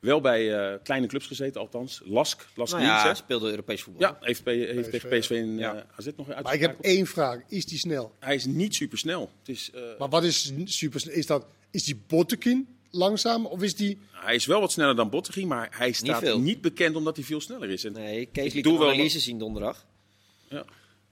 Wel 0.04 0.22
bij 0.22 0.54
eh, 0.54 0.80
kleine 0.84 1.08
clubs 1.08 1.28
gezeten, 1.28 1.62
althans. 1.62 2.02
Lask, 2.06 2.48
Lask 2.56 2.74
Nou 2.74 2.86
ja, 2.86 3.13
speelde 3.13 3.50
Europees 3.50 3.82
voetbal. 3.82 4.02
Ja, 4.02 4.18
heeft, 4.20 4.46
heeft 4.46 4.89
PSV, 4.89 4.92
tegen 4.92 5.20
PSV 5.20 5.30
in 5.30 5.58
ja. 5.58 5.76
eh, 5.76 5.82
AZ 5.98 6.08
nog 6.18 6.28
Maar 6.28 6.54
ik 6.54 6.60
heb 6.60 6.80
één 6.82 7.08
vraag. 7.08 7.39
Is 7.48 7.66
die 7.66 7.78
snel? 7.78 8.16
Hij 8.20 8.36
is 8.36 8.46
niet 8.46 8.76
super 8.76 8.98
snel. 8.98 9.32
Het 9.39 9.50
is, 9.50 9.72
eh, 9.74 9.82
Maar 10.00 10.10
wat 10.10 10.24
is 10.24 10.54
super 10.66 11.00
snel? 11.00 11.13
Is, 11.13 11.26
dat, 11.26 11.46
is 11.72 11.84
die 11.84 12.02
Bottekin 12.08 12.68
langzaam 12.92 13.46
of 13.46 13.62
is 13.62 13.76
die... 13.76 13.98
hij 14.12 14.36
is 14.36 14.46
wel 14.46 14.60
wat 14.60 14.72
sneller 14.72 14.96
dan 14.96 15.10
Bottegien, 15.10 15.48
maar 15.48 15.68
hij 15.72 15.92
staat 15.92 16.38
niet, 16.38 16.62
bekend 16.62 16.96
omdat 16.96 17.16
hij 17.16 17.26
veel 17.26 17.42
sneller 17.42 17.70
is. 17.70 17.84
En 17.84 17.94
Nee, 17.94 18.26
Kees 18.26 18.46
Ik 18.46 18.54
liet 18.54 18.63
doe 18.63 18.74
een 18.74 18.80
wel 18.80 18.89
analyse 18.89 19.20
zien 19.20 19.38
donderdag. 19.38 19.86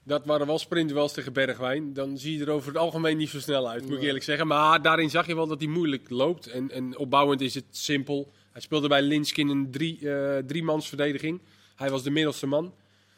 Dat 0.04 0.24
waren 0.24 0.46
wel 0.46 0.58
sprintduels 0.58 1.12
tegen 1.12 1.32
Bergwijn. 1.32 1.92
Dan 1.92 2.18
zie 2.18 2.38
je 2.38 2.44
er 2.44 2.50
over 2.50 2.68
het 2.68 2.76
algemeen 2.76 3.16
niet 3.16 3.28
zo 3.28 3.40
snel 3.40 3.68
uit, 3.68 3.88
moet 3.88 3.96
ik 3.96 4.02
eerlijk 4.02 4.24
zeggen. 4.24 4.46
Maar 4.46 4.82
daarin 4.82 5.10
zag 5.10 5.26
je 5.26 5.34
wel 5.34 5.46
dat 5.46 5.60
hij 5.60 5.68
moeilijk 5.68 6.10
loopt. 6.10 6.46
En, 6.46 6.70
en 6.70 6.98
opbouwend 6.98 7.40
is 7.40 7.54
het 7.54 7.64
simpel. 7.70 8.32
Hij 8.52 8.60
speelde 8.62 8.88
bij 8.88 9.02
Linsk 9.02 9.36
in 9.36 9.48
een 9.48 9.70
drie, 9.70 10.10
eh 10.10 10.38
driemansverdediging. 10.46 11.40
Hij 11.74 11.90
was 11.90 12.02
de 12.02 12.10
middelste 12.10 12.46
man. 12.46 12.74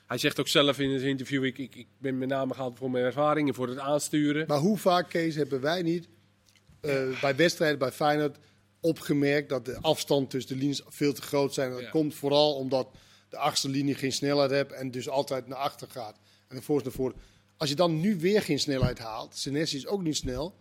Hij 0.07 0.19
zegt 0.19 0.41
ook 0.41 0.49
zelf 0.49 0.79
in 0.79 0.91
het 0.91 1.03
interview, 1.03 1.45
ik, 1.45 1.59
ik, 1.59 1.75
ik 1.75 1.87
ben 1.99 2.19
met 2.19 2.29
name 2.29 2.55
gehaald 2.55 2.79
voor 2.79 2.91
mijn 2.91 3.05
ervaring 3.05 3.49
en 3.49 3.55
voor 3.55 3.69
het 3.69 3.79
aansturen. 3.79 4.47
Maar 4.47 4.59
hoe 4.59 4.79
vaak, 4.79 5.09
Kees, 5.09 5.35
hebben 5.35 5.61
wij 5.61 5.83
niet 5.83 6.09
eh, 6.81 7.21
bij 7.21 7.37
wedstrijden 7.37 7.79
bij 7.79 7.93
Feyenoord 7.93 8.37
opgemerkt 8.81 9.49
dat 9.49 9.65
de 9.65 9.79
afstand 9.81 10.31
tussen 10.31 10.55
de 10.55 10.61
linies 10.61 10.83
veel 10.87 11.13
te 11.13 11.23
groot 11.23 11.55
zijn. 11.55 11.69
En 11.69 11.75
dat 11.75 11.83
Ja. 11.85 11.91
komt 11.91 12.15
vooral 12.15 12.55
omdat 12.55 12.89
de 13.29 13.37
achterste 13.37 13.69
linie 13.69 13.95
geen 13.95 14.13
snelheid 14.13 14.51
heeft 14.51 14.73
en 14.73 14.91
dus 14.91 15.09
altijd 15.09 15.47
naar 15.47 15.59
achter 15.59 15.89
gaat. 15.91 16.19
En 16.49 16.57
de 16.57 16.63
voorste 16.63 16.89
naar 16.89 16.97
voren. 16.97 17.17
Als 17.57 17.69
je 17.69 17.75
dan 17.75 18.01
nu 18.01 18.17
weer 18.19 18.43
geen 18.43 18.59
snelheid 18.59 18.99
haalt, 18.99 19.37
Senesi 19.37 19.77
is 19.77 19.87
ook 19.87 20.03
niet 20.03 20.17
snel, 20.17 20.55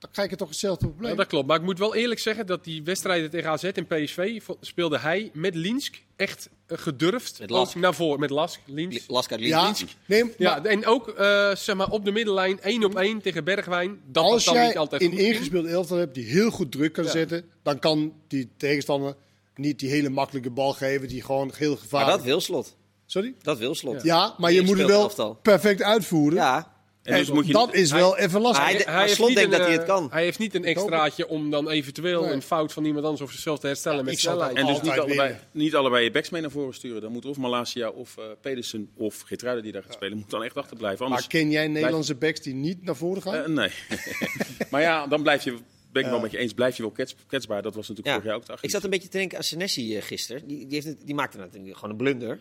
dan 0.00 0.10
krijg 0.10 0.30
je 0.30 0.36
toch 0.36 0.48
hetzelfde 0.48 0.86
probleem. 0.86 1.10
Ja, 1.10 1.16
dat 1.16 1.26
klopt. 1.26 1.46
Maar 1.46 1.56
ik 1.56 1.62
moet 1.62 1.78
wel 1.78 1.94
eerlijk 1.94 2.20
zeggen 2.20 2.46
dat 2.46 2.64
die 2.64 2.82
wedstrijden 2.82 3.30
tegen 3.30 3.50
AZ 3.50 3.64
en 3.64 3.86
PSV 3.86 4.40
speelde 4.60 4.98
hij 4.98 5.30
met 5.34 5.54
Linsk 5.54 6.02
echt 6.16 6.48
eh, 6.66 6.78
gedurfd. 6.78 7.38
Met 7.38 7.50
Lask. 7.50 7.74
Naar 7.74 7.94
voren, 7.94 8.20
met 8.20 8.30
Lask, 8.30 8.60
Linsk. 8.66 9.10
Laska 9.10 9.36
ja, 9.38 9.64
Linz. 9.64 9.84
nee, 10.06 10.24
maar 10.24 10.32
Ja, 10.38 10.64
en 10.64 10.86
ook 10.86 11.08
eh, 11.08 11.54
zeg 11.54 11.76
maar 11.76 11.90
op 11.90 12.04
de 12.04 12.10
middenlijn 12.12 12.60
één 12.60 12.84
op 12.84 12.96
één 12.96 13.20
tegen 13.22 13.44
Bergwijn. 13.44 14.00
Dat 14.06 14.24
als 14.24 14.44
dan 14.44 14.54
jij 14.54 14.66
niet 14.66 14.76
altijd 14.76 15.02
een 15.02 15.08
goed 15.10 15.18
ging. 15.18 15.30
ingespeeld 15.32 15.66
elftal 15.66 15.96
hebt 15.96 16.14
die 16.14 16.24
heel 16.24 16.50
goed 16.50 16.72
druk 16.72 16.92
kan 16.92 17.04
Ja. 17.04 17.10
zetten, 17.10 17.44
dan 17.62 17.78
kan 17.78 18.12
die 18.28 18.50
tegenstander 18.56 19.14
niet 19.54 19.78
die 19.78 19.90
hele 19.90 20.08
makkelijke 20.08 20.50
bal 20.50 20.72
geven 20.72 21.08
die 21.08 21.22
gewoon 21.22 21.50
heel 21.56 21.70
Maar 21.70 21.78
gevaarlijk 21.78 22.16
dat 22.16 22.26
wil 22.26 22.40
slot. 22.40 22.76
Sorry? 23.06 23.34
Dat 23.42 23.58
wil 23.58 23.74
slot. 23.74 24.02
Ja, 24.02 24.34
maar 24.38 24.52
je 24.52 24.62
moet 24.62 24.78
het 24.78 24.86
wel 24.86 25.02
elftal. 25.02 25.34
perfect 25.34 25.82
uitvoeren. 25.82 26.38
Ja, 26.38 26.72
En 27.10 27.18
dus 27.18 27.30
moet 27.30 27.46
je 27.46 27.52
dat 27.52 27.74
is 27.74 27.90
wel 27.90 28.16
even 28.18 28.40
lastig. 28.40 28.84
Hij- 28.84 29.08
Slot 29.08 29.34
denkt 29.34 29.42
een, 29.44 29.50
dat 29.50 29.60
hij 29.60 29.70
eh, 29.70 29.76
het 29.78 29.86
kan. 29.86 30.08
Hij 30.10 30.22
heeft 30.22 30.38
niet 30.38 30.54
een 30.54 30.64
extraatje 30.64 31.28
om 31.28 31.50
dan 31.50 31.68
eventueel 31.70 32.22
Nee. 32.22 32.32
een 32.32 32.42
fout 32.42 32.72
van 32.72 32.84
iemand 32.84 33.04
anders 33.04 33.22
of 33.22 33.30
zichzelf 33.30 33.58
te 33.58 33.66
herstellen 33.66 34.04
met 34.04 34.14
ik 34.14 34.20
zou 34.20 34.38
dat 34.38 34.50
snelheid. 34.50 34.68
En 34.68 34.74
dus 34.82 34.90
niet 34.92 35.00
allebei, 35.00 35.36
niet 35.52 35.74
allebei 35.74 36.04
je 36.04 36.10
backs 36.10 36.30
mee 36.30 36.40
naar 36.40 36.50
voren 36.50 36.74
sturen. 36.74 37.00
Dan 37.02 37.12
moet 37.12 37.26
of 37.26 37.36
Malasia 37.36 37.88
of 37.88 38.16
eh, 38.18 38.24
Pedersen 38.40 38.90
of 38.96 39.20
Geertruiden 39.20 39.62
die 39.64 39.72
daar 39.72 39.82
gaat 39.82 39.92
spelen, 39.92 40.18
moet 40.18 40.30
dan 40.30 40.42
echt 40.44 40.56
achterblijven. 40.56 40.98
maar 40.98 41.08
Anders, 41.08 41.26
ken 41.26 41.50
jij 41.50 41.68
Nederlandse 41.68 42.14
backs 42.14 42.40
die 42.40 42.54
niet 42.54 42.82
naar 42.84 42.96
voren 42.96 43.22
gaan? 43.22 43.34
Eh, 43.34 43.46
nee. 43.46 43.70
maar 44.70 44.80
ja, 44.80 45.06
dan 45.06 45.22
blijf 45.22 45.44
je, 45.44 45.50
ben 45.92 46.02
ik 46.02 46.04
Ja. 46.04 46.10
wel 46.10 46.20
met 46.20 46.30
je 46.30 46.38
eens, 46.38 46.52
blijf 46.52 46.76
je 46.76 46.82
wel 46.82 46.90
kwets- 46.92 47.14
kwetsbaar. 47.26 47.62
Dat 47.62 47.74
was 47.74 47.88
natuurlijk 47.88 48.06
Ja. 48.16 48.22
vorig 48.22 48.28
jaar 48.46 48.54
ook 48.54 48.60
de 48.60 48.66
ik 48.66 48.70
zat 48.70 48.84
een 48.84 48.90
beetje 48.90 49.08
te 49.08 49.16
denken 49.18 49.36
aan 49.38 49.44
Senesi 49.44 49.96
eh, 49.96 50.02
gisteren. 50.02 50.46
Die, 50.46 50.58
die, 50.58 50.74
heeft 50.74 50.86
het, 50.86 51.06
die 51.06 51.14
maakte 51.14 51.38
natuurlijk 51.38 51.74
gewoon 51.74 51.90
een 51.90 51.96
blunder. 51.96 52.38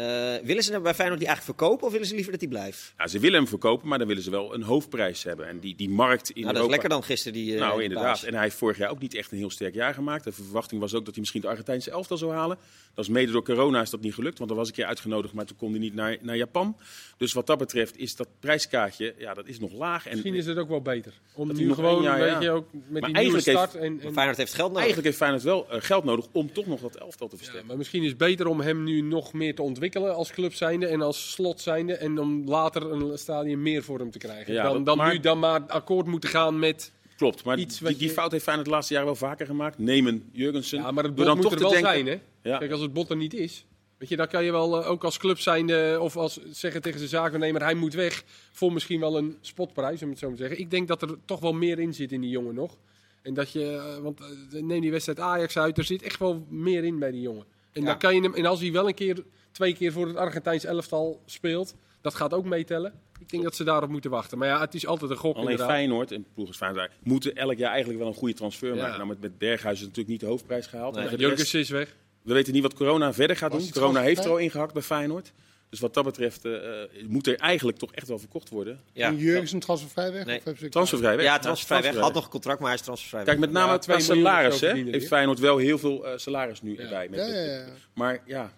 Eh, 0.00 0.46
willen 0.46 0.62
ze 0.62 0.72
hem 0.72 0.82
bij 0.82 0.94
Feyenoord 0.94 1.18
die 1.20 1.28
eigenlijk 1.28 1.58
verkopen 1.58 1.86
of 1.86 1.92
willen 1.92 2.06
ze 2.06 2.14
liever 2.14 2.32
dat 2.32 2.40
hij 2.40 2.50
blijft? 2.50 2.92
Ja, 2.98 3.06
ze 3.06 3.18
willen 3.18 3.38
hem 3.38 3.48
verkopen, 3.48 3.88
maar 3.88 3.98
dan 3.98 4.06
willen 4.06 4.22
ze 4.22 4.30
wel 4.30 4.54
een 4.54 4.62
hoofdprijs 4.62 5.22
hebben. 5.22 5.48
En 5.48 5.58
die, 5.58 5.76
die 5.76 5.88
markt 5.88 6.30
in 6.30 6.42
Nou, 6.42 6.54
dat 6.54 6.64
is 6.64 6.70
lekker 6.70 6.88
dan 6.88 7.02
gisteren 7.02 7.32
die 7.32 7.54
eh, 7.54 7.60
Nou, 7.60 7.74
die 7.74 7.82
inderdaad. 7.82 8.06
baas. 8.06 8.24
En 8.24 8.34
hij 8.34 8.42
heeft 8.42 8.56
vorig 8.56 8.78
jaar 8.78 8.90
ook 8.90 9.00
niet 9.00 9.14
echt 9.14 9.32
een 9.32 9.38
heel 9.38 9.50
sterk 9.50 9.74
jaar 9.74 9.94
gemaakt. 9.94 10.24
De 10.24 10.32
verwachting 10.32 10.80
was 10.80 10.94
ook 10.94 11.04
dat 11.04 11.10
hij 11.10 11.18
misschien 11.18 11.40
het 11.40 11.50
Argentijnse 11.50 11.90
elftal 11.90 12.16
zou 12.16 12.32
halen. 12.32 12.58
Dat 12.94 13.04
is 13.04 13.10
mede 13.10 13.32
door 13.32 13.44
corona 13.44 13.80
is 13.80 13.90
dat 13.90 14.00
niet 14.00 14.14
gelukt, 14.14 14.38
want 14.38 14.50
dan 14.50 14.58
was 14.58 14.68
ik 14.68 14.74
een 14.74 14.80
keer 14.80 14.90
uitgenodigd, 14.90 15.34
maar 15.34 15.44
toen 15.44 15.56
kon 15.56 15.70
hij 15.70 15.78
niet 15.78 15.94
naar, 15.94 16.16
naar 16.20 16.36
Japan. 16.36 16.76
Dus 17.16 17.32
wat 17.32 17.46
dat 17.46 17.58
betreft 17.58 17.98
is 17.98 18.16
dat 18.16 18.28
prijskaartje, 18.40 19.14
ja, 19.18 19.34
dat 19.34 19.46
is 19.46 19.58
nog 19.58 19.72
laag. 19.72 20.04
En 20.06 20.10
Misschien 20.10 20.34
is 20.34 20.46
het 20.46 20.58
ook 20.58 20.68
wel 20.68 20.80
beter. 20.82 21.12
Om 21.34 21.52
nu 21.52 21.64
nog 21.64 21.76
gewoon, 21.76 22.02
weet 22.02 22.30
ja. 22.30 22.40
je, 22.40 22.50
ook 22.50 22.66
met 22.72 22.82
die 22.82 22.92
nieuwe 22.92 23.12
eigenlijk 23.14 23.46
heeft- 23.46 23.58
start. 23.58 23.74
En, 23.74 24.00
Feyenoord 24.12 24.36
heeft 24.36 24.54
geld 24.54 24.68
nodig. 24.68 24.76
eigenlijk 24.76 25.06
heeft 25.06 25.16
Feyenoord 25.16 25.42
wel 25.42 25.70
eh, 25.70 25.80
geld 25.80 26.04
nodig 26.04 26.26
om 26.32 26.52
toch 26.52 26.66
nog 26.66 26.80
dat 26.80 26.94
elftal 26.94 27.28
te 27.28 27.32
ja, 27.32 27.38
versterken. 27.38 27.66
maar 27.68 27.76
misschien 27.76 28.02
is 28.02 28.08
het 28.08 28.18
beter 28.18 28.46
om 28.46 28.60
hem 28.60 28.84
nu 28.84 29.00
nog 29.00 29.32
meer 29.32 29.54
te 29.54 29.62
ontwikkelen 29.62 29.89
als 29.96 30.30
club 30.30 30.54
zijnde 30.54 30.86
en 30.86 31.00
als 31.02 31.30
slot 31.32 31.60
zijnde. 31.60 31.94
En 31.94 32.18
om 32.18 32.44
later 32.48 32.92
een 32.92 33.18
stadium 33.18 33.62
meer 33.62 33.82
voor 33.82 33.98
hem 33.98 34.10
te 34.10 34.18
krijgen. 34.18 34.52
Ja, 34.54 34.62
dan 34.62 34.84
dan 34.84 34.96
maar- 34.96 35.12
nu 35.12 35.20
dan 35.20 35.38
maar 35.38 35.60
akkoord 35.66 36.06
moeten 36.06 36.30
gaan 36.30 36.58
met... 36.58 36.92
Klopt, 37.16 37.44
maar 37.44 37.58
Iets 37.58 37.78
die, 37.78 37.86
wat 37.88 37.98
die 37.98 38.08
je- 38.08 38.14
fout 38.14 38.30
heeft 38.32 38.42
Feyenoord 38.44 38.68
de 38.68 38.74
laatste 38.74 38.92
jaren 38.94 39.08
wel 39.08 39.18
vaker 39.18 39.46
gemaakt. 39.46 39.78
Nemen 39.78 40.28
Jurgensen. 40.32 40.78
Ja, 40.78 40.90
maar 40.90 41.04
het 41.04 41.14
bot 41.14 41.24
dan 41.26 41.34
moet 41.36 41.44
toch 41.44 41.52
er 41.54 41.60
wel 41.60 41.70
denken- 41.70 41.90
zijn, 41.90 42.06
hè? 42.06 42.18
Ja. 42.50 42.58
Kijk, 42.58 42.70
als 42.70 42.80
het 42.80 42.92
bot 42.92 43.10
er 43.10 43.16
niet 43.16 43.34
is... 43.34 43.64
Weet 43.98 44.08
je, 44.08 44.16
dan 44.16 44.28
kan 44.28 44.44
je 44.44 44.50
wel 44.52 44.82
eh, 44.82 44.90
ook 44.90 45.04
als 45.04 45.18
club 45.18 45.38
zijnde 45.38 45.98
of 46.00 46.16
als 46.16 46.38
zeggen 46.50 46.82
tegen 46.82 46.98
zijn 46.98 47.10
zakennemer... 47.10 47.62
hij 47.62 47.74
moet 47.74 47.94
weg 47.94 48.24
voor 48.52 48.72
misschien 48.72 49.00
wel 49.00 49.16
een 49.18 49.36
spotprijs, 49.40 50.02
om 50.02 50.08
het 50.10 50.18
zo 50.18 50.30
te 50.30 50.36
zeggen. 50.36 50.58
Ik 50.58 50.70
denk 50.70 50.88
dat 50.88 51.02
er 51.02 51.16
toch 51.24 51.40
wel 51.40 51.52
meer 51.52 51.78
in 51.78 51.94
zit 51.94 52.12
in 52.12 52.20
die 52.20 52.30
jongen 52.30 52.54
nog. 52.54 52.76
En 53.22 53.34
dat 53.34 53.52
je... 53.52 53.76
eh, 53.96 54.02
want 54.02 54.20
eh, 54.20 54.62
neem 54.62 54.80
die 54.80 54.90
wedstrijd 54.90 55.20
Ajax 55.20 55.56
uit, 55.58 55.78
er 55.78 55.84
zit 55.84 56.02
echt 56.02 56.18
wel 56.18 56.46
meer 56.48 56.84
in 56.84 56.98
bij 56.98 57.10
die 57.10 57.20
jongen. 57.20 57.44
En, 57.72 57.80
Ja. 57.82 57.86
dan 57.86 57.98
kan 57.98 58.14
je 58.14 58.20
hem, 58.20 58.34
en 58.34 58.46
als 58.46 58.60
hij 58.60 58.72
wel 58.72 58.88
een 58.88 58.94
keer, 58.94 59.24
twee 59.52 59.74
keer 59.74 59.92
voor 59.92 60.06
het 60.06 60.16
Argentijns 60.16 60.64
elftal 60.64 61.22
speelt... 61.26 61.74
dat 62.00 62.14
gaat 62.14 62.34
ook 62.34 62.44
meetellen. 62.44 62.92
Ik 63.20 63.28
denk 63.30 63.42
dat 63.42 63.56
ze 63.56 63.64
daarop 63.64 63.90
moeten 63.90 64.10
wachten. 64.10 64.38
Maar 64.38 64.48
ja, 64.48 64.60
het 64.60 64.74
is 64.74 64.86
altijd 64.86 65.10
een 65.10 65.16
gok 65.16 65.34
Alleen 65.36 65.50
inderdaad. 65.50 65.74
Feyenoord 65.74 66.12
en 66.12 66.26
ploeg 66.34 66.46
als 66.48 66.56
Feyenoord 66.56 66.90
moeten 67.02 67.34
elk 67.36 67.56
jaar 67.58 67.70
eigenlijk 67.70 67.98
wel 68.00 68.08
een 68.08 68.14
goede 68.18 68.34
transfer 68.34 68.74
Ja. 68.74 68.82
maken. 68.82 68.96
Nou, 68.96 69.08
met, 69.08 69.20
met 69.20 69.38
Berghuis 69.38 69.74
is 69.78 69.82
natuurlijk 69.82 70.08
niet 70.08 70.20
de 70.20 70.26
hoofdprijs 70.26 70.66
gehaald. 70.66 70.94
Nee. 70.94 71.16
Jurgensen 71.16 71.60
is 71.60 71.70
weg. 71.70 71.96
we 72.22 72.32
weten 72.32 72.52
niet 72.52 72.62
wat 72.62 72.74
corona 72.74 73.12
verder 73.12 73.36
gaat 73.36 73.52
doen. 73.52 73.70
Corona 73.70 74.00
heeft 74.00 74.24
er 74.24 74.30
al 74.30 74.36
ingehakt 74.38 74.72
bij 74.72 74.82
Feyenoord. 74.82 75.32
Dus 75.68 75.80
wat 75.80 75.94
dat 75.94 76.04
betreft 76.04 76.44
eh, 76.44 76.82
eh, 76.82 76.88
moet 77.08 77.26
er 77.26 77.36
eigenlijk 77.36 77.78
toch 77.78 77.92
echt 77.92 78.08
wel 78.08 78.18
verkocht 78.18 78.48
worden. 78.48 78.80
Ja. 78.92 79.06
En 79.06 79.16
Jurgensen 79.16 79.58
transfervrij 79.58 80.12
weg? 80.12 80.24
Nee. 80.24 80.36
Of 80.38 80.44
hebben 80.44 80.62
ze- 80.62 80.68
Transfervrij 80.68 81.16
weg. 81.16 81.24
Ja, 81.24 81.38
transfervrij 81.38 81.82
weg. 81.92 82.00
Had 82.02 82.14
nog 82.14 82.24
een 82.24 82.30
contract, 82.30 82.58
maar 82.58 82.68
hij 82.68 82.78
is 82.78 82.84
transfervrij 82.84 83.24
Kijk, 83.24 83.38
weg. 83.38 83.46
met 83.46 83.54
name 83.54 83.72
Ja, 83.72 83.78
qua 83.78 83.82
2 83.96 83.96
miljoen 83.96 84.16
salaris 84.24 84.60
hè, 84.60 84.72
heeft. 84.74 85.06
Feyenoord 85.06 85.38
wel 85.38 85.56
heel 85.56 85.78
veel 85.78 86.06
eh, 86.06 86.12
salaris 86.18 86.62
nu 86.62 86.72
Ja. 86.76 86.82
erbij. 86.82 87.08
Met, 87.08 87.18
Ja, 87.20 87.26
met- 87.26 87.34
ja, 87.34 87.42
ja. 87.52 87.64
Maar 87.94 88.22
ja, 88.26 88.52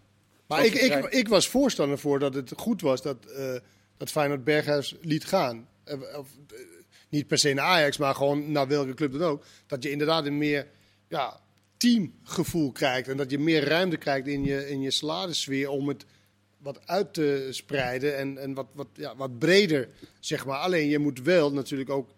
Maar 0.52 0.64
ik, 0.64 0.74
ik, 0.74 1.04
ik 1.04 1.28
was 1.28 1.48
voorstander 1.48 1.98
voor 1.98 2.18
dat 2.18 2.34
het 2.34 2.52
goed 2.56 2.80
was 2.80 3.02
dat, 3.02 3.26
eh, 3.26 3.54
dat 3.96 4.10
Feyenoord 4.10 4.44
Berghuis 4.44 4.96
liet 5.00 5.24
gaan. 5.24 5.68
Eh, 5.84 6.00
of, 6.18 6.28
eh, 6.50 6.58
niet 7.08 7.26
per 7.26 7.38
se 7.38 7.52
naar 7.52 7.64
Ajax, 7.64 7.96
maar 7.96 8.14
gewoon 8.14 8.52
naar 8.52 8.68
welke 8.68 8.94
club 8.94 9.12
dan 9.12 9.22
ook. 9.22 9.44
Dat 9.66 9.82
je 9.82 9.90
inderdaad 9.90 10.26
een 10.26 10.38
meer 10.38 10.66
ja, 11.08 11.40
teamgevoel 11.76 12.72
krijgt. 12.72 13.08
En 13.08 13.16
dat 13.16 13.30
je 13.30 13.38
meer 13.38 13.64
ruimte 13.64 13.96
krijgt 13.96 14.26
in 14.26 14.44
je, 14.44 14.68
in 14.68 14.80
je 14.80 14.90
salarissfeer 14.90 15.68
om 15.68 15.88
het 15.88 16.04
wat 16.58 16.86
uit 16.86 17.14
te 17.14 17.48
spreiden. 17.50 18.16
En, 18.16 18.38
en 18.38 18.54
wat, 18.54 18.66
wat, 18.72 18.88
ja, 18.94 19.16
wat 19.16 19.38
breder, 19.38 19.88
zeg 20.20 20.46
maar. 20.46 20.58
Alleen 20.58 20.88
je 20.88 20.98
moet 20.98 21.22
wel 21.22 21.52
natuurlijk 21.52 21.90
ook 21.90 22.10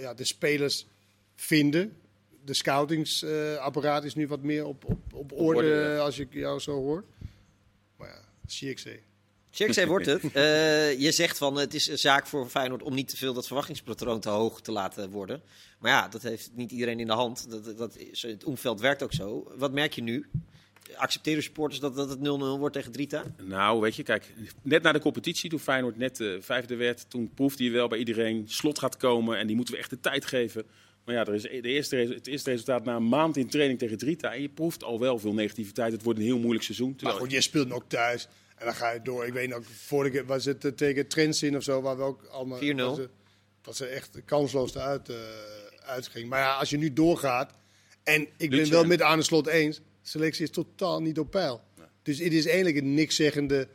ja, 0.00 0.14
de 0.14 0.24
spelers 0.24 0.86
vinden. 1.34 1.96
De 2.44 2.54
scoutingsapparaat 2.54 4.04
is 4.04 4.14
nu 4.14 4.26
wat 4.26 4.42
meer 4.42 4.66
op, 4.66 4.84
op, 4.84 4.98
op 5.12 5.32
orde, 5.32 5.56
orde, 5.56 5.68
ja. 5.68 5.98
als 5.98 6.18
ik 6.18 6.32
jou 6.32 6.60
zo 6.60 6.72
hoor. 6.72 7.04
Maar 7.98 8.08
ja. 8.08 8.20
Cirkzee 9.50 9.86
wordt 9.86 10.06
het. 10.06 10.22
Eh, 10.32 11.00
je 11.00 11.12
zegt 11.12 11.38
van 11.38 11.56
het 11.56 11.74
is 11.74 11.86
een 11.86 11.98
zaak 11.98 12.26
voor 12.26 12.48
Feyenoord 12.48 12.82
om 12.82 12.94
niet 12.94 13.08
te 13.08 13.16
veel 13.16 13.34
dat 13.34 13.46
verwachtingspatroon 13.46 14.20
te 14.20 14.28
hoog 14.28 14.60
te 14.60 14.72
laten 14.72 15.10
worden. 15.10 15.42
Maar 15.78 15.90
ja, 15.90 16.08
dat 16.08 16.22
heeft 16.22 16.50
niet 16.54 16.70
iedereen 16.70 17.00
in 17.00 17.06
de 17.06 17.12
hand. 17.12 17.50
Dat, 17.50 17.78
dat 17.78 17.96
is, 17.96 18.22
het 18.22 18.44
omveld 18.44 18.80
werkt 18.80 19.02
ook 19.02 19.12
zo. 19.12 19.52
Wat 19.56 19.72
merk 19.72 19.92
je 19.92 20.02
nu? 20.02 20.26
Accepteren 20.96 21.42
supporters 21.42 21.80
dat, 21.80 21.94
dat 21.94 22.08
het 22.08 22.18
0-0 22.18 22.22
wordt 22.58 22.74
tegen 22.74 22.92
Drita? 22.92 23.24
Nou, 23.42 23.80
weet 23.80 23.96
je, 23.96 24.02
kijk, 24.02 24.34
net 24.62 24.82
na 24.82 24.92
de 24.92 25.00
competitie, 25.00 25.50
toen 25.50 25.58
Feyenoord 25.58 25.96
net 25.96 26.20
eh, 26.20 26.28
vijfde 26.40 26.76
werd, 26.76 27.10
toen 27.10 27.30
proefde 27.34 27.64
je 27.64 27.70
wel 27.70 27.88
bij 27.88 27.98
iedereen, 27.98 28.44
slot 28.48 28.78
gaat 28.78 28.96
komen 28.96 29.38
en 29.38 29.46
die 29.46 29.56
moeten 29.56 29.74
we 29.74 29.80
echt 29.80 29.90
de 29.90 30.00
tijd 30.00 30.26
geven. 30.26 30.64
Maar 31.08 31.16
ja, 31.16 31.24
er 31.26 31.34
is 31.34 31.42
de 31.42 31.60
eerste, 31.62 31.96
het 31.96 32.26
eerste 32.26 32.50
resultaat 32.50 32.84
na 32.84 32.96
een 32.96 33.08
maand 33.08 33.36
in 33.36 33.48
training 33.48 33.78
tegen 33.78 33.98
Drita 33.98 34.34
en 34.34 34.42
je 34.42 34.48
proeft 34.48 34.84
al 34.84 35.00
wel 35.00 35.18
veel 35.18 35.32
negativiteit. 35.34 35.92
Het 35.92 36.02
wordt 36.02 36.18
een 36.18 36.24
heel 36.24 36.38
moeilijk 36.38 36.64
seizoen. 36.64 36.96
Maar 37.02 37.12
goed, 37.12 37.30
je 37.30 37.40
speelt 37.40 37.72
ook 37.72 37.84
thuis. 37.88 38.28
En 38.56 38.64
dan 38.64 38.74
ga 38.74 38.90
je 38.90 39.02
door. 39.02 39.26
Ik 39.26 39.32
weet 39.32 39.48
nog, 39.48 39.60
vorige 39.86 40.10
keer 40.10 40.26
was 40.26 40.44
het 40.44 40.64
eh, 40.64 40.72
tegen 40.72 41.08
Trends 41.08 41.42
in 41.42 41.56
of 41.56 41.62
zo, 41.62 41.80
waar 41.80 41.96
we 41.96 42.02
ook 42.02 42.24
allemaal... 42.30 42.58
4-0. 42.62 42.76
Dat 42.76 42.96
ze, 42.96 43.08
dat 43.62 43.76
ze 43.76 43.86
echt 43.86 44.18
kansloos 44.24 44.74
eruit 44.74 45.08
eh 45.08 45.16
uitging. 45.84 46.28
Maar 46.28 46.38
ja, 46.40 46.54
als 46.54 46.70
je 46.70 46.76
nu 46.78 46.92
doorgaat 46.92 47.52
En 48.02 48.26
ik 48.36 48.50
ben 48.50 48.70
wel 48.70 48.84
met 48.84 49.00
Arne 49.02 49.22
Slot 49.22 49.46
eens. 49.46 49.80
Selectie 50.02 50.44
is 50.44 50.50
totaal 50.50 51.00
niet 51.02 51.18
op 51.18 51.30
peil. 51.30 51.60
Dus 52.02 52.18
het 52.18 52.32
is 52.32 52.46
eigenlijk 52.46 52.76
een 52.76 52.94
nikszeggende... 52.94 53.68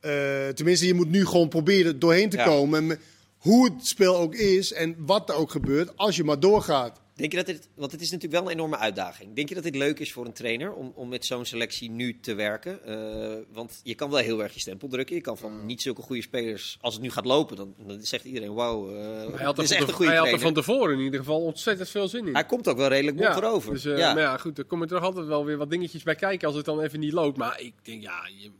eh 0.00 0.48
tenminste, 0.48 0.86
je 0.86 0.94
moet 0.94 1.10
nu 1.10 1.26
gewoon 1.26 1.48
proberen 1.48 1.98
doorheen 1.98 2.28
te 2.28 2.36
Ja. 2.36 2.44
komen. 2.44 2.98
Hoe 3.40 3.64
het 3.64 3.86
spel 3.86 4.16
ook 4.16 4.34
is 4.34 4.72
en 4.72 4.94
wat 4.98 5.28
er 5.28 5.34
ook 5.34 5.50
gebeurt, 5.50 5.96
als 5.96 6.16
je 6.16 6.24
maar 6.24 6.40
doorgaat. 6.40 7.00
Denk 7.14 7.32
je 7.32 7.38
dat 7.38 7.46
dit, 7.46 7.68
want 7.74 7.92
het 7.92 8.00
is 8.00 8.10
natuurlijk 8.10 8.42
wel 8.42 8.50
een 8.50 8.56
enorme 8.56 8.76
uitdaging. 8.76 9.34
Denk 9.34 9.48
je 9.48 9.54
dat 9.54 9.64
dit 9.64 9.76
leuk 9.76 9.98
is 9.98 10.12
voor 10.12 10.26
een 10.26 10.32
trainer 10.32 10.72
om, 10.72 10.92
om 10.94 11.08
met 11.08 11.24
zo'n 11.24 11.44
selectie 11.44 11.90
nu 11.90 12.20
te 12.20 12.34
werken? 12.34 12.84
Eh, 12.84 13.36
want 13.52 13.80
je 13.82 13.94
kan 13.94 14.10
wel 14.10 14.18
heel 14.18 14.42
erg 14.42 14.54
je 14.54 14.60
stempel 14.60 14.88
drukken. 14.88 15.16
Je 15.16 15.20
kan 15.20 15.38
van 15.38 15.66
niet 15.66 15.82
zulke 15.82 16.02
goede 16.02 16.22
spelers, 16.22 16.78
als 16.80 16.94
het 16.94 17.02
nu 17.02 17.10
gaat 17.10 17.24
lopen, 17.24 17.56
dan, 17.56 17.74
dan 17.86 18.00
zegt 18.02 18.24
iedereen: 18.24 18.54
wauw, 18.54 18.90
eh 18.90 19.34
Hij 19.34 19.44
had, 19.44 19.58
is 19.58 19.70
er 19.70 19.76
echt 19.76 19.84
van, 19.84 19.88
een 19.88 19.94
goede 19.94 20.10
hij 20.10 20.20
had 20.20 20.28
er 20.28 20.38
van 20.38 20.54
tevoren 20.54 20.98
in 20.98 21.04
ieder 21.04 21.20
geval 21.20 21.40
ontzettend 21.40 21.88
veel 21.88 22.08
zin 22.08 22.26
in. 22.26 22.34
Hij 22.34 22.46
komt 22.46 22.68
ook 22.68 22.76
wel 22.76 22.88
redelijk 22.88 23.16
bond 23.16 23.36
erover. 23.36 23.72
Dus, 23.72 23.84
eh, 23.84 23.98
ja. 23.98 24.14
Maar 24.14 24.22
ja, 24.22 24.36
goed, 24.36 24.58
er 24.58 24.64
komen 24.64 24.88
toch 24.88 25.02
altijd 25.02 25.26
wel 25.26 25.44
weer 25.44 25.56
wat 25.56 25.70
dingetjes 25.70 26.02
bij 26.02 26.14
kijken 26.14 26.46
als 26.46 26.56
het 26.56 26.64
dan 26.64 26.80
even 26.80 27.00
niet 27.00 27.12
loopt. 27.12 27.36
Maar 27.36 27.60
ik 27.60 27.74
denk, 27.82 28.02
ja, 28.02 28.28
je, 28.38 28.50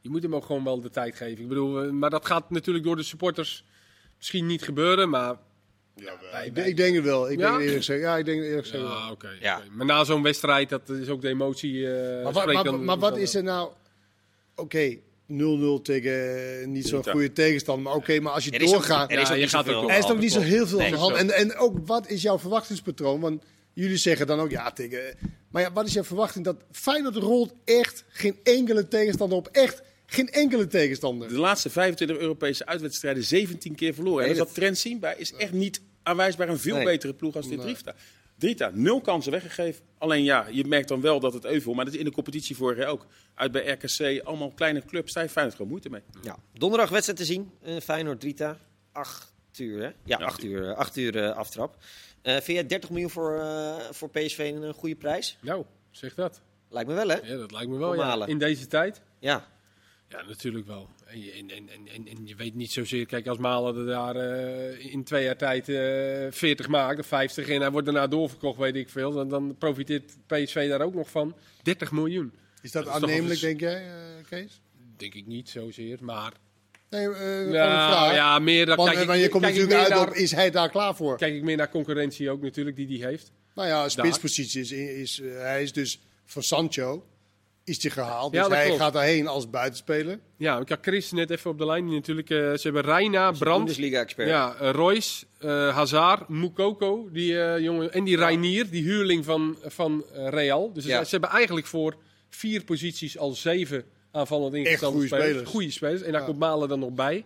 je 0.00 0.10
moet 0.10 0.22
hem 0.22 0.34
ook 0.34 0.44
gewoon 0.44 0.64
wel 0.64 0.80
de 0.80 0.90
tijd 0.90 1.16
geven. 1.16 1.42
Ik 1.42 1.48
bedoel, 1.48 1.92
maar 1.92 2.10
dat 2.10 2.26
gaat 2.26 2.50
natuurlijk 2.50 2.84
door 2.84 2.96
de 2.96 3.02
supporters 3.02 3.64
misschien 4.26 4.46
niet 4.46 4.62
gebeuren, 4.62 5.08
maar... 5.08 5.34
ik, 6.44 6.54
denk- 6.54 6.66
ik 6.66 6.76
denk 6.76 6.94
het 6.94 7.04
wel. 7.04 7.30
Ik 7.30 7.38
Ja? 7.38 7.46
denk 7.48 7.58
eerlijk 7.60 7.76
gezegd, 7.76 8.00
ja, 8.00 8.16
ik 8.16 8.24
denk 8.24 8.42
eerlijk 8.42 8.66
gezegd 8.66 8.82
wel. 8.82 8.92
Ja, 8.92 9.10
oké. 9.10 9.28
Ja. 9.40 9.62
Maar 9.70 9.86
na 9.86 10.04
zo'n 10.04 10.22
wedstrijd, 10.22 10.68
dat 10.68 10.88
is 10.88 11.08
ook 11.08 11.20
de 11.20 11.28
emotie... 11.28 11.86
eh, 11.94 12.22
Maar, 12.24 12.32
wa- 12.32 12.40
spreekt 12.40 12.54
maar, 12.62 12.64
dan- 12.64 12.84
maar 12.84 12.98
wat 12.98 13.16
is 13.16 13.34
er 13.34 13.42
nou... 13.42 13.70
Oké, 14.56 14.96
0-0 15.32 15.82
tegen 15.82 16.72
niet 16.72 16.88
zo'n 16.88 17.04
goede 17.08 17.32
tegenstander. 17.32 17.84
Maar 17.84 17.94
oké, 17.94 18.20
maar 18.20 18.32
als 18.32 18.44
je 18.44 18.50
Er 18.50 18.60
is 18.62 18.68
ook- 18.68 18.74
doorgaat... 18.74 19.10
er 19.12 19.18
is 19.18 19.22
Ja, 19.22 19.28
ook 19.28 19.34
je 19.36 19.40
niet 19.42 19.50
gaat 19.50 19.64
zoveel 19.64 19.82
ook- 19.82 19.90
Er 19.90 19.98
is 19.98 20.10
ook 20.10 20.18
niet 20.18 20.32
zo 20.32 20.40
heel 20.40 20.66
veel 20.66 20.82
aan 20.82 20.90
de 20.90 20.96
hand. 20.96 21.16
En, 21.16 21.30
en 21.30 21.56
ook, 21.56 21.86
wat 21.86 22.08
is 22.08 22.22
jouw 22.22 22.38
verwachtingspatroon? 22.38 23.20
Want 23.20 23.42
jullie 23.72 23.96
zeggen 23.96 24.26
dan 24.26 24.40
ook, 24.40 24.50
ja, 24.50 24.72
tegen... 24.72 25.00
Maar 25.50 25.62
ja, 25.62 25.72
wat 25.72 25.86
is 25.86 25.92
jouw 25.92 26.04
verwachting? 26.04 26.44
Dat 26.44 26.56
Feyenoord 26.72 27.16
rolt 27.16 27.54
echt 27.64 28.04
geen 28.08 28.36
enkele 28.42 28.88
tegenstander 28.88 29.38
op. 29.38 29.48
Echt 29.52 29.82
geen 30.06 30.28
enkele 30.28 30.66
tegenstander. 30.66 31.28
De 31.28 31.38
laatste 31.38 31.70
25 31.70 32.16
Europese 32.18 32.66
uitwedstrijden 32.66 33.24
17 33.24 33.74
keer 33.74 33.94
verloren. 33.94 34.22
En 34.22 34.28
Nee, 34.28 34.38
dat- 34.38 34.46
dat 34.46 34.54
trend 34.56 34.78
zienbaar 34.78 35.18
is 35.18 35.32
echt 35.34 35.52
niet 35.52 35.80
aanwijsbaar 36.02 36.48
een 36.48 36.58
veel 36.58 36.74
Nee. 36.76 36.84
betere 36.84 37.14
ploeg 37.14 37.36
als 37.36 37.48
dit 37.48 37.60
Drita. 37.60 37.94
Drita, 38.38 38.70
nul 38.74 39.00
kansen 39.00 39.32
weggegeven. 39.32 39.84
Alleen 39.98 40.24
ja, 40.24 40.46
je 40.50 40.64
merkt 40.64 40.88
dan 40.88 41.00
wel 41.00 41.20
dat 41.20 41.32
het 41.32 41.44
euvel, 41.44 41.74
maar 41.74 41.84
dat 41.84 41.94
is 41.94 41.98
in 42.00 42.04
de 42.06 42.12
competitie 42.12 42.56
vorig 42.56 42.78
jaar 42.78 42.88
ook. 42.88 43.06
Uit 43.34 43.52
bij 43.52 43.66
RKC, 43.66 44.20
allemaal 44.24 44.50
kleine 44.50 44.82
clubs, 44.84 45.12
daar 45.12 45.22
heeft 45.22 45.32
Feyenoord 45.34 45.56
gewoon 45.56 45.70
moeite 45.70 45.90
mee. 45.90 46.00
Ja. 46.22 46.36
Donderdag 46.52 46.90
wedstrijd 46.90 47.18
te 47.18 47.24
zien. 47.24 47.50
eh 47.62 47.76
Feyenoord 47.82 48.20
Drita. 48.20 48.58
8 48.92 49.32
uur, 49.58 49.78
hè? 49.82 49.86
Ja, 49.86 49.92
Ja, 50.04 50.16
8 50.16 50.42
uur, 50.44 50.68
eh, 50.68 50.76
acht 50.76 50.96
uur 50.96 51.22
eh, 51.24 51.36
aftrap. 51.36 51.76
Eh, 52.22 52.32
vind 52.32 52.46
jij 52.46 52.66
30 52.66 52.90
miljoen 52.90 53.10
voor, 53.10 53.38
eh, 53.40 53.76
voor 53.90 54.10
PSV 54.10 54.52
een 54.54 54.62
eh, 54.64 54.72
goede 54.74 54.94
prijs? 54.96 55.38
Nou, 55.40 55.64
zeg 55.90 56.14
dat. 56.14 56.40
Lijkt 56.68 56.88
me 56.88 56.94
wel, 56.94 57.08
hè? 57.08 57.14
Ja, 57.22 57.36
dat 57.36 57.52
lijkt 57.52 57.68
me 57.70 57.76
wel, 57.78 57.94
ja. 57.94 58.26
In 58.26 58.38
deze 58.38 58.66
tijd. 58.66 59.00
Ja. 59.18 59.48
Ja, 60.08 60.22
natuurlijk 60.28 60.66
wel. 60.66 60.88
En 61.06 61.20
je, 61.20 61.32
en, 61.32 61.50
en, 61.50 62.08
en, 62.08 62.26
je 62.26 62.34
weet 62.34 62.54
niet 62.54 62.72
zozeer, 62.72 63.06
kijk, 63.06 63.26
als 63.26 63.38
Malen 63.38 63.76
er 63.76 63.86
daar 63.86 64.16
eh, 64.16 64.92
in 64.92 65.04
twee 65.04 65.24
jaar 65.24 65.36
tijd 65.36 65.68
eh 65.68 66.26
40 66.30 66.68
maakt, 66.68 66.98
of 66.98 67.06
50, 67.06 67.48
en 67.48 67.60
hij 67.60 67.70
wordt 67.70 67.86
daarna 67.86 68.06
doorverkocht, 68.06 68.58
weet 68.58 68.76
ik 68.76 68.88
veel, 68.88 69.12
dan, 69.12 69.28
dan 69.28 69.56
profiteert 69.58 70.16
PSV 70.26 70.68
daar 70.68 70.80
ook 70.80 70.94
nog 70.94 71.10
van. 71.10 71.34
30 71.62 71.92
miljoen. 71.92 72.32
Is 72.62 72.72
dat, 72.72 72.86
is 72.86 72.92
aannemelijk, 72.92 73.40
denk 73.40 73.60
jij, 73.60 73.84
eh, 73.84 73.92
Kees? 74.28 74.60
Denk 74.96 75.14
ik 75.14 75.26
niet 75.26 75.48
zozeer, 75.48 75.98
maar... 76.00 76.32
Nee, 76.90 77.06
Nou, 77.06 77.52
vraag. 77.52 78.14
ja, 78.14 78.38
meer 78.38 78.66
dan 78.66 78.76
Want 78.76 78.88
kijk 78.88 79.00
ik, 79.00 79.06
maar 79.06 79.16
je 79.16 79.28
komt 79.28 79.42
natuurlijk 79.42 79.72
uit 79.72 79.88
naar, 79.88 80.08
op, 80.08 80.14
is 80.14 80.32
hij 80.32 80.50
daar 80.50 80.70
klaar 80.70 80.96
voor? 80.96 81.16
Kijk 81.16 81.34
ik 81.34 81.42
meer 81.42 81.56
naar 81.56 81.70
concurrentie 81.70 82.30
ook 82.30 82.42
natuurlijk, 82.42 82.76
die 82.76 82.86
die 82.86 83.04
heeft. 83.04 83.32
Nou 83.54 83.68
ja, 83.68 83.88
spitspositie 83.88 84.60
is, 84.60 84.72
is 84.72 85.20
eh, 85.20 85.40
hij 85.40 85.62
is 85.62 85.72
dus 85.72 86.00
voor 86.24 86.42
Sancho 86.42 87.04
is 87.66 87.82
hij 87.82 87.90
gehaald. 87.90 88.32
Ja, 88.32 88.44
dus 88.48 88.52
hij 88.56 88.64
klopt. 88.66 88.80
gaat 88.80 88.92
daarheen 88.92 89.26
als 89.26 89.50
buitenspeler. 89.50 90.18
Ja, 90.36 90.58
ik 90.58 90.68
had 90.68 90.78
Chris 90.82 91.10
net 91.12 91.30
even 91.30 91.50
op 91.50 91.58
de 91.58 91.66
lijn. 91.66 91.84
die 91.86 91.94
Natuurlijk, 91.94 92.30
eh, 92.30 92.36
ze 92.38 92.60
hebben 92.62 92.82
Reina, 92.82 93.30
Brand, 93.32 93.58
Bundesliga-expert. 93.58 94.28
ja, 94.28 94.54
eh, 94.60 94.70
Royce, 94.70 95.26
eh, 95.38 95.74
Hazard, 95.74 96.28
Mukoko, 96.28 97.08
die 97.12 97.40
eh, 97.42 97.58
jongen, 97.62 97.92
en 97.92 98.04
die 98.04 98.16
Reinier, 98.16 98.70
die 98.70 98.82
huurling 98.82 99.24
van, 99.24 99.56
van 99.64 100.04
Real. 100.12 100.72
Dus 100.72 100.84
Ja. 100.84 101.04
ze 101.04 101.10
hebben 101.10 101.30
eigenlijk 101.30 101.66
voor 101.66 101.96
vier 102.28 102.64
posities 102.64 103.18
al 103.18 103.30
zeven 103.32 103.84
aanvallend 104.10 104.54
ingestelde 104.54 104.94
goede 104.98 105.06
spelers. 105.16 105.48
Goede 105.50 105.70
spelers. 105.70 106.02
En 106.02 106.12
daar 106.12 106.20
Ja. 106.20 106.26
komt 106.26 106.38
Malen 106.38 106.68
dan 106.68 106.78
nog 106.78 106.92
bij. 106.92 107.24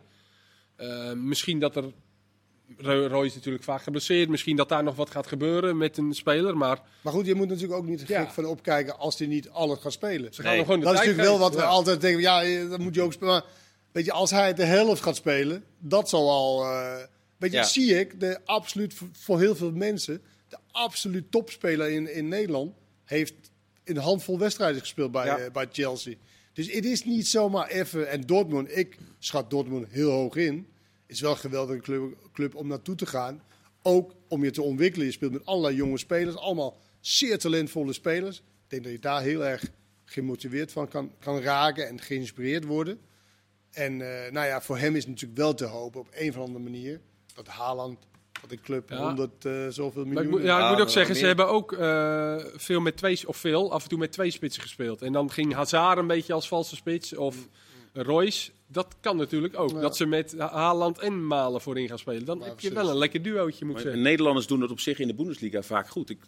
Eh, 0.77 1.13
misschien 1.13 1.59
dat 1.59 1.77
er... 1.77 1.85
Ro- 2.79 3.07
Roy 3.07 3.27
is 3.27 3.35
natuurlijk 3.35 3.65
vaak 3.65 3.83
geblesseerd. 3.83 4.29
Misschien 4.29 4.57
dat 4.57 4.69
daar 4.69 4.83
nog 4.83 4.97
wat 4.97 5.11
gaat 5.11 5.27
gebeuren 5.27 5.77
met 5.77 5.97
een 5.97 6.15
speler. 6.15 6.57
Maar 6.57 6.81
Maar 7.01 7.13
goed, 7.13 7.27
je 7.27 7.35
moet 7.35 7.49
natuurlijk 7.49 7.75
ook 7.79 7.87
niet 7.87 8.05
Ja. 8.09 8.21
gek 8.25 8.31
van 8.33 8.45
opkijken 8.47 8.99
als 8.99 9.19
hij 9.19 9.27
niet 9.29 9.49
alles 9.51 9.79
gaat 9.79 9.93
spelen. 9.93 10.35
ze 10.35 10.43
gaan 10.43 10.53
Nee. 10.55 10.61
gewoon 10.65 10.79
de 10.79 10.85
Dat 10.85 10.95
is 10.95 10.99
natuurlijk 11.01 11.29
wel 11.29 11.39
wat 11.39 11.55
we 11.55 11.61
Ja. 11.61 11.67
altijd 11.67 12.01
denken. 12.01 12.21
Ja, 12.21 12.43
eh, 12.43 12.71
dat 12.71 12.79
moet 12.79 12.95
je 12.95 13.03
ook 13.03 13.13
spelen. 13.13 13.33
Maar 13.33 13.45
weet 13.93 14.05
je, 14.05 14.13
als 14.13 14.31
hij 14.31 14.55
de 14.55 14.65
helft 14.65 15.03
gaat 15.03 15.17
spelen, 15.17 15.65
dat 15.79 16.09
zal 16.09 16.31
al. 16.31 16.65
eh, 16.65 16.97
weet 17.37 17.51
je, 17.51 17.57
Ja. 17.57 17.65
zie 17.65 17.99
ik. 17.99 18.21
De 18.21 18.39
absoluut 18.45 18.95
voor- 19.13 19.39
heel 19.39 19.57
veel 19.57 19.73
mensen, 19.73 20.23
de 20.49 20.57
absoluut 20.71 21.31
topspeler 21.31 21.91
in, 21.91 22.15
in 22.15 22.29
Nederland 22.29 22.73
heeft 23.05 23.35
een 23.85 23.97
handvol 23.97 24.39
wedstrijden 24.39 24.81
gespeeld 24.81 25.13
bij, 25.13 25.27
Ja. 25.27 25.39
eh, 25.39 25.51
bij 25.53 25.69
Chelsea. 25.73 26.15
Dus 26.53 26.73
het 26.73 26.85
is 26.85 27.05
niet 27.05 27.27
zomaar 27.29 27.69
even. 27.69 28.09
En 28.09 28.21
Dortmund, 28.21 28.77
ik 28.77 28.97
schat 29.19 29.51
Dortmund 29.51 29.87
heel 29.91 30.11
hoog 30.11 30.37
in. 30.37 30.67
Is 31.11 31.21
wel 31.21 31.31
een 31.31 31.37
geweldige 31.37 31.81
club, 31.81 32.17
club 32.33 32.55
om 32.55 32.67
naartoe 32.67 32.95
te 32.95 33.07
gaan. 33.07 33.43
Ook 33.83 34.15
om 34.29 34.45
je 34.45 34.51
te 34.51 34.63
ontwikkelen. 34.63 35.07
Je 35.07 35.13
speelt 35.13 35.33
met 35.33 35.47
allerlei 35.47 35.75
jonge 35.75 35.99
spelers. 35.99 36.37
Allemaal 36.37 36.79
zeer 37.01 37.39
talentvolle 37.39 37.93
spelers. 37.93 38.39
Ik 38.39 38.45
denk 38.69 38.83
dat 38.83 38.93
je 38.93 38.99
daar 38.99 39.23
heel 39.23 39.45
erg 39.45 39.65
gemotiveerd 40.05 40.73
van 40.73 40.89
kan, 40.89 41.13
kan 41.19 41.41
raken 41.41 41.89
en 41.89 42.01
geïnspireerd 42.01 42.65
worden. 42.65 43.01
En 43.71 43.93
eh, 43.93 44.33
nou 44.33 44.47
ja, 44.47 44.61
voor 44.61 44.79
hem 44.79 44.95
is 44.95 45.03
het 45.03 45.11
natuurlijk 45.11 45.41
wel 45.41 45.55
te 45.55 45.65
hopen 45.65 46.01
op 46.01 46.09
een 46.13 46.29
of 46.29 46.37
andere 46.37 46.65
manier 46.65 47.01
dat 47.35 47.47
Haaland, 47.47 47.99
dat 48.41 48.51
de 48.51 48.61
club 48.61 48.91
Ja. 48.91 49.05
100 49.05 49.45
eh, 49.45 49.67
zoveel 49.69 50.03
ik 50.03 50.09
miljoen. 50.09 50.31
moet, 50.31 50.43
ja, 50.43 50.65
ik 50.65 50.71
moet 50.73 50.81
ook 50.81 50.91
zeggen, 50.91 51.17
ze 51.17 51.27
hebben 51.27 51.49
ook 51.49 51.73
eh, 51.73 52.37
veel 52.55 52.81
met 52.81 52.97
twee, 52.97 53.29
of 53.29 53.37
veel, 53.37 53.73
af 53.73 53.83
en 53.83 53.89
toe 53.89 53.99
met 53.99 54.13
twee 54.13 54.31
spitsen 54.31 54.63
gespeeld. 54.63 55.03
En 55.03 55.13
dan 55.13 55.31
ging 55.31 55.55
Hazard 55.55 55.99
een 55.99 56.07
beetje 56.07 56.33
als 56.33 56.49
valse 56.49 56.77
spits, 56.77 57.17
of 57.17 57.37
Royce. 57.93 58.51
Dat 58.67 58.95
kan 59.01 59.17
natuurlijk 59.17 59.59
ook. 59.59 59.71
Ja. 59.71 59.81
Dat 59.81 59.97
ze 59.97 60.07
met 60.07 60.35
Ha- 60.39 60.53
Haaland 60.53 60.99
en 60.99 61.27
Malen 61.27 61.61
voorin 61.61 61.89
gaan 61.89 61.99
spelen. 61.99 62.25
Dan 62.25 62.39
Ja, 62.39 62.45
heb 62.45 62.61
je 62.61 62.73
wel 62.73 62.91
een 62.91 62.97
lekker 62.99 63.23
duootje, 63.23 63.65
moet 63.65 63.75
Maar 63.75 63.83
zeggen. 63.83 64.03
Nederlanders 64.03 64.47
doen 64.47 64.61
dat 64.61 64.71
op 64.71 64.81
zich 64.81 64.99
in 64.99 65.07
de 65.07 65.15
Bundesliga 65.15 65.63
vaak 65.63 65.89
goed. 65.89 66.11
Ik, 66.11 66.19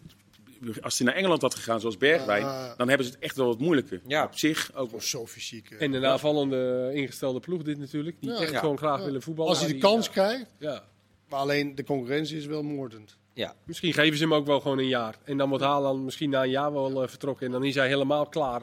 als 0.81 0.99
hij 0.99 1.07
naar 1.07 1.17
Engeland 1.17 1.43
had 1.43 1.55
gegaan, 1.55 1.81
zoals 1.81 1.97
Bergwijn, 1.97 2.45
Ah. 2.45 2.77
dan 2.77 2.89
hebben 2.89 3.07
ze 3.07 3.13
het 3.13 3.21
echt 3.23 3.37
wel 3.37 3.47
wat 3.47 3.59
moeilijker. 3.59 4.01
Ja. 4.07 4.25
Op 4.25 4.39
zich 4.39 4.71
ook. 4.75 4.93
Oh, 4.93 5.01
zo 5.01 5.27
fysiek. 5.27 5.71
eh. 5.71 5.81
En 5.83 5.93
een 5.93 6.05
aanvallende 6.07 6.91
ingestelde 6.95 7.41
ploeg 7.41 7.63
dit 7.63 7.79
natuurlijk. 7.79 8.17
Die 8.21 8.31
Ja. 8.31 8.37
echt 8.41 8.51
Ja. 8.53 8.59
gewoon 8.59 8.79
graag 8.79 8.99
Ja. 8.99 9.05
willen 9.05 9.23
voetballen. 9.23 9.51
Als 9.51 9.61
hij 9.61 9.73
de 9.73 9.79
kans 9.79 10.11
krijgt, 10.11 10.47
Ja. 10.59 10.85
maar 11.29 11.39
alleen 11.41 11.75
de 11.75 11.85
concurrentie 11.85 12.37
is 12.37 12.47
wel 12.47 12.63
moordend. 12.63 13.17
Ja. 13.35 13.55
Misschien 13.65 13.93
geven 13.93 14.17
ze 14.19 14.23
hem 14.25 14.35
ook 14.35 14.47
wel 14.47 14.61
gewoon 14.61 14.79
een 14.79 14.89
jaar. 14.89 15.19
En 15.25 15.37
dan 15.37 15.49
wordt 15.49 15.65
Haaland 15.65 16.03
misschien 16.05 16.31
na 16.31 16.43
een 16.43 16.51
jaar 16.51 16.73
wel 16.73 17.03
eh, 17.03 17.09
vertrokken. 17.09 17.47
En 17.47 17.53
dan 17.53 17.65
is 17.65 17.75
hij 17.75 17.89
helemaal 17.89 18.27
klaar. 18.27 18.63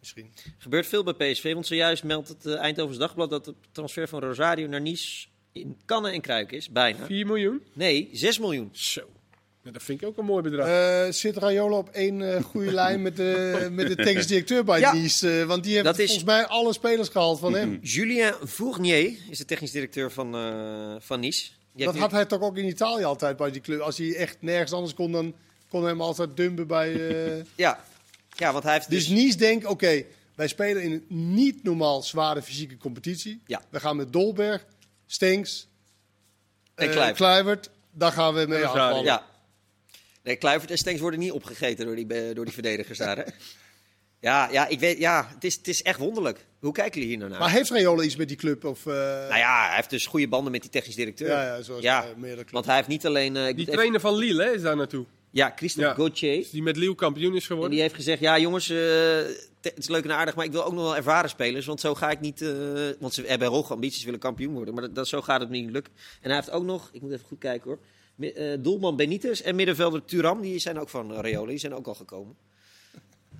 Misschien. 0.00 0.32
Gebeurt 0.58 0.86
veel 0.86 1.02
bij 1.04 1.14
PSV, 1.32 1.52
want 1.52 1.66
zojuist 1.66 2.04
meldt 2.04 2.28
het 2.28 2.46
uh, 2.46 2.56
Eindhovens 2.58 2.98
Dagblad 2.98 3.30
dat 3.30 3.44
de 3.44 3.54
transfer 3.72 4.08
van 4.08 4.20
Rosario 4.20 4.66
naar 4.66 4.80
Nice 4.80 5.26
in 5.52 5.76
kannen 5.84 6.12
en 6.12 6.20
kruiken 6.20 6.56
is. 6.56 6.70
Bijna. 6.70 7.06
4 7.06 7.26
miljoen? 7.26 7.62
Nee, 7.72 8.08
6 8.12 8.38
miljoen. 8.38 8.68
Zo. 8.72 9.00
Dat 9.72 9.82
vind 9.82 10.02
ik 10.02 10.08
ook 10.08 10.18
een 10.18 10.24
mooi 10.24 10.42
bedrag. 10.42 10.66
Eh, 10.66 11.12
zit 11.12 11.36
Raiola 11.36 11.76
op 11.76 11.88
één 11.88 12.34
eh, 12.34 12.42
goede 12.42 12.72
lijn 12.82 13.02
met 13.02 13.16
de, 13.16 13.68
met 13.72 13.88
de 13.88 13.96
technisch 13.96 14.26
directeur 14.26 14.64
bij 14.64 14.80
Ja. 14.80 14.92
Nice? 14.92 15.40
eh, 15.40 15.46
want 15.46 15.62
die 15.64 15.72
heeft 15.72 15.84
Dat 15.84 15.98
is- 15.98 16.04
volgens 16.04 16.26
mij 16.26 16.46
alle 16.46 16.72
spelers 16.72 17.08
gehaald 17.08 17.38
van 17.38 17.54
hem. 17.54 17.78
Julien 17.94 18.32
Fournier 18.46 19.12
is 19.30 19.38
de 19.38 19.44
technisch 19.44 19.70
directeur 19.70 20.10
van, 20.10 20.34
eh, 20.34 20.94
van 20.98 21.20
Nice. 21.20 21.50
Die 21.72 21.84
Dat 21.86 21.96
had 21.96 22.10
hij 22.10 22.24
toch 22.24 22.40
ook 22.40 22.56
in 22.56 22.66
Italië 22.66 23.04
altijd 23.04 23.36
bij 23.36 23.50
die 23.50 23.60
club. 23.60 23.80
Als 23.80 23.98
hij 23.98 24.14
echt 24.14 24.36
nergens 24.40 24.72
anders 24.72 24.94
kon, 24.94 25.12
dan 25.12 25.34
kon 25.68 25.80
hij 25.80 25.90
hem 25.90 26.00
altijd 26.00 26.36
dumpen 26.36 26.66
bij... 26.66 27.08
eh, 27.38 27.44
ja. 27.54 27.84
Ja, 28.38 28.52
want 28.52 28.64
hij 28.64 28.72
heeft 28.72 28.90
Dus 28.90 29.06
dus... 29.08 29.14
Nice 29.16 29.36
denkt, 29.36 29.66
oké, 29.66 30.04
wij 30.34 30.48
spelen 30.48 30.82
in 30.82 30.92
een 30.92 31.04
niet 31.34 31.62
normaal 31.62 32.02
zware 32.02 32.42
fysieke 32.42 32.76
competitie. 32.76 33.42
Ja. 33.46 33.62
We 33.70 33.80
gaan 33.80 33.96
met 33.96 34.12
Dolberg, 34.12 34.66
Stenks, 35.06 35.68
En 36.74 36.86
eh, 36.86 36.92
Kluivert. 36.92 37.16
Kluivert. 37.16 37.70
Daar 37.90 38.12
gaan 38.12 38.34
we 38.34 38.46
mee 38.46 38.66
aanvallen. 38.66 39.04
Ja. 39.04 39.26
Nee, 40.22 40.36
Kluivert 40.36 40.70
en 40.70 40.78
Stenks 40.78 41.00
worden 41.00 41.20
niet 41.20 41.32
opgegeten 41.32 41.86
door 41.86 41.96
die, 41.96 42.06
eh, 42.06 42.34
door 42.34 42.44
die 42.44 42.54
verdedigers 42.54 42.98
daar, 42.98 43.16
hè? 43.16 43.22
Ja, 44.20 44.48
ja, 44.50 44.66
ik 44.66 44.80
weet, 44.80 44.98
ja 44.98 45.30
het, 45.34 45.44
is, 45.44 45.54
het 45.54 45.68
is 45.68 45.82
echt 45.82 45.98
wonderlijk. 45.98 46.46
Hoe 46.60 46.72
kijken 46.72 46.92
jullie 46.94 47.08
hier 47.08 47.18
nou 47.18 47.30
naar? 47.30 47.40
Maar 47.40 47.50
heeft 47.50 47.70
Raiola 47.70 48.02
iets 48.02 48.16
met 48.16 48.28
die 48.28 48.36
club? 48.36 48.64
Of, 48.64 48.86
eh, 48.86 48.92
Nou 48.94 49.36
ja, 49.36 49.66
hij 49.66 49.76
heeft 49.76 49.90
dus 49.90 50.06
goede 50.06 50.28
banden 50.28 50.52
met 50.52 50.60
die 50.62 50.70
technisch 50.70 50.94
directeur. 50.94 51.28
ja, 51.28 51.42
ja, 51.56 51.62
zoals 51.62 51.82
Ja, 51.82 52.00
bij 52.02 52.10
meerdere 52.16 52.34
clubs. 52.36 52.52
Want 52.52 52.66
hij 52.66 52.76
heeft 52.76 52.88
niet 52.88 53.06
alleen... 53.06 53.36
eh, 53.36 53.48
ik 53.48 53.54
Die 53.54 53.64
even- 53.64 53.72
trainer 53.76 54.00
van 54.00 54.14
Lille 54.14 54.42
hè, 54.44 54.50
is 54.54 54.62
daar 54.62 54.76
naartoe. 54.76 55.04
Ja, 55.30 55.52
Christophe 55.56 55.88
Ja. 55.88 55.94
Gauthier. 55.94 56.36
Dus 56.36 56.50
die 56.50 56.62
met 56.62 56.76
Lille 56.76 56.94
kampioen 56.94 57.34
is 57.34 57.40
En 57.40 57.46
geworden. 57.46 57.70
die 57.70 57.80
heeft 57.80 57.94
gezegd, 57.94 58.20
ja 58.20 58.38
jongens, 58.38 58.70
eh, 58.70 58.76
het 59.60 59.72
is 59.78 59.88
leuk 59.88 60.04
en 60.04 60.12
aardig, 60.12 60.34
maar 60.34 60.44
ik 60.44 60.52
wil 60.52 60.64
ook 60.64 60.72
nog 60.72 60.82
wel 60.82 60.96
ervaren 60.96 61.30
spelers. 61.30 61.66
Want 61.66 61.80
zo 61.80 61.94
ga 61.94 62.10
ik 62.10 62.20
niet, 62.20 62.42
eh, 62.42 62.50
want 62.98 63.14
ze 63.14 63.22
hebben 63.26 63.48
hoge 63.48 63.72
ambities, 63.72 64.04
willen 64.04 64.20
kampioen 64.20 64.54
worden. 64.54 64.74
Maar 64.74 64.82
dat, 64.82 64.94
dat, 64.94 65.08
zo 65.08 65.20
gaat 65.22 65.40
het 65.40 65.50
niet 65.50 65.70
lukken. 65.70 65.92
En 66.20 66.28
hij 66.30 66.34
heeft 66.38 66.50
ook 66.50 66.64
nog, 66.64 66.90
ik 66.92 67.00
moet 67.00 67.12
even 67.12 67.26
goed 67.26 67.38
kijken 67.38 67.70
hoor, 67.70 67.78
eh, 68.34 68.54
doelman 68.60 68.96
Benitez 68.96 69.40
en 69.40 69.56
middenvelder 69.56 70.04
Turam, 70.04 70.40
die 70.40 70.58
zijn 70.58 70.78
ook 70.78 70.88
van 70.88 71.12
Rayola, 71.12 71.48
die 71.48 71.58
zijn 71.58 71.74
ook 71.74 71.86
al 71.86 71.94
gekomen. 71.94 72.36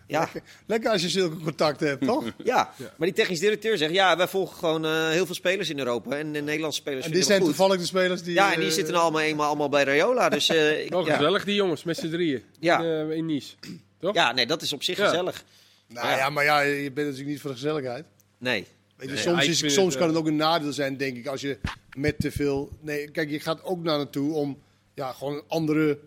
Ja, 0.08 0.28
Lekker 0.66 0.90
als 0.90 1.02
je 1.02 1.08
zulke 1.08 1.36
contacten 1.36 1.88
hebt, 1.88 2.04
toch? 2.04 2.24
ja, 2.44 2.72
maar 2.78 3.06
die 3.06 3.12
technisch 3.12 3.40
directeur 3.40 3.76
zegt, 3.78 3.92
ja, 3.92 4.16
wij 4.16 4.28
volgen 4.28 4.56
gewoon 4.56 4.84
eh, 4.84 5.08
heel 5.08 5.26
veel 5.26 5.34
spelers 5.34 5.70
in 5.70 5.78
Europa 5.78 6.16
en 6.16 6.32
de 6.32 6.40
Nederlandse 6.40 6.80
spelers 6.80 7.04
En 7.06 7.12
dit 7.12 7.18
vinden 7.20 7.26
zijn 7.26 7.40
goed. 7.40 7.48
toevallig 7.56 7.80
de 7.80 7.86
spelers 7.86 8.22
die... 8.22 8.34
Ja, 8.34 8.52
en 8.52 8.58
die 8.60 8.68
eh, 8.68 8.74
zitten 8.74 8.94
allemaal, 8.94 9.20
eenmaal 9.20 9.46
allemaal 9.46 9.68
bij 9.68 9.84
Rayola, 9.84 10.28
dus 10.28 10.48
eh, 10.48 10.80
ik- 10.84 10.90
ja. 10.92 11.02
gezellig, 11.16 11.44
die 11.44 11.54
jongens, 11.54 11.84
met 11.84 11.96
z'n 11.96 12.08
drieën. 12.10 12.42
Ja. 12.60 12.80
In, 12.82 13.10
in 13.10 13.26
Nice. 13.26 13.54
Toch? 14.00 14.14
ja, 14.14 14.32
nee, 14.32 14.46
dat 14.46 14.62
is 14.62 14.72
op 14.72 14.82
zich 14.82 14.98
Ja. 14.98 15.04
gezellig. 15.08 15.44
Nou 15.88 16.06
Ja. 16.06 16.16
ja, 16.16 16.30
maar 16.30 16.44
ja, 16.44 16.60
je 16.60 16.92
bent 16.92 17.06
natuurlijk 17.06 17.28
niet 17.28 17.40
voor 17.40 17.50
de 17.50 17.56
gezelligheid. 17.56 18.04
Nee, 18.38 18.66
Weet 18.96 19.08
je, 19.08 19.14
Nee, 19.14 19.22
soms 19.24 19.46
is, 19.62 19.74
soms 19.74 19.88
het, 19.88 19.98
kan 20.02 20.08
het 20.08 20.16
ook 20.16 20.26
een 20.26 20.36
nadeel 20.36 20.72
zijn, 20.72 20.96
denk 20.96 21.16
ik, 21.16 21.26
als 21.26 21.40
je 21.40 21.58
met 21.96 22.14
te 22.18 22.30
veel... 22.30 22.70
Nee, 22.80 23.10
kijk, 23.10 23.30
je 23.30 23.40
gaat 23.40 23.64
ook 23.64 23.82
naar 23.82 23.96
naartoe 23.96 24.32
om 24.34 24.58
ja, 24.94 25.12
gewoon 25.12 25.34
een 25.34 25.42
andere 25.48 25.98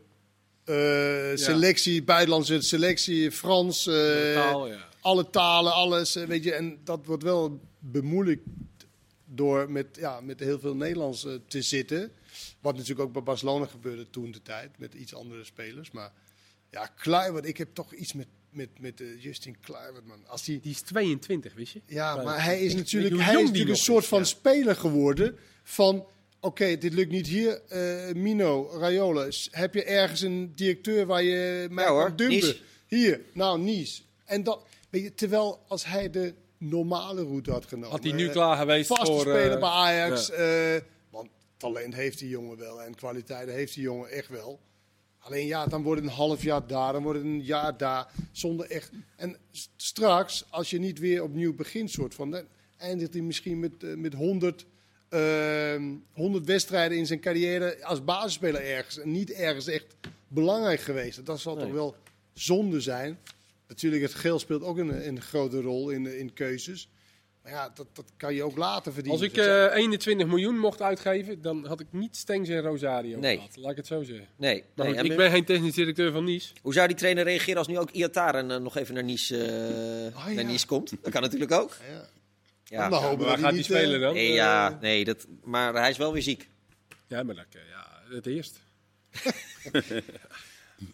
eh, 0.72 1.38
selectie, 1.38 2.04
buitenlandse 2.04 2.62
selectie, 2.62 3.32
Frans, 3.32 3.88
eh, 3.88 3.94
Taal, 4.34 4.68
ja. 4.68 4.88
alle 5.02 5.30
talen, 5.30 5.74
alles, 5.74 6.16
eh, 6.16 6.24
weet 6.24 6.44
je. 6.44 6.54
En 6.54 6.80
dat 6.84 7.06
wordt 7.06 7.24
wel 7.24 7.60
bemoeilijkt 7.80 8.44
door 9.26 9.72
met, 9.72 9.88
ja, 10.00 10.22
met 10.22 10.40
heel 10.40 10.60
veel 10.60 10.76
Nederlands 10.76 11.28
te 11.48 11.62
zitten. 11.62 12.12
Wat 12.62 12.74
natuurlijk 12.74 13.08
ook 13.08 13.14
bij 13.14 13.24
Barcelona 13.24 13.66
gebeurde 13.66 14.10
toen 14.10 14.32
de 14.32 14.42
tijd, 14.42 14.78
met 14.78 14.94
iets 14.94 15.16
andere 15.16 15.44
spelers. 15.44 15.92
Maar 15.92 16.12
ja, 16.72 16.86
Kluivert, 16.86 17.46
ik 17.46 17.58
heb 17.58 17.70
toch 17.74 17.94
iets 17.94 18.14
met, 18.14 18.28
met, 18.50 18.70
met 18.80 19.02
Justin 19.20 19.60
Kluivert, 19.60 20.06
man. 20.06 20.28
Als 20.28 20.44
die, 20.44 20.60
Die 20.60 20.72
is 20.72 20.82
22, 20.82 21.54
wist 21.54 21.74
je? 21.74 21.82
ja, 21.86 22.16
Maar 22.16 22.26
maar 22.26 22.44
hij 22.44 22.62
is 22.62 22.72
ik- 22.72 22.78
natuurlijk, 22.78 23.22
hij 23.22 23.34
is 23.36 23.42
natuurlijk 23.42 23.70
een 23.70 23.76
soort 23.76 24.04
is, 24.04 24.10
van 24.10 24.20
ja. 24.20 24.26
speler 24.26 24.76
geworden 24.76 25.38
van... 25.64 26.06
Oké, 26.44 26.78
dit 26.78 26.94
lukt 26.94 27.12
niet 27.12 27.28
hier. 27.28 27.62
eh, 27.68 28.14
Mino, 28.16 28.70
Raiola. 28.80 29.28
Heb 29.52 29.74
je 29.74 29.84
ergens 29.84 30.22
een 30.22 30.52
directeur 30.56 31.06
waar 31.06 31.24
je 31.24 31.68
mij 31.70 31.84
Ja, 31.84 31.90
hoor, 31.92 32.08
kan 32.08 32.16
dumpen? 32.16 32.36
Nice. 32.36 32.58
Hier, 32.88 33.22
nou, 33.34 33.60
Nice. 33.60 34.02
En 34.26 34.44
dat, 34.44 34.62
weet 34.90 35.04
je, 35.04 35.14
terwijl 35.14 35.60
als 35.68 35.86
hij 35.86 36.10
de 36.10 36.34
normale 36.58 37.24
route 37.24 37.52
had 37.52 37.66
genomen... 37.66 37.90
Had 37.90 38.04
hij 38.04 38.14
nu 38.14 38.30
klaar 38.30 38.58
geweest 38.58 38.88
vaste 38.88 39.06
voor... 39.06 39.22
speler 39.22 39.52
eh, 39.52 39.60
bij 39.60 39.70
Ajax. 39.70 40.30
eh, 40.30 40.82
want 41.10 41.30
talent 41.58 41.94
heeft 41.96 42.20
die 42.20 42.30
jongen 42.30 42.58
wel 42.58 42.82
en 42.82 42.96
kwaliteiten 42.96 43.54
heeft 43.54 43.74
die 43.74 43.84
jongen 43.84 44.10
echt 44.10 44.30
wel. 44.30 44.60
Alleen 45.20 45.46
ja, 45.48 45.66
dan 45.66 45.84
wordt 45.84 46.02
het 46.02 46.10
een 46.10 46.16
half 46.16 46.44
jaar 46.44 46.68
daar, 46.68 46.94
dan 46.94 47.04
wordt 47.04 47.20
het 47.20 47.28
een 47.28 47.44
jaar 47.44 47.78
daar, 47.78 48.12
zonder 48.32 48.70
echt... 48.70 48.92
En 49.16 49.38
straks, 49.76 50.46
als 50.50 50.70
je 50.70 50.80
niet 50.80 51.00
weer 51.00 51.24
opnieuw 51.24 51.56
begint, 51.56 51.92
soort 51.92 52.14
van, 52.14 52.32
dan 52.32 52.44
eindigt 52.78 53.14
hij 53.14 53.22
misschien 53.22 53.60
met, 53.60 53.84
eh, 53.84 53.96
met 53.96 54.14
100, 54.14 54.62
ehm 54.62 54.71
100 56.14 56.46
wedstrijden 56.46 56.98
in 56.98 57.06
zijn 57.06 57.20
carrière 57.20 57.86
als 57.86 58.04
basisspeler 58.04 58.62
ergens. 58.66 59.00
En 59.00 59.12
niet 59.12 59.32
ergens 59.32 59.68
echt 59.68 59.86
belangrijk 60.28 60.80
geweest. 60.80 61.26
Dat 61.26 61.40
zal 61.40 61.56
Nee. 61.56 61.64
toch 61.66 61.74
wel 61.74 61.96
zonde 62.34 62.80
zijn. 62.82 63.20
Natuurlijk, 63.68 64.02
het 64.02 64.14
geld 64.14 64.42
speelt 64.42 64.64
ook 64.64 64.78
een, 64.78 65.08
een 65.08 65.22
grote 65.22 65.62
rol 65.62 65.90
in, 65.90 66.06
in 66.20 66.34
keuzes. 66.34 66.90
Maar 67.44 67.52
ja, 67.52 67.72
dat, 67.76 67.88
dat 67.94 68.06
kan 68.18 68.34
je 68.36 68.44
ook 68.44 68.58
later 68.58 68.94
verdienen. 68.94 69.20
Als 69.22 69.30
ik 69.30 69.36
Dus, 69.36 69.46
eh, 69.46 69.76
21 69.76 70.28
miljoen 70.28 70.60
mocht 70.60 70.82
uitgeven, 70.82 71.42
dan 71.42 71.66
had 71.66 71.80
ik 71.80 71.88
niet 71.90 72.16
Stengs 72.18 72.50
en 72.50 72.62
Rosario 72.62 73.20
Nee. 73.20 73.36
gehad. 73.36 73.56
Laat 73.58 73.72
ik 73.72 73.78
het 73.78 73.88
zo 73.88 74.04
zeggen. 74.04 74.28
nee. 74.36 74.64
Maar 74.76 74.86
nee. 74.86 74.98
goed, 75.00 75.10
ik 75.12 75.18
ben 75.18 75.32
geen 75.32 75.46
technisch 75.46 75.74
directeur 75.74 76.12
van 76.12 76.24
Nice. 76.24 76.54
Hoe 76.62 76.74
zou 76.74 76.88
die 76.88 76.96
trainer 76.98 77.24
reageren 77.24 77.58
als 77.58 77.68
nu 77.68 77.78
ook 77.78 77.90
Iataren 77.92 78.52
eh, 78.52 78.58
nog 78.58 78.78
even 78.78 78.94
naar 78.94 79.04
Nice, 79.04 79.38
eh, 79.38 80.18
Oh, 80.18 80.24
ja. 80.28 80.34
naar 80.34 80.46
Nice 80.46 80.66
komt? 80.66 80.94
Dat 81.02 81.12
kan 81.12 81.22
natuurlijk 81.22 81.52
ook. 81.52 81.78
ja. 81.90 81.94
Ja. 81.94 82.10
Dan 82.78 82.92
hopen 82.94 83.08
Maar 83.08 83.18
we 83.18 83.26
waar 83.26 83.38
gaat 83.38 83.52
hij 83.54 83.64
spelen 83.64 83.96
eh, 83.96 84.02
dan? 84.02 84.14
Nee, 84.14 84.28
Eh, 84.30 84.34
ja, 84.36 84.78
nee 84.82 85.06
dat, 85.06 85.28
maar 85.44 85.74
hij 85.74 85.90
is 85.90 85.98
wel 85.98 86.14
weer 86.14 86.22
ziek. 86.22 86.50
Ja, 87.08 87.24
maar 87.24 87.36
dat, 87.36 87.46
eh, 87.52 87.62
ja, 87.70 88.16
het 88.16 88.26
eerst. 88.26 88.60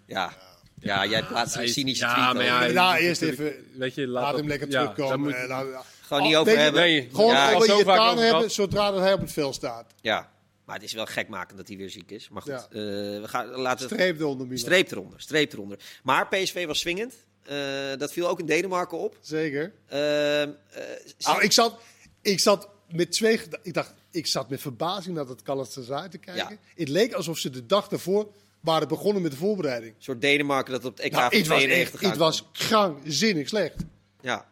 Ja, 0.05 0.33
ja 0.79 1.05
jij 1.05 1.23
plaatst 1.23 1.55
een 1.55 1.67
cynische 1.69 2.05
ja, 2.05 2.13
tweet 2.13 2.25
maar 2.25 2.55
over. 2.55 2.67
ja, 2.67 2.71
Ja, 2.73 2.91
hij- 2.91 3.01
eerst 3.01 3.21
even- 3.21 3.53
Weet 3.73 3.95
je, 3.95 4.07
laat, 4.07 4.35
hem 4.35 4.47
lekker 4.47 4.69
ja, 4.69 4.81
terugkomen. 4.87 5.19
moet- 5.19 5.33
Eh, 5.33 5.47
nou, 5.47 5.75
Gewoon 6.01 6.23
niet 6.23 6.35
over 6.35 6.57
hebben. 6.57 6.81
Nee, 6.81 7.09
Gewoon 7.11 7.33
Ja, 7.33 7.53
over 7.53 7.67
je 7.67 7.73
over 7.73 8.23
hebben 8.23 8.51
zodra 8.51 8.91
dat 8.91 8.99
hij 8.99 9.13
op 9.13 9.19
het 9.21 9.31
veld 9.31 9.55
staat. 9.55 9.93
Ja, 10.01 10.29
maar 10.67 10.75
het 10.75 10.85
is 10.85 10.93
wel 10.93 11.05
gek 11.05 11.27
maken 11.27 11.57
dat 11.57 11.67
hij 11.67 11.77
weer 11.77 11.89
ziek 11.89 12.11
is. 12.11 12.29
Maar 12.29 12.41
goed, 12.41 12.51
Ja. 12.51 12.67
eh, 12.69 12.75
we 13.21 13.27
gaan 13.27 13.47
laten 13.47 13.85
Streep 13.85 14.19
eronder, 14.19 14.45
Milan. 14.47 14.61
streep 14.61 14.91
eronder, 14.91 15.21
streep 15.21 15.53
eronder. 15.53 15.79
Maar 16.03 16.27
PSV 16.27 16.65
was 16.65 16.79
swingend. 16.79 17.13
Eh, 17.43 17.57
dat 17.97 18.11
viel 18.13 18.27
ook 18.27 18.39
in 18.39 18.45
Denemarken 18.45 18.97
op. 18.97 19.17
Zeker. 19.21 19.73
Nou, 19.89 21.41
ik 21.41 21.51
zat, 21.51 21.79
ik 22.21 22.39
zat 22.39 22.69
met 22.91 23.11
twee 23.11 23.39
Ik 23.61 23.73
dacht, 23.73 23.93
ik 24.11 24.27
zat 24.27 24.49
met 24.49 24.61
verbazing 24.61 25.15
naar 25.15 25.25
dat 25.25 25.41
Galatasaray 25.43 26.09
te 26.09 26.17
kijken. 26.17 26.49
Ja. 26.49 26.57
Het 26.75 26.89
leek 26.89 27.13
alsof 27.13 27.37
ze 27.37 27.49
de 27.49 27.65
dag 27.65 27.87
daarvoor 27.87 28.31
waren 28.59 28.87
begonnen 28.87 29.21
met 29.21 29.31
de 29.31 29.37
voorbereiding. 29.37 29.95
Een 29.95 30.03
soort 30.03 30.21
Denemarken 30.21 30.71
dat 30.73 30.85
op 30.85 30.97
het 30.97 31.05
EK 31.05 31.11
Nou, 31.11 31.29
van 31.29 31.37
het 31.39 31.47
was, 31.47 31.57
92 31.57 32.01
echt, 32.01 32.09
het 32.11 32.19
was 32.19 32.43
krankzinnig 32.51 33.47
slecht. 33.47 33.75
Ja, 34.21 34.49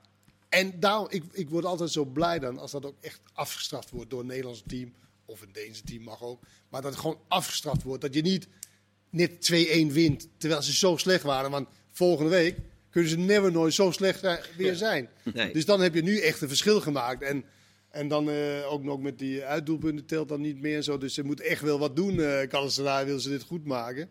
En 0.50 0.80
daarom, 0.80 1.08
ik, 1.10 1.24
ik 1.32 1.50
word 1.50 1.66
altijd 1.66 1.92
zo 1.92 2.06
blij 2.06 2.40
dan 2.40 2.58
als 2.60 2.72
dat 2.72 2.86
ook 2.86 2.96
echt 3.02 3.20
afgestraft 3.34 3.90
wordt 3.90 4.10
door 4.10 4.20
een 4.20 4.26
Nederlands 4.26 4.64
team. 4.68 4.94
Of 5.26 5.42
een 5.42 5.52
Deense 5.52 5.84
team 5.84 6.04
mag 6.04 6.22
ook. 6.22 6.44
Maar 6.70 6.82
dat 6.82 6.92
het 6.92 7.00
gewoon 7.00 7.20
afgestraft 7.28 7.84
wordt. 7.84 8.02
Dat 8.02 8.14
je 8.14 8.22
niet 8.22 8.48
net 9.10 9.32
2-1 9.32 9.92
wint 9.92 10.28
terwijl 10.38 10.62
ze 10.62 10.74
zo 10.74 10.98
slecht 10.98 11.24
waren. 11.24 11.52
Want 11.52 11.68
volgende 11.92 12.30
week 12.30 12.58
kunnen 12.90 13.10
ze 13.10 13.18
never 13.18 13.52
nooit 13.52 13.74
zo 13.74 13.92
slecht 13.92 14.22
weer 14.58 14.76
zijn. 14.76 15.10
Nee. 15.34 15.54
Dus 15.54 15.66
dan 15.66 15.82
heb 15.82 15.94
je 15.94 16.04
nu 16.04 16.20
echt 16.20 16.42
een 16.42 16.48
verschil 16.48 16.82
gemaakt. 16.82 17.22
En, 17.22 17.44
en 17.90 18.08
dan 18.08 18.30
eh, 18.30 18.72
ook 18.72 18.84
nog 18.84 19.00
met 19.02 19.20
die 19.20 19.44
uitdoelpunten 19.44 20.06
telt 20.06 20.30
dan 20.30 20.42
niet 20.42 20.62
meer 20.62 20.76
en 20.76 20.84
zo. 20.84 20.98
Dus 20.98 21.14
ze 21.14 21.24
moet 21.24 21.42
echt 21.42 21.62
wel 21.62 21.80
wat 21.80 21.96
doen. 21.96 22.20
Galatasaray 22.20 23.06
wil 23.06 23.20
ze 23.20 23.30
dit 23.30 23.44
goed 23.44 23.66
maken. 23.66 24.10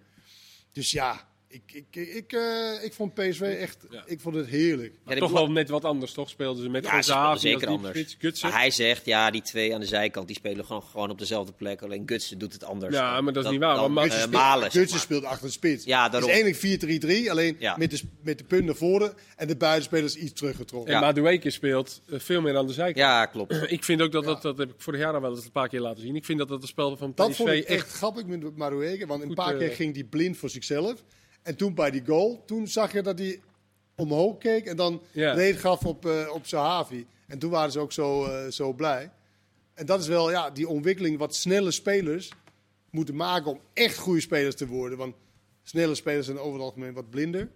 Dus 0.73 0.91
ja, 0.91 1.29
ik, 1.55 1.85
ik, 1.91 2.07
ik, 2.15 2.33
eh, 2.33 2.85
ik 2.85 2.93
vond 2.93 3.15
PSV 3.15 3.41
echt, 3.41 3.87
Ja. 3.91 4.03
ik 4.07 4.21
vond 4.21 4.35
het 4.35 4.47
heerlijk. 4.47 4.93
Maar 5.05 5.15
Ja, 5.15 5.21
toch 5.21 5.29
die 5.31 5.39
wel 5.39 5.51
net 5.51 5.69
wat 5.69 5.85
anders, 5.85 6.13
toch? 6.13 6.29
Speelden 6.29 6.63
ze 6.63 6.69
met 6.69 6.85
Ja, 6.85 7.37
zeker 7.37 7.69
anders. 7.69 8.17
Gutsen. 8.19 8.49
Maar 8.49 8.59
hij 8.59 8.71
zegt, 8.71 9.05
ja, 9.05 9.31
die 9.31 9.43
twee 9.43 9.75
aan 9.75 9.81
de 9.81 9.87
zijkant, 9.87 10.27
die 10.27 10.37
spelen 10.37 10.65
gewoon, 10.65 10.83
gewoon 10.83 11.11
op 11.11 11.19
dezelfde 11.19 11.53
plek. 11.53 11.83
Alleen 11.83 12.03
Gutsen 12.07 12.39
doet 12.39 12.53
het 12.53 12.65
anders. 12.65 12.95
Ja, 12.95 13.21
maar 13.21 13.33
dat 13.33 13.37
is 13.37 13.43
dan- 13.43 13.53
niet 13.53 13.61
waar, 13.63 13.75
dan, 13.77 13.97
eh, 13.99 14.03
Gutsen 14.03 14.31
Malen, 14.31 14.63
zeg 14.63 14.73
Gutsen 14.73 14.91
maar. 14.97 15.01
speelt 15.07 15.25
achter 15.25 15.47
de 15.47 15.53
spits. 15.53 15.85
Ja, 15.85 16.11
Het 16.11 16.23
is 16.23 16.29
eigenlijk 16.29 16.57
4-3-3, 16.57 17.31
alleen 17.31 17.57
Ja. 17.59 17.77
met, 17.77 17.91
de, 17.91 18.01
met 18.23 18.39
de 18.39 18.45
punt 18.45 18.65
naar 18.65 18.75
voren 18.75 19.13
en 19.37 19.47
de 19.47 19.57
buitenspelers 19.57 20.17
iets 20.17 20.33
teruggetrokken. 20.33 20.95
En. 20.95 21.01
Madueke 21.01 21.51
speelt 21.51 22.01
eh, 22.11 22.19
veel 22.19 22.41
meer 22.41 22.57
aan 22.57 22.67
de 22.67 22.73
zijkant. 22.73 22.97
Ja, 22.99 23.27
klopt. 23.27 23.53
Ik 23.71 23.85
vind 23.85 24.03
ook 24.03 24.13
dat, 24.13 24.25
dat, 24.25 24.43
dat 24.43 24.59
heb 24.59 24.69
ik 24.71 24.75
vorig 24.79 25.01
jaar 25.01 25.15
al 25.15 25.21
wel 25.21 25.31
eens 25.35 25.45
een 25.45 25.51
paar 25.51 25.69
keer 25.69 25.81
laten 25.81 26.03
zien. 26.03 26.17
Ik 26.17 26.25
vind 26.25 26.39
dat 26.39 26.49
dat 26.49 26.61
de 26.61 26.67
spel 26.67 26.97
van 26.97 27.13
Dat 27.15 27.29
PSV 27.29 27.37
vond 27.37 27.49
ik 27.51 27.65
echt... 27.65 27.69
echt 27.69 27.93
grappig 27.93 28.27
met 28.27 28.57
Maruege, 28.57 29.07
want 29.07 29.23
een 29.23 29.35
paar 29.35 29.53
eh, 29.53 29.59
keer 29.59 29.71
ging 29.71 29.95
hij 29.95 30.05
blind 30.05 30.37
voor 30.37 30.51
zichzelf. 30.51 31.03
En 31.45 31.57
toen 31.57 31.75
bij 31.75 31.91
die 31.91 32.03
goal, 32.07 32.43
toen 32.47 32.69
zag 32.69 32.93
je 32.93 33.03
dat 33.03 33.19
hij 33.19 33.41
omhoog 33.97 34.39
keek 34.39 34.67
en 34.67 34.77
dan 34.77 35.03
leed 35.35 35.57
gaf 35.57 35.85
op, 35.85 36.07
eh 36.07 36.31
op 36.33 36.47
Sahavi. 36.47 37.07
En 37.27 37.39
toen 37.39 37.51
waren 37.51 37.73
ze 37.73 37.79
ook 37.79 37.93
zo, 37.93 38.25
eh, 38.25 38.51
zo 38.51 38.73
blij. 38.73 39.11
En 39.75 39.87
dat 39.87 40.01
is 40.01 40.07
wel 40.07 40.31
ja, 40.31 40.51
die 40.51 40.69
ontwikkeling 40.69 41.19
wat 41.19 41.35
snelle 41.35 41.71
spelers 41.71 42.31
moeten 42.91 43.17
maken 43.17 43.51
om 43.51 43.61
echt 43.73 43.99
goede 43.99 44.21
spelers 44.21 44.55
te 44.55 44.67
worden. 44.67 44.99
Want 44.99 45.15
snelle 45.63 45.95
spelers 45.95 46.27
zijn 46.27 46.39
over 46.39 46.53
het 46.53 46.63
algemeen 46.63 46.93
wat 46.93 47.11
blinder. 47.11 47.49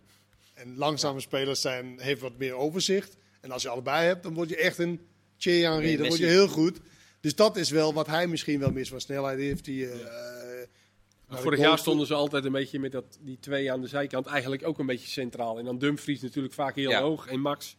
En 0.54 0.76
langzame 0.76 1.20
spelers 1.20 1.60
zijn, 1.60 2.00
heeft 2.00 2.20
wat 2.20 2.38
meer 2.38 2.54
overzicht. 2.54 3.16
En 3.40 3.50
als 3.50 3.62
je 3.62 3.68
allebei 3.68 4.06
hebt, 4.06 4.22
dan 4.22 4.34
word 4.34 4.48
je 4.48 4.56
echt 4.56 4.78
een 4.78 5.00
Thierry 5.36 5.62
Henry. 5.62 5.84
Nee, 5.84 5.96
dan 5.96 6.06
word 6.06 6.18
je 6.20 6.26
heel 6.26 6.48
goed. 6.48 6.78
Dus 7.20 7.34
dat 7.34 7.56
is 7.56 7.70
wel 7.70 7.94
wat 7.94 8.06
hij 8.06 8.26
misschien 8.26 8.58
wel 8.60 8.70
mist. 8.70 8.90
Van 8.90 9.00
snelheid 9.00 9.38
heeft 9.38 9.66
hij... 9.66 9.90
eh, 9.90 9.98
de 11.28 11.36
Vorig 11.36 11.58
jaar 11.58 11.78
stonden 11.78 12.06
ze 12.06 12.14
altijd 12.14 12.44
een 12.44 12.52
beetje 12.52 12.78
met 12.78 12.92
dat, 12.92 13.18
die 13.20 13.38
twee 13.40 13.72
aan 13.72 13.80
de 13.80 13.86
zijkant 13.86 14.26
eigenlijk 14.26 14.66
ook 14.66 14.78
een 14.78 14.86
beetje 14.86 15.08
centraal. 15.08 15.58
En 15.58 15.64
dan 15.64 15.78
Dumfries 15.78 16.22
natuurlijk 16.22 16.54
vaak 16.54 16.74
heel 16.74 16.90
Ja. 16.90 17.00
hoog 17.00 17.26
en 17.26 17.40
Max. 17.40 17.76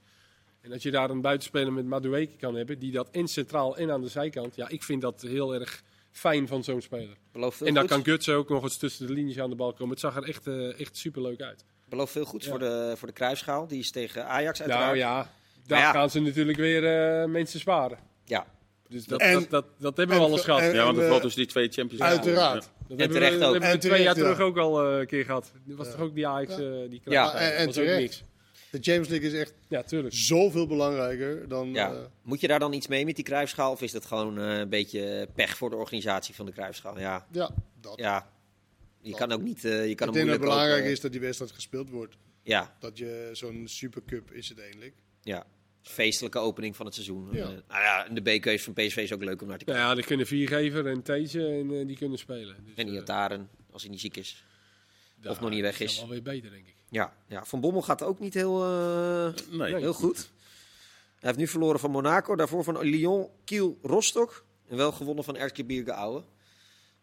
En 0.62 0.70
dat 0.70 0.84
je 0.84 0.92
daar 0.92 1.10
een 1.10 1.22
buitenspeler 1.22 1.74
met 1.74 1.86
Madueke 1.86 2.36
kan 2.36 2.56
hebben, 2.56 2.80
die 2.80 2.92
dat 2.92 3.10
en 3.12 3.28
centraal 3.28 3.78
en 3.78 3.92
aan 3.92 4.02
de 4.02 4.08
zijkant. 4.08 4.56
Ja, 4.56 4.68
ik 4.70 4.84
vind 4.84 5.02
dat 5.02 5.22
heel 5.22 5.54
erg 5.54 5.84
fijn 6.12 6.48
van 6.48 6.64
zo'n 6.64 6.82
speler. 6.82 7.18
Belooft 7.32 7.62
en 7.62 7.74
dan 7.74 7.84
goeds. 7.84 7.94
kan 7.96 8.04
Gutsen 8.04 8.36
ook 8.36 8.50
nog 8.50 8.64
eens 8.64 8.78
tussen 8.78 9.08
de 9.08 9.14
linies 9.14 9.40
aan 9.40 9.50
de 9.50 9.56
bal 9.56 9.74
komen. 9.74 9.90
Het 9.90 10.00
zag 10.00 10.16
er 10.16 10.24
echt, 10.24 10.48
eh, 10.48 10.80
echt 10.80 10.98
superleuk 10.98 11.42
uit. 11.42 11.66
Belooft 11.86 12.12
veel 12.12 12.26
goeds 12.26 12.46
Ja. 12.46 12.52
voor, 12.52 12.60
de, 12.60 12.94
voor 12.98 13.08
de 13.08 13.14
kruisschaal. 13.14 13.68
Die 13.68 13.80
is 13.80 13.92
tegen 13.92 14.28
Ajax 14.28 14.60
uiteraard. 14.60 14.86
Nou 14.86 14.98
ja, 14.98 15.32
daar 15.68 15.80
ja. 15.80 15.92
gaan 15.92 16.10
ze 16.10 16.20
natuurlijk 16.20 16.58
weer 16.58 16.86
eh, 17.22 17.28
mensen 17.28 17.60
sparen. 17.60 18.00
Ja. 18.26 18.46
Dus 18.90 19.06
dat, 19.06 19.20
En- 19.20 19.34
dat, 19.34 19.50
dat, 19.50 19.66
dat 19.80 19.98
hebben 19.98 20.16
we 20.16 20.22
en- 20.24 20.28
al 20.30 20.36
eens 20.36 20.46
gehad. 20.46 20.62
en- 20.62 20.74
Ja, 20.74 20.84
want 20.84 20.96
dat 20.96 21.04
eh, 21.06 21.10
valt 21.12 21.22
dus 21.22 21.34
die 21.36 21.46
twee 21.46 21.68
Champions 21.70 22.02
League. 22.02 22.18
Uiteraard. 22.18 22.64
Ja. 22.64 22.70
Dat 22.88 23.00
En 23.00 23.12
terecht 23.12 23.34
we, 23.34 23.38
dat 23.40 23.48
ook. 23.48 23.52
hebben 23.54 23.70
we 23.70 23.76
En 23.76 23.80
twee 23.80 24.02
jaar 24.04 24.14
terug 24.16 24.38
ja. 24.38 24.44
ook 24.44 24.58
al 24.58 24.84
eh, 24.92 25.00
een 25.00 25.08
keer 25.08 25.26
gehad. 25.26 25.52
Dat 25.66 25.78
was 25.78 25.92
toch 25.92 26.00
ook 26.00 26.16
die 26.16 26.28
Ajax, 26.28 26.56
Ja. 26.56 26.58
eh, 26.58 26.90
die 26.90 27.02
Ja, 27.04 27.30
kruis. 27.30 27.34
en- 27.44 27.52
en 27.52 27.58
dat 27.58 27.66
was 27.66 27.78
ook 27.78 27.84
terecht. 27.84 28.00
niks. 28.02 28.24
De 28.72 28.78
Champions 28.82 29.08
League 29.08 29.28
is 29.28 29.34
echt 29.34 29.54
Ja, 29.68 29.84
tuurlijk. 29.84 30.14
zoveel 30.16 30.68
belangrijker 30.68 31.48
dan... 31.48 31.70
Ja. 31.74 31.92
eh, 31.92 31.98
Moet 32.22 32.42
je 32.42 32.48
daar 32.48 32.60
dan 32.60 32.74
iets 32.74 32.88
mee 32.88 33.06
met 33.06 33.16
die 33.16 33.24
kruisschaal? 33.26 33.72
Of 33.72 33.82
is 33.82 33.92
dat 33.92 34.06
gewoon 34.06 34.40
eh, 34.40 34.58
een 34.58 34.70
beetje 34.70 35.28
pech 35.36 35.58
voor 35.58 35.70
de 35.70 35.76
organisatie 35.76 36.36
van 36.36 36.46
de 36.46 36.52
kruisschaal? 36.52 37.00
Ja, 37.00 37.26
ja, 37.32 37.50
dat. 37.82 37.94
ja. 37.96 38.30
Je 39.02 39.14
kan 39.16 39.32
ook 39.32 39.42
niet... 39.42 39.66
eh, 39.66 39.72
je 39.72 39.78
kan 39.78 39.90
ik 39.90 40.00
hem 40.00 40.12
denk 40.14 40.26
dat 40.26 40.36
het 40.36 40.42
belangrijk 40.42 40.80
ook, 40.80 40.86
eh, 40.86 40.92
is 40.92 41.00
dat 41.00 41.12
die 41.12 41.22
wedstrijd 41.22 41.52
gespeeld 41.52 41.90
wordt. 41.90 42.16
Ja, 42.44 42.76
Dat 42.80 42.98
je 42.98 43.30
zo'n 43.34 43.64
supercup 43.66 44.32
is 44.32 44.50
het 44.50 44.60
eindelijk. 44.60 44.94
ja. 45.22 45.46
Feestelijke 45.90 46.40
opening 46.40 46.76
van 46.76 46.86
het 46.86 46.96
seizoen. 46.96 47.30
Ja. 47.32 47.40
Eh, 47.42 47.48
nou 47.48 47.62
ja, 47.68 48.06
en 48.08 48.16
de 48.16 48.22
B-keus 48.38 48.64
van 48.64 48.74
PSV 48.74 48.98
is 48.98 49.14
ook 49.14 49.24
leuk 49.24 49.42
om 49.42 49.48
naar 49.48 49.58
te 49.58 49.66
kijken. 49.66 49.84
ja, 49.84 49.96
die 49.96 50.04
kunnen 50.04 50.28
Viergever 50.28 50.88
en 50.88 51.02
These 51.02 51.48
en 51.48 51.80
eh, 51.80 51.88
die 51.88 51.98
kunnen 51.98 52.18
spelen. 52.18 52.56
Dus, 52.66 52.74
En 52.76 52.88
eh, 52.88 52.94
Iataren. 52.94 53.50
als 53.72 53.82
hij 53.82 53.92
niet 53.92 54.00
ziek 54.00 54.18
is. 54.18 54.44
Ja, 55.22 55.30
Of 55.30 55.40
nog 55.40 55.50
niet 55.50 55.62
weg 55.62 55.78
dat 55.78 55.88
is. 55.88 56.00
wel 56.00 56.10
weer 56.10 56.22
beter, 56.22 56.50
denk 56.50 56.68
ik. 56.68 56.74
Ja, 56.90 57.14
ja 57.28 57.46
Van 57.46 57.62
Bommel 57.62 57.82
gaat 57.82 58.04
ook 58.04 58.20
niet 58.20 58.34
heel, 58.34 58.64
eh, 58.64 59.30
Nee. 59.50 59.76
heel 59.76 59.94
goed. 59.94 60.18
Hij 60.18 61.28
heeft 61.30 61.38
nu 61.38 61.48
verloren 61.48 61.80
van 61.80 61.92
Monaco, 61.92 62.36
daarvoor 62.36 62.64
van 62.64 62.80
Lyon, 62.82 63.28
Kiel, 63.46 63.78
Rostock. 63.82 64.46
En 64.68 64.78
wel 64.78 64.92
gewonnen 64.92 65.24
van 65.24 65.36
Erzgebirge 65.36 65.92
Aue. 65.92 66.24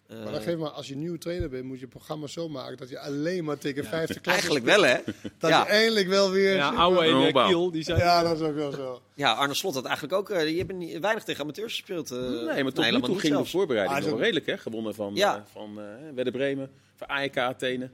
Eh, 0.09 0.23
Maar 0.23 0.33
dan 0.33 0.41
geef 0.43 0.57
maar, 0.57 0.71
als 0.71 0.89
je 0.89 0.97
nieuwe 0.97 1.19
trainer 1.19 1.49
bent, 1.49 1.65
moet 1.65 1.77
je 1.77 1.81
het 1.85 1.91
programma 1.95 2.27
zo 2.27 2.49
maken 2.49 2.77
dat 2.77 2.89
je 2.89 2.99
alleen 2.99 3.45
maar 3.45 3.59
tegen 3.59 3.85
vijfde 3.85 4.21
klasse 4.21 4.31
eigenlijk 4.31 4.65
wel, 4.65 4.83
hè? 4.85 4.97
Dat 5.39 5.51
Ja. 5.51 5.61
je 5.63 5.69
eindelijk 5.69 6.09
wel 6.09 6.31
weer... 6.31 6.55
Ja, 6.55 6.69
Ouwe 6.75 7.05
en 7.05 7.15
Een 7.15 7.33
eh. 7.35 7.47
Kiel, 7.47 7.71
die 7.71 7.83
zijn... 7.83 7.99
Ja, 7.99 8.23
dat 8.23 8.41
is 8.41 8.47
ook 8.47 8.55
wel 8.55 8.73
zo. 8.73 9.03
Ja, 9.15 9.33
Arne 9.33 9.55
Slot 9.55 9.75
had 9.75 9.85
eigenlijk 9.85 10.15
ook... 10.15 10.31
eh, 10.31 10.57
hebben 10.57 10.79
niet, 10.79 10.99
weinig 10.99 11.25
tegen 11.25 11.43
amateurs 11.43 11.73
gespeeld. 11.73 12.11
Nee, 12.11 12.21
maar 12.21 12.55
Nee, 12.55 12.65
tot 12.65 12.77
nu 12.77 12.83
helemaal 12.85 13.01
toe 13.01 13.11
niet 13.11 13.21
ging 13.21 13.37
de 13.37 13.45
voorbereiding 13.45 13.99
Ah, 13.99 14.05
wel 14.05 14.19
redelijk, 14.19 14.47
hè? 14.47 14.59
Gewonnen 14.59 14.95
van, 14.95 15.15
Ja. 15.15 15.45
van 15.53 15.81
eh 15.81 15.85
Werder 16.15 16.33
Bremen, 16.33 16.71
van 16.97 17.07
AEK 17.09 17.37
Athene. 17.39 17.91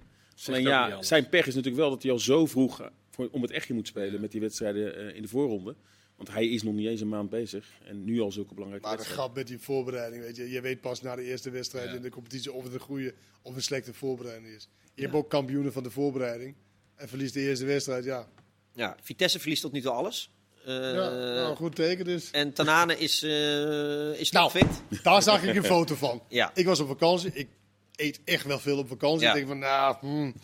Alleen 0.47 0.63
ja, 0.63 1.03
zijn 1.03 1.29
pech 1.29 1.47
is 1.47 1.55
natuurlijk 1.55 1.83
wel 1.83 1.91
dat 1.91 2.03
hij 2.03 2.13
al 2.13 2.19
zo 2.19 2.47
vroeg 2.47 2.91
voor, 3.11 3.29
om 3.33 3.43
het 3.43 3.51
echtje 3.51 3.75
moet 3.75 3.87
spelen 3.87 4.21
met 4.21 4.31
die 4.33 4.41
wedstrijden 4.41 5.15
in 5.15 5.23
de 5.23 5.29
voorronde. 5.29 5.75
Want 6.23 6.35
hij 6.35 6.47
is 6.49 6.63
nog 6.63 6.75
niet 6.75 6.87
eens 6.87 7.01
een 7.01 7.09
maand 7.09 7.31
bezig. 7.31 7.67
En 7.85 8.05
nu 8.05 8.21
al 8.21 8.33
zulke 8.33 8.55
belangrijke 8.55 8.87
Maar 8.89 8.97
de 8.97 9.05
grap 9.05 9.35
met 9.35 9.47
die 9.47 9.59
voorbereiding, 9.59 10.23
weet 10.23 10.37
je. 10.37 10.51
Je 10.51 10.61
weet 10.61 10.81
pas 10.81 11.01
na 11.03 11.17
de 11.17 11.23
eerste 11.23 11.51
wedstrijd 11.51 11.89
Ja. 11.89 11.95
in 11.97 12.03
de 12.03 12.11
competitie 12.11 12.53
of 12.53 12.65
het 12.65 12.73
een 12.75 12.81
goede 12.81 13.15
of 13.43 13.55
een 13.55 13.63
slechte 13.63 13.95
voorbereiding 13.95 14.55
is. 14.55 14.69
Je 14.95 15.03
hebt 15.03 15.15
ook 15.15 15.31
kampioenen 15.31 15.73
van 15.73 15.83
de 15.83 15.91
voorbereiding. 15.91 16.55
En 16.97 17.09
verliest 17.09 17.35
de 17.35 17.41
eerste 17.41 17.65
wedstrijd, 17.65 18.05
ja. 18.05 18.29
Ja, 18.75 18.97
Vitesse 19.03 19.39
verliest 19.39 19.63
tot 19.63 19.73
nu 19.73 19.81
toe 19.81 19.91
alles. 19.91 20.31
Eh, 20.65 20.75
ja 20.75 20.93
nou, 20.93 21.51
een 21.51 21.57
goed 21.57 21.75
teken 21.75 22.05
dus. 22.05 22.31
En 22.31 22.53
Tanane 22.53 22.99
is, 22.99 23.23
eh 23.23 24.21
is 24.21 24.31
Nou, 24.31 24.51
topfit. 24.53 25.03
Daar 25.03 25.23
zag 25.23 25.43
ik 25.43 25.57
een 25.57 25.65
foto 25.65 25.95
van. 25.95 26.23
Ja. 26.29 26.51
Ik 26.55 26.65
was 26.67 26.81
op 26.81 26.89
vakantie. 26.89 27.31
Ik 27.35 27.49
eet 27.97 28.21
echt 28.25 28.45
wel 28.47 28.59
veel 28.59 28.79
op 28.79 28.89
vakantie. 28.89 29.21
Ja. 29.27 29.29
Ik 29.29 29.35
denk 29.35 29.47
van, 29.49 29.59
nou, 29.59 29.97
hmm, 30.01 30.35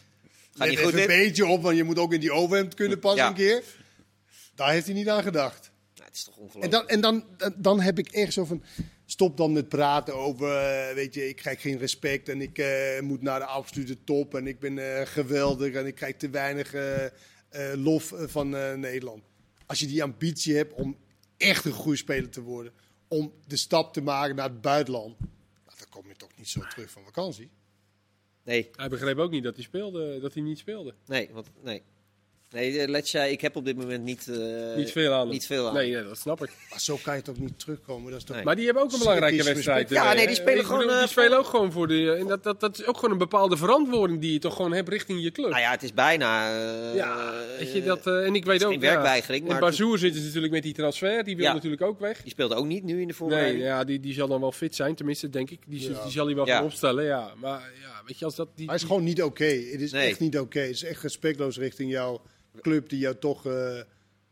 let 0.55 0.69
niet 0.69 0.79
even 0.79 1.01
een 1.01 1.07
beetje 1.07 1.47
op, 1.47 1.63
want 1.63 1.77
je 1.77 1.85
moet 1.85 1.99
ook 1.99 2.13
in 2.13 2.21
die 2.21 2.33
overhemd 2.33 2.75
kunnen 2.75 2.99
passen 2.99 3.23
Ja. 3.23 3.29
een 3.29 3.35
keer. 3.35 3.63
Daar 4.59 4.71
heeft 4.71 4.87
hij 4.87 4.95
niet 4.95 5.09
aan 5.09 5.23
gedacht. 5.23 5.71
Nou, 5.95 6.07
het 6.09 6.15
is 6.17 6.25
toch 6.25 6.37
En, 6.37 6.43
ongelooflijk. 6.43 6.73
dan, 6.73 6.89
en 6.89 7.01
dan, 7.01 7.25
dan- 7.37 7.55
dan 7.57 7.81
heb 7.81 7.99
ik 7.99 8.09
echt 8.09 8.33
zo 8.33 8.45
van. 8.45 8.63
Stop 9.07 9.37
dan 9.37 9.53
met 9.53 9.69
praten 9.69 10.15
over. 10.15 10.57
eh, 10.57 10.95
weet 10.95 11.15
je, 11.15 11.29
ik 11.29 11.37
krijg 11.37 11.61
geen 11.61 11.79
respect. 11.79 12.29
En 12.29 12.41
ik 12.41 12.59
eh, 12.59 13.01
moet 13.01 13.23
naar 13.23 13.39
de 13.39 13.45
absolute 13.45 14.05
top. 14.05 14.35
En 14.35 14.47
ik 14.47 14.59
ben 14.59 14.79
eh, 14.99 15.07
geweldig. 15.07 15.75
En 15.75 15.87
ik 15.87 15.95
krijg 15.95 16.17
te 16.17 16.31
weinig 16.31 16.75
lof 17.75 18.13
van 18.17 18.57
eh, 18.57 18.75
Nederland. 18.75 19.23
Als 19.67 19.79
je 19.79 19.87
die 19.87 20.03
ambitie 20.03 20.57
hebt 20.57 20.73
om 20.73 20.97
echt 21.37 21.65
een 21.65 21.73
goede 21.73 21.97
speler 21.99 22.31
te 22.31 22.41
worden. 22.43 22.73
Om 23.09 23.33
de 23.47 23.57
stap 23.57 23.93
te 23.93 24.01
maken 24.01 24.37
naar 24.37 24.49
het 24.49 24.61
buitenland. 24.61 25.19
nou, 25.19 25.31
dan 25.79 25.89
kom 25.91 26.09
je 26.09 26.17
toch 26.17 26.31
niet 26.37 26.49
zo 26.49 26.61
terug 26.69 26.91
van 26.91 27.03
vakantie. 27.05 27.51
Nee, 28.45 28.71
Hij 28.77 28.89
begreep 28.89 29.19
ook 29.19 29.31
niet 29.31 29.43
dat 29.43 29.55
hij, 29.55 29.65
speelde, 29.65 30.21
dat 30.21 30.35
hij 30.35 30.43
niet 30.43 30.59
speelde. 30.59 30.95
nee, 31.07 31.29
want, 31.33 31.47
nee. 31.63 31.83
Nee, 32.53 32.79
eh, 32.81 32.89
Let 32.89 33.09
zei, 33.09 33.33
ik 33.33 33.41
heb 33.41 33.57
op 33.57 33.65
dit 33.65 33.77
moment 33.77 34.05
niet, 34.05 34.29
eh, 34.29 34.77
niet 34.77 34.93
veel 34.93 35.13
aan 35.13 35.21
hem. 35.21 35.29
niet 35.29 35.47
veel 35.47 35.69
aan. 35.69 35.75
Nee, 35.75 35.89
ja, 35.91 36.03
dat 36.03 36.19
snap 36.19 36.43
ik. 36.43 36.51
Maar 36.71 36.81
zo 36.81 36.99
kan 37.03 37.17
je 37.17 37.23
toch 37.23 37.39
niet 37.39 37.59
terugkomen. 37.59 38.11
Dat 38.11 38.21
is 38.21 38.25
toch... 38.27 38.37
Nee. 38.37 38.45
Maar 38.45 38.57
die 38.57 38.65
hebben 38.65 38.83
ook 38.83 38.93
een 38.93 38.99
belangrijke 38.99 39.43
wedstrijd. 39.45 39.89
Ja, 39.91 40.11
eh, 40.11 40.17
nee, 40.17 40.27
die 40.27 40.35
spelen 40.37 40.65
gewoon, 40.65 40.79
bedoel, 40.79 40.95
eh, 40.95 40.99
die 41.01 41.09
spelen 41.09 41.39
ook 41.39 41.47
gewoon 41.47 41.73
voor 41.73 41.89
de... 41.89 42.13
En 42.13 42.27
dat, 42.27 42.43
dat, 42.43 42.61
dat 42.61 42.79
is 42.79 42.85
ook 42.87 42.95
gewoon 42.95 43.11
een 43.11 43.19
bepaalde 43.19 43.57
verantwoording 43.57 44.21
die 44.21 44.33
je 44.33 44.39
toch 44.39 44.57
gewoon 44.57 44.73
hebt 44.73 44.89
richting 44.89 45.23
je 45.23 45.31
club. 45.31 45.49
Nou 45.51 45.61
ja, 45.63 45.71
het 45.71 45.83
is 45.83 45.95
bijna... 45.95 46.51
eh, 46.91 46.95
Ja, 46.95 47.33
weet 47.59 47.73
je 47.73 47.83
dat... 47.83 48.07
eh, 48.07 48.27
en 48.27 48.35
ik 48.35 48.45
weet 48.45 48.65
ook... 48.65 48.71
geen 48.71 48.81
ja, 48.81 48.87
werkweigering, 48.91 49.43
En 49.45 49.51
maar- 49.51 49.61
Bazoer 49.61 49.99
zit 49.99 50.13
dus 50.15 50.25
natuurlijk 50.25 50.53
met 50.53 50.63
die 50.63 50.75
transfer. 50.75 51.25
Die 51.25 51.37
wil 51.37 51.45
Ja. 51.45 51.53
natuurlijk 51.53 51.83
ook 51.83 52.01
weg. 52.01 52.23
Die 52.23 52.31
speelde 52.31 52.55
ook 52.55 52.67
niet 52.67 52.85
nu 52.85 52.93
in 52.93 52.99
de 52.99 53.05
Nee, 53.05 53.15
voorbereiding. 53.15 53.63
ja, 53.65 53.85
die, 53.85 54.01
die 54.01 54.15
zal 54.15 54.29
dan 54.29 54.41
wel 54.41 54.53
fit 54.53 54.75
zijn, 54.75 54.95
tenminste, 54.95 55.31
denk 55.31 55.51
ik. 55.51 55.61
Die, 55.67 55.81
Ja. 55.93 56.03
die 56.03 56.13
zal 56.13 56.27
hij 56.27 56.35
wel 56.35 56.47
Ja. 56.47 56.57
gaan 56.57 56.65
opstellen, 56.65 57.05
ja. 57.05 57.33
Maar 57.41 57.61
ja, 57.83 58.03
weet 58.07 58.19
je, 58.19 58.25
als 58.25 58.35
dat... 58.35 58.49
Die, 58.55 58.67
Hij 58.67 58.75
is 58.75 58.83
gewoon 58.83 59.05
niet 59.05 59.23
oké. 59.23 59.45
Het 59.45 59.81
is 59.81 59.93
Nee. 59.93 60.09
echt 60.09 60.21
niet 60.21 60.39
oké. 60.39 60.61
Het 60.61 60.71
is 60.71 60.85
echt 60.85 61.03
respectloos 61.03 61.59
richting 61.59 61.91
jouw 61.91 62.21
club 62.61 62.89
die 62.89 62.99
jou 62.99 63.17
toch 63.19 63.47
eh, 63.47 63.81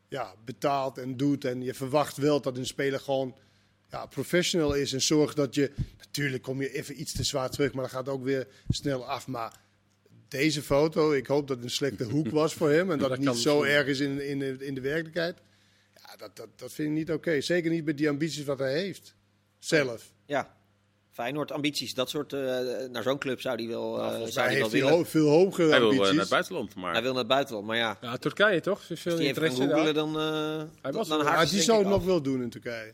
ja, 0.09 0.35
betaalt 0.45 0.99
en 0.99 1.17
doet. 1.17 1.45
En 1.45 1.63
je 1.63 1.75
verwacht 1.75 2.17
wel 2.17 2.41
dat 2.41 2.57
een 2.57 2.67
speler 2.67 3.01
gewoon 3.01 3.37
ja, 3.91 4.07
professional 4.07 4.75
is 4.75 4.93
en 4.93 5.03
zorgt 5.03 5.37
dat 5.37 5.55
je... 5.55 5.73
Natuurlijk 5.99 6.43
kom 6.43 6.61
je 6.61 6.73
even 6.73 7.01
iets 7.01 7.13
te 7.13 7.25
zwaar 7.25 7.51
terug, 7.51 7.73
maar 7.73 7.83
dan 7.83 7.91
gaat 7.91 8.07
het 8.07 8.15
ook 8.15 8.25
weer 8.25 8.47
snel 8.69 9.07
af. 9.07 9.27
Maar 9.27 9.61
deze 10.29 10.63
foto, 10.63 11.13
ik 11.13 11.27
hoop 11.27 11.49
dat 11.49 11.57
het 11.57 11.65
een 11.65 11.71
slechte 11.71 12.05
hoek 12.05 12.31
was 12.31 12.55
voor 12.55 12.71
hem. 12.71 12.91
En 12.91 12.99
dat, 12.99 13.09
dat 13.09 13.19
het 13.19 13.29
niet 13.29 13.39
zo 13.39 13.63
erg 13.63 13.87
is 13.87 14.01
in, 14.01 14.29
in, 14.29 14.39
de, 14.39 14.57
in 14.59 14.75
de 14.75 14.81
werkelijkheid. 14.81 15.39
Ja, 15.95 16.17
dat, 16.17 16.37
dat, 16.37 16.49
dat 16.57 16.73
vind 16.73 16.89
ik 16.89 16.95
niet 16.95 17.11
oké. 17.11 17.41
Zeker 17.41 17.71
niet 17.71 17.85
met 17.85 17.99
die 17.99 18.09
ambities 18.09 18.45
wat 18.45 18.59
hij 18.59 18.73
heeft. 18.73 19.15
Zelf. 19.59 20.13
Ja. 20.27 20.56
Feyenoord, 21.17 21.53
ambities, 21.53 21.95
dat 21.95 22.11
soort... 22.11 22.33
eh, 22.33 22.41
naar 22.91 23.03
zo'n 23.03 23.19
club 23.19 23.41
zou 23.41 23.57
die 23.57 23.69
wel, 23.69 23.99
eh, 24.03 24.11
Volgens 24.11 24.33
zou 24.35 24.49
die 24.49 24.57
wel 24.57 24.63
heeft 24.71 24.73
hij 24.73 24.81
willen. 24.91 24.97
ho- 25.05 25.11
veel 25.11 25.29
hogere 25.29 25.69
Hij 25.71 25.79
wil 25.79 25.91
eh, 25.91 25.93
ambities. 25.95 26.11
naar 26.13 26.21
het 26.21 26.31
buitenland, 26.31 26.75
maar 26.75 26.93
Hij 26.93 27.03
wil 27.03 27.11
naar 27.11 27.19
het 27.19 27.29
buitenland, 27.29 27.67
maar 27.67 27.77
ja... 27.77 27.99
ja, 28.01 28.17
Turkije 28.17 28.61
toch? 28.61 28.83
Veel 28.85 28.95
Als 28.95 29.03
die 29.03 29.11
even 29.13 29.19
gaan 29.19 29.27
interesse 29.27 29.63
googelen, 29.63 29.95
dan, 29.95 30.19
eh 30.19 30.63
Hij 30.83 30.93
was 30.93 31.09
dan 31.09 31.19
Ja, 31.19 31.45
ze 31.47 31.55
die 31.55 31.63
zou 31.63 31.79
het 31.79 31.89
nog 31.89 32.05
wel 32.05 32.23
doen 32.23 32.43
in 32.43 32.51
Turkije. 32.51 32.93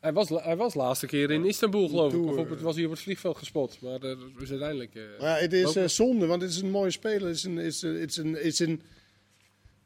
Hij 0.00 0.12
was, 0.12 0.28
hij 0.28 0.56
was 0.56 0.74
laatste 0.74 1.06
keer 1.06 1.30
in 1.30 1.44
Istanbul, 1.44 1.88
geloof 1.88 2.12
ik. 2.12 2.24
Of 2.26 2.36
op 2.36 2.50
het, 2.50 2.60
was 2.60 2.74
hij 2.76 2.84
op 2.84 2.90
het 2.90 3.00
vliegveld 3.00 3.36
gespot. 3.38 3.80
Maar 3.80 3.98
dat 4.00 4.18
is 4.40 4.50
uiteindelijk... 4.50 4.94
eh, 4.94 5.02
Maar 5.20 5.28
ja, 5.28 5.36
het 5.48 5.52
is 5.52 5.94
zonde, 5.94 6.26
want 6.26 6.42
het 6.42 6.50
is 6.50 6.60
een 6.60 6.70
mooie 6.70 6.90
speler. 6.90 7.26
Het 7.28 7.36
is 7.36 7.44
een, 7.44 7.56
het 7.56 7.66
is 7.74 7.82
een, 7.82 7.94
het 8.00 8.10
is 8.10 8.16
een, 8.16 8.32
het 8.34 8.44
is 8.44 8.58
een, 8.60 8.70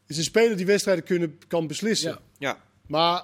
het 0.03 0.11
is 0.11 0.17
een 0.17 0.25
speler 0.25 0.57
die 0.57 0.67
wedstrijden 0.67 1.05
kunnen, 1.05 1.39
kan 1.49 1.67
beslissen. 1.67 2.11
Ja. 2.11 2.19
Ja, 2.39 2.63
Maar 2.87 3.23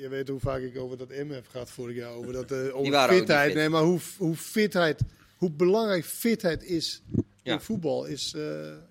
je 0.00 0.08
weet 0.08 0.28
hoe 0.28 0.40
vaak 0.40 0.60
ik 0.60 0.78
over 0.78 0.96
dat 0.96 1.08
M 1.08 1.30
heb 1.30 1.46
gehad 1.48 1.70
vorig 1.70 1.96
jaar. 1.96 2.12
Over, 2.12 2.32
dat, 2.32 2.50
eh, 2.50 2.76
over 2.76 3.08
fitheid. 3.08 3.46
fit. 3.46 3.54
Nee, 3.54 3.68
maar 3.68 3.82
hoe, 3.82 4.00
hoe 4.18 4.36
fitheid, 4.36 5.00
hoe 5.36 5.50
belangrijk 5.50 6.04
fitheid 6.04 6.62
is 6.64 7.02
Ja. 7.42 7.52
in 7.52 7.60
voetbal. 7.60 8.04
Is 8.04 8.34
eh, 8.34 8.42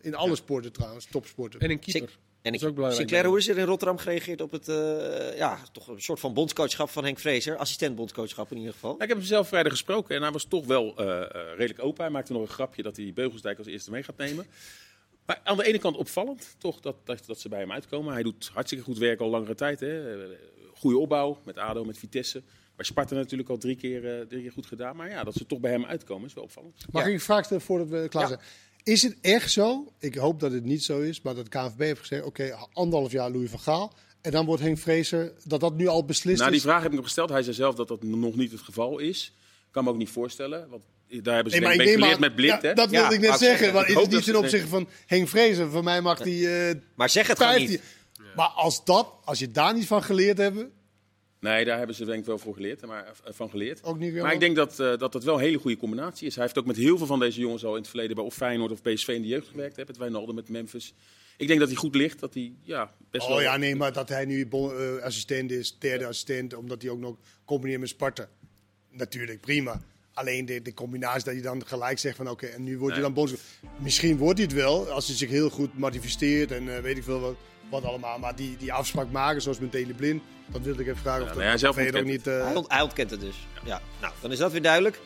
in 0.01 0.15
alle 0.15 0.35
sporten 0.35 0.71
trouwens, 0.71 1.05
topsporten. 1.05 1.59
En 1.59 1.69
een 1.69 1.79
keeper. 1.79 2.09
Sick. 2.09 2.17
En 2.41 2.51
Dat 2.51 2.61
ik, 2.61 2.67
is 2.67 2.67
ook 2.67 2.75
belangrijk. 2.75 3.09
Sinclair, 3.09 3.29
hoe 3.31 3.37
is 3.39 3.47
er 3.47 3.57
in 3.57 3.65
Rotterdam 3.65 3.97
gereageerd 3.97 4.41
op 4.41 4.51
het, 4.51 4.67
eh, 4.67 5.37
ja, 5.37 5.59
toch 5.71 5.87
een 5.87 6.01
soort 6.01 6.19
van 6.19 6.33
bondscoachschap 6.33 6.89
van 6.89 7.03
Henk 7.03 7.19
Vrezer? 7.19 7.57
Assistent 7.57 7.95
bondscoachschap 7.95 8.51
in 8.51 8.57
ieder 8.57 8.73
geval. 8.73 8.95
Ja, 8.97 9.03
ik 9.03 9.07
heb 9.07 9.17
hem 9.17 9.25
zelf 9.25 9.47
vrijdag 9.47 9.71
gesproken 9.71 10.15
en 10.15 10.21
hij 10.21 10.31
was 10.31 10.43
toch 10.45 10.65
wel 10.65 10.93
eh, 10.97 11.21
eh, 11.21 11.27
redelijk 11.57 11.83
open. 11.83 12.03
Hij 12.03 12.11
maakte 12.13 12.33
nog 12.33 12.41
een 12.41 12.47
grapje 12.47 12.83
dat 12.83 12.95
hij 12.97 13.11
Beugelsdijk 13.13 13.57
als 13.57 13.67
eerste 13.67 13.91
mee 13.91 14.03
gaat 14.03 14.17
nemen. 14.17 14.45
Maar 15.25 15.41
aan 15.43 15.57
de 15.57 15.65
ene 15.65 15.77
kant 15.79 15.97
opvallend, 15.97 16.55
toch, 16.57 16.79
dat, 16.79 16.95
dat, 17.03 17.23
dat 17.25 17.39
ze 17.39 17.49
bij 17.49 17.59
hem 17.59 17.71
uitkomen. 17.71 18.13
Hij 18.13 18.23
doet 18.23 18.49
hartstikke 18.53 18.83
goed 18.83 18.97
werk 18.97 19.19
al 19.19 19.29
langere 19.29 19.55
tijd. 19.55 19.79
Hè. 19.79 20.15
Goede 20.73 20.97
opbouw 20.97 21.37
met 21.45 21.57
ADO, 21.57 21.83
met 21.85 21.97
Vitesse. 21.97 22.43
Bij 22.75 22.85
Sparta 22.85 23.15
natuurlijk 23.15 23.49
al 23.49 23.57
drie 23.57 23.75
keer, 23.75 24.19
eh, 24.19 24.25
drie 24.25 24.41
keer 24.41 24.51
goed 24.51 24.65
gedaan. 24.65 24.95
Maar 24.95 25.09
ja, 25.09 25.23
dat 25.23 25.33
ze 25.33 25.45
toch 25.45 25.59
bij 25.59 25.71
hem 25.71 25.85
uitkomen 25.85 26.27
is 26.27 26.33
wel 26.33 26.43
opvallend. 26.43 26.85
Mag 26.91 27.01
Ja. 27.03 27.07
ik 27.07 27.13
een 27.13 27.19
vraag 27.19 27.45
stellen 27.45 27.63
voordat 27.63 27.87
we 27.89 28.07
klaar 28.09 28.21
Ja. 28.23 28.27
zijn? 28.27 28.39
Is 28.83 29.01
het 29.01 29.17
echt 29.21 29.51
zo, 29.51 29.93
ik 29.99 30.15
hoop 30.15 30.39
dat 30.39 30.51
het 30.51 30.63
niet 30.63 30.83
zo 30.83 31.01
is, 31.01 31.21
maar 31.21 31.35
dat 31.35 31.49
KNVB 31.49 31.79
heeft 31.79 31.99
gezegd, 31.99 32.23
oké, 32.25 32.57
anderhalf 32.73 33.11
jaar 33.11 33.31
Louis 33.31 33.49
van 33.49 33.59
Gaal. 33.59 33.93
En 34.21 34.31
dan 34.31 34.45
wordt 34.45 34.61
Henk 34.61 34.77
Vrezer, 34.77 35.33
dat 35.43 35.59
dat 35.59 35.75
nu 35.75 35.87
al 35.87 36.05
beslist 36.05 36.37
Nou, 36.37 36.49
die 36.49 36.59
is. 36.59 36.65
vraag 36.65 36.81
heb 36.81 36.89
ik 36.89 36.95
nog 36.95 37.05
gesteld. 37.05 37.29
Hij 37.29 37.43
zei 37.43 37.55
zelf 37.55 37.75
dat 37.75 37.87
dat 37.87 38.03
nog 38.03 38.35
niet 38.35 38.51
het 38.51 38.61
geval 38.61 38.99
is. 38.99 39.33
kan 39.71 39.83
me 39.83 39.89
ook 39.89 39.97
niet 39.97 40.09
voorstellen. 40.09 40.69
Want 40.69 40.83
daar 41.07 41.35
hebben 41.35 41.53
ze 41.53 41.59
Nee, 41.59 41.77
denk 41.77 41.89
geleerd 41.89 42.13
aan- 42.13 42.19
met 42.19 42.35
blind. 42.35 42.61
ja, 42.61 42.67
hè? 42.67 42.73
dat 42.73 42.89
wilde 42.89 43.07
Ja, 43.09 43.13
ik 43.13 43.19
net 43.29 43.39
zeggen. 43.39 43.73
Want 43.73 43.87
het 43.87 43.97
is 43.97 44.07
niet 44.07 44.23
ten 44.23 44.35
opzichte 44.35 44.67
van 44.67 44.87
Henk 45.05 45.27
Vrezer. 45.27 45.69
Voor 45.69 45.83
mij 45.83 46.01
mag 46.01 46.19
die 46.21 46.49
eh 46.57 46.75
Maar 46.95 47.09
zeg 47.09 47.27
het 47.27 47.37
gewoon 47.37 47.51
15. 47.53 47.71
niet. 47.71 48.33
Maar 48.35 48.47
als 48.47 48.85
dat, 48.85 49.07
als 49.23 49.39
je 49.39 49.51
daar 49.51 49.73
niet 49.73 49.87
van 49.87 50.03
geleerd 50.03 50.37
hebt, 50.37 50.65
Nee, 51.39 51.65
daar 51.65 51.77
hebben 51.77 51.95
ze 51.95 52.05
denk 52.05 52.19
ik 52.19 52.25
wel 52.25 52.37
voor 52.37 52.53
geleerd, 52.53 52.85
maar, 52.85 53.05
eh, 53.05 53.33
van 53.33 53.49
geleerd. 53.49 53.83
ook 53.83 53.99
niet 53.99 54.13
Maar 54.15 54.33
ik 54.33 54.39
denk 54.39 54.55
dat, 54.55 54.79
eh, 54.79 54.97
dat 54.97 55.11
dat 55.11 55.23
wel 55.23 55.35
een 55.35 55.41
hele 55.41 55.57
goede 55.57 55.77
combinatie 55.77 56.27
is. 56.27 56.35
Hij 56.35 56.43
heeft 56.43 56.57
ook 56.57 56.65
met 56.65 56.75
heel 56.75 56.97
veel 56.97 57.05
van 57.07 57.19
deze 57.19 57.39
jongens 57.39 57.65
al 57.65 57.71
in 57.75 57.77
het 57.81 57.87
verleden 57.89 58.15
bij 58.15 58.25
of 58.25 58.33
Feyenoord 58.33 58.71
of 58.71 58.81
PSV 58.81 59.07
in 59.07 59.21
de 59.21 59.27
jeugd 59.27 59.47
gewerkt. 59.47 59.75
Hè, 59.75 59.83
met 59.87 59.97
Wijnaldum, 59.97 60.35
met 60.35 60.49
Memphis. 60.49 60.93
Ik 61.37 61.47
denk 61.47 61.59
dat 61.59 61.69
hij 61.69 61.77
goed 61.77 61.95
ligt, 61.95 62.19
dat 62.19 62.33
hij 62.33 62.53
ja, 62.61 62.91
best 63.11 63.27
wel... 63.27 63.35
Oh 63.37 63.41
ja, 63.41 63.57
nee, 63.57 63.75
maar 63.75 63.93
dat 63.93 64.09
hij 64.09 64.25
nu 64.25 64.47
bon- 64.47 64.77
eh, 64.77 65.03
assistent 65.03 65.51
is, 65.51 65.77
derde 65.79 66.05
assistent, 66.05 66.53
omdat 66.53 66.81
hij 66.81 66.91
ook 66.91 66.99
nog 66.99 67.15
combineert 67.45 67.79
met 67.79 67.89
Sparta. 67.89 68.27
Natuurlijk, 68.91 69.41
prima. 69.41 69.81
Alleen 70.15 70.45
de, 70.45 70.61
de 70.61 70.73
combinatie 70.73 71.23
dat 71.23 71.33
je 71.33 71.41
dan 71.41 71.63
gelijk 71.65 71.99
zegt 71.99 72.15
van 72.15 72.29
oké, 72.29 72.45
en 72.45 72.63
nu 72.63 72.77
wordt 72.77 72.95
Nee. 72.95 73.03
hij 73.05 73.13
dan 73.13 73.13
bondscoach. 73.13 73.41
Misschien 73.77 74.17
wordt 74.17 74.37
hij 74.37 74.47
het 74.47 74.55
wel, 74.57 74.89
als 74.89 75.07
hij 75.07 75.15
zich 75.15 75.29
heel 75.29 75.49
goed 75.49 75.77
manifesteert 75.77 76.51
en 76.51 76.75
eh, 76.75 76.81
weet 76.81 76.97
ik 76.97 77.03
veel 77.03 77.19
wat, 77.19 77.35
wat 77.69 77.83
allemaal. 77.83 78.19
Maar 78.19 78.35
die, 78.35 78.57
die 78.57 78.73
afspraak 78.73 79.11
maken, 79.11 79.41
zoals 79.41 79.59
met 79.59 79.71
Dele 79.71 79.93
Blind, 79.93 80.23
dat 80.47 80.61
wilde 80.61 80.81
ik 80.81 80.87
even 80.87 81.01
vragen. 81.01 81.23
of 81.23 81.35
Ja, 81.41 81.51
dat, 81.51 81.59
zelf 81.59 81.75
weet 81.75 81.85
je 81.85 81.91
ook 81.91 81.97
ontkent 81.97 82.25
niet... 82.25 82.33
eh, 82.35 82.45
Hij, 82.45 82.55
ont- 82.55 82.71
hij 82.71 82.81
ontkent 82.81 83.09
het 83.11 83.19
dus. 83.19 83.47
Ja. 83.65 83.81
Nou, 84.01 84.13
dan 84.21 84.31
is 84.31 84.37
dat 84.37 84.51
weer 84.51 84.61
duidelijk. 84.61 84.99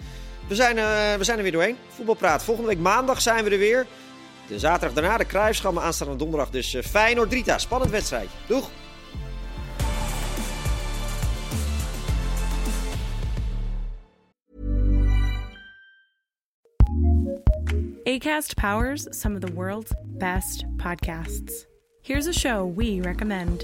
We 0.47 0.55
zijn, 0.55 0.77
eh, 0.77 1.15
we 1.15 1.23
zijn 1.23 1.37
er 1.37 1.43
weer 1.43 1.51
doorheen. 1.51 1.75
Voetbalpraat. 1.87 2.43
Volgende 2.43 2.69
week 2.69 2.79
maandag 2.79 3.21
zijn 3.21 3.43
we 3.43 3.49
er 3.49 3.57
weer. 3.57 3.87
De 4.47 4.59
zaterdag 4.59 4.93
daarna 4.93 5.17
de 5.17 5.25
Kruisscham, 5.25 5.73
maar 5.73 5.83
aanstaande 5.83 6.15
donderdag 6.15 6.49
dus 6.49 6.73
eh, 6.73 6.83
Feyenoord 6.83 7.29
Drita. 7.29 7.57
Spannend 7.57 7.91
wedstrijd. 7.91 8.29
Doeg! 8.47 8.69
ACAST 18.09 18.55
powers 18.55 19.07
some 19.11 19.35
of 19.35 19.41
the 19.41 19.51
world's 19.51 19.93
best 20.03 20.65
podcasts. 20.77 21.67
Here's 22.01 22.25
a 22.25 22.33
show 22.33 22.65
we 22.65 23.01
recommend. 23.01 23.63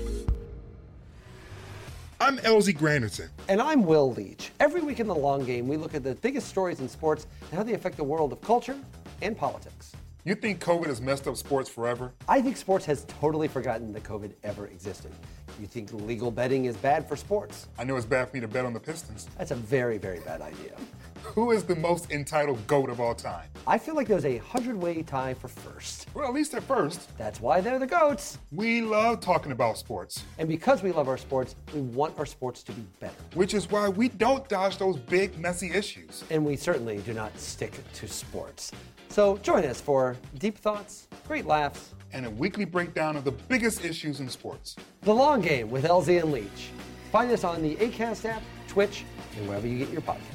I'm 2.22 2.38
Elsie 2.38 2.72
Granderson. 2.72 3.30
And 3.50 3.60
I'm 3.60 3.84
Will 3.84 4.14
Leach. 4.14 4.52
Every 4.60 4.82
week 4.82 5.00
in 5.00 5.08
the 5.08 5.16
long 5.16 5.44
game, 5.46 5.68
we 5.68 5.78
look 5.78 5.96
at 5.96 6.04
the 6.04 6.14
biggest 6.14 6.48
stories 6.48 6.80
in 6.80 6.88
sports 6.88 7.26
and 7.50 7.58
how 7.58 7.64
they 7.64 7.74
affect 7.74 7.98
the 7.98 8.04
world 8.04 8.32
of 8.32 8.40
culture 8.42 8.78
and 9.24 9.36
politics. 9.36 9.94
You 10.26 10.36
think 10.36 10.64
COVID 10.64 10.86
has 10.86 11.02
messed 11.02 11.28
up 11.28 11.38
sports 11.38 11.68
forever? 11.68 12.14
I 12.28 12.40
think 12.40 12.56
sports 12.56 12.86
has 12.86 13.06
totally 13.06 13.48
forgotten 13.48 13.94
that 13.94 14.04
COVID 14.04 14.34
ever 14.44 14.68
existed. 14.68 15.12
You 15.60 15.66
think 15.66 15.92
legal 15.92 16.30
betting 16.30 16.66
is 16.66 16.78
bad 16.78 17.10
for 17.10 17.16
sports? 17.16 17.68
I 17.80 17.84
know 17.84 17.96
it's 17.96 18.06
bad 18.06 18.30
for 18.30 18.36
me 18.36 18.42
to 18.42 18.48
bet 18.48 18.64
on 18.64 18.74
the 18.74 18.80
Pistons. 18.80 19.28
That's 19.40 19.50
a 19.50 19.56
very, 19.56 19.98
very 19.98 20.20
bad 20.20 20.42
idea. 20.42 20.76
Who 21.34 21.52
is 21.52 21.64
the 21.64 21.76
most 21.76 22.12
entitled 22.12 22.66
GOAT 22.68 22.90
of 22.90 23.02
all 23.02 23.16
time? 23.16 23.50
I 23.68 23.78
feel 23.78 23.96
like 23.96 24.08
there's 24.08 24.26
a 24.26 24.38
hundred 24.38 24.78
way 24.78 25.02
tie 25.02 25.34
for 25.34 25.48
first. 25.48 26.08
Well, 26.14 26.28
at 26.28 26.34
least 26.34 26.54
at 26.54 26.64
first. 26.64 27.18
That's 27.18 27.42
why 27.42 27.60
they're 27.62 27.80
the 27.80 27.88
GOATs. 27.88 28.38
We 28.52 28.82
love 28.82 29.20
talking 29.20 29.52
about 29.52 29.78
sports. 29.78 30.24
And 30.38 30.48
because 30.48 30.84
we 30.84 30.92
love 30.92 31.10
our 31.10 31.18
sports, 31.18 31.56
we 31.74 31.82
want 31.82 32.18
our 32.18 32.26
sports 32.26 32.64
to 32.64 32.72
be 32.72 32.84
better. 33.00 33.16
Which 33.34 33.54
is 33.54 33.70
why 33.70 33.90
we 33.90 34.08
don't 34.08 34.48
dodge 34.48 34.78
those 34.78 34.98
big, 34.98 35.38
messy 35.38 35.72
issues. 35.74 36.24
And 36.30 36.46
we 36.46 36.56
certainly 36.56 37.00
do 37.00 37.14
not 37.14 37.38
stick 37.38 37.74
to 37.96 38.08
sports. 38.08 38.72
So 39.10 39.38
join 39.38 39.66
us 39.66 39.82
for 39.82 40.16
deep 40.38 40.58
thoughts, 40.58 41.08
great 41.28 41.46
laughs, 41.46 41.94
and 42.14 42.26
a 42.26 42.30
weekly 42.30 42.66
breakdown 42.66 43.18
of 43.18 43.26
the 43.26 43.32
biggest 43.32 43.84
issues 43.84 44.20
in 44.20 44.30
sports. 44.30 44.76
The 45.02 45.14
Long 45.14 45.42
Game 45.42 45.70
with 45.70 45.84
LZ 45.86 46.22
and 46.22 46.32
Leach. 46.32 46.70
Find 47.12 47.32
us 47.32 47.44
on 47.44 47.62
the 47.62 47.76
ACAST 47.78 48.26
app, 48.26 48.44
Twitch, 48.68 49.04
and 49.38 49.48
wherever 49.48 49.68
you 49.68 49.80
get 49.80 49.90
your 49.90 50.02
podcasts. 50.02 50.35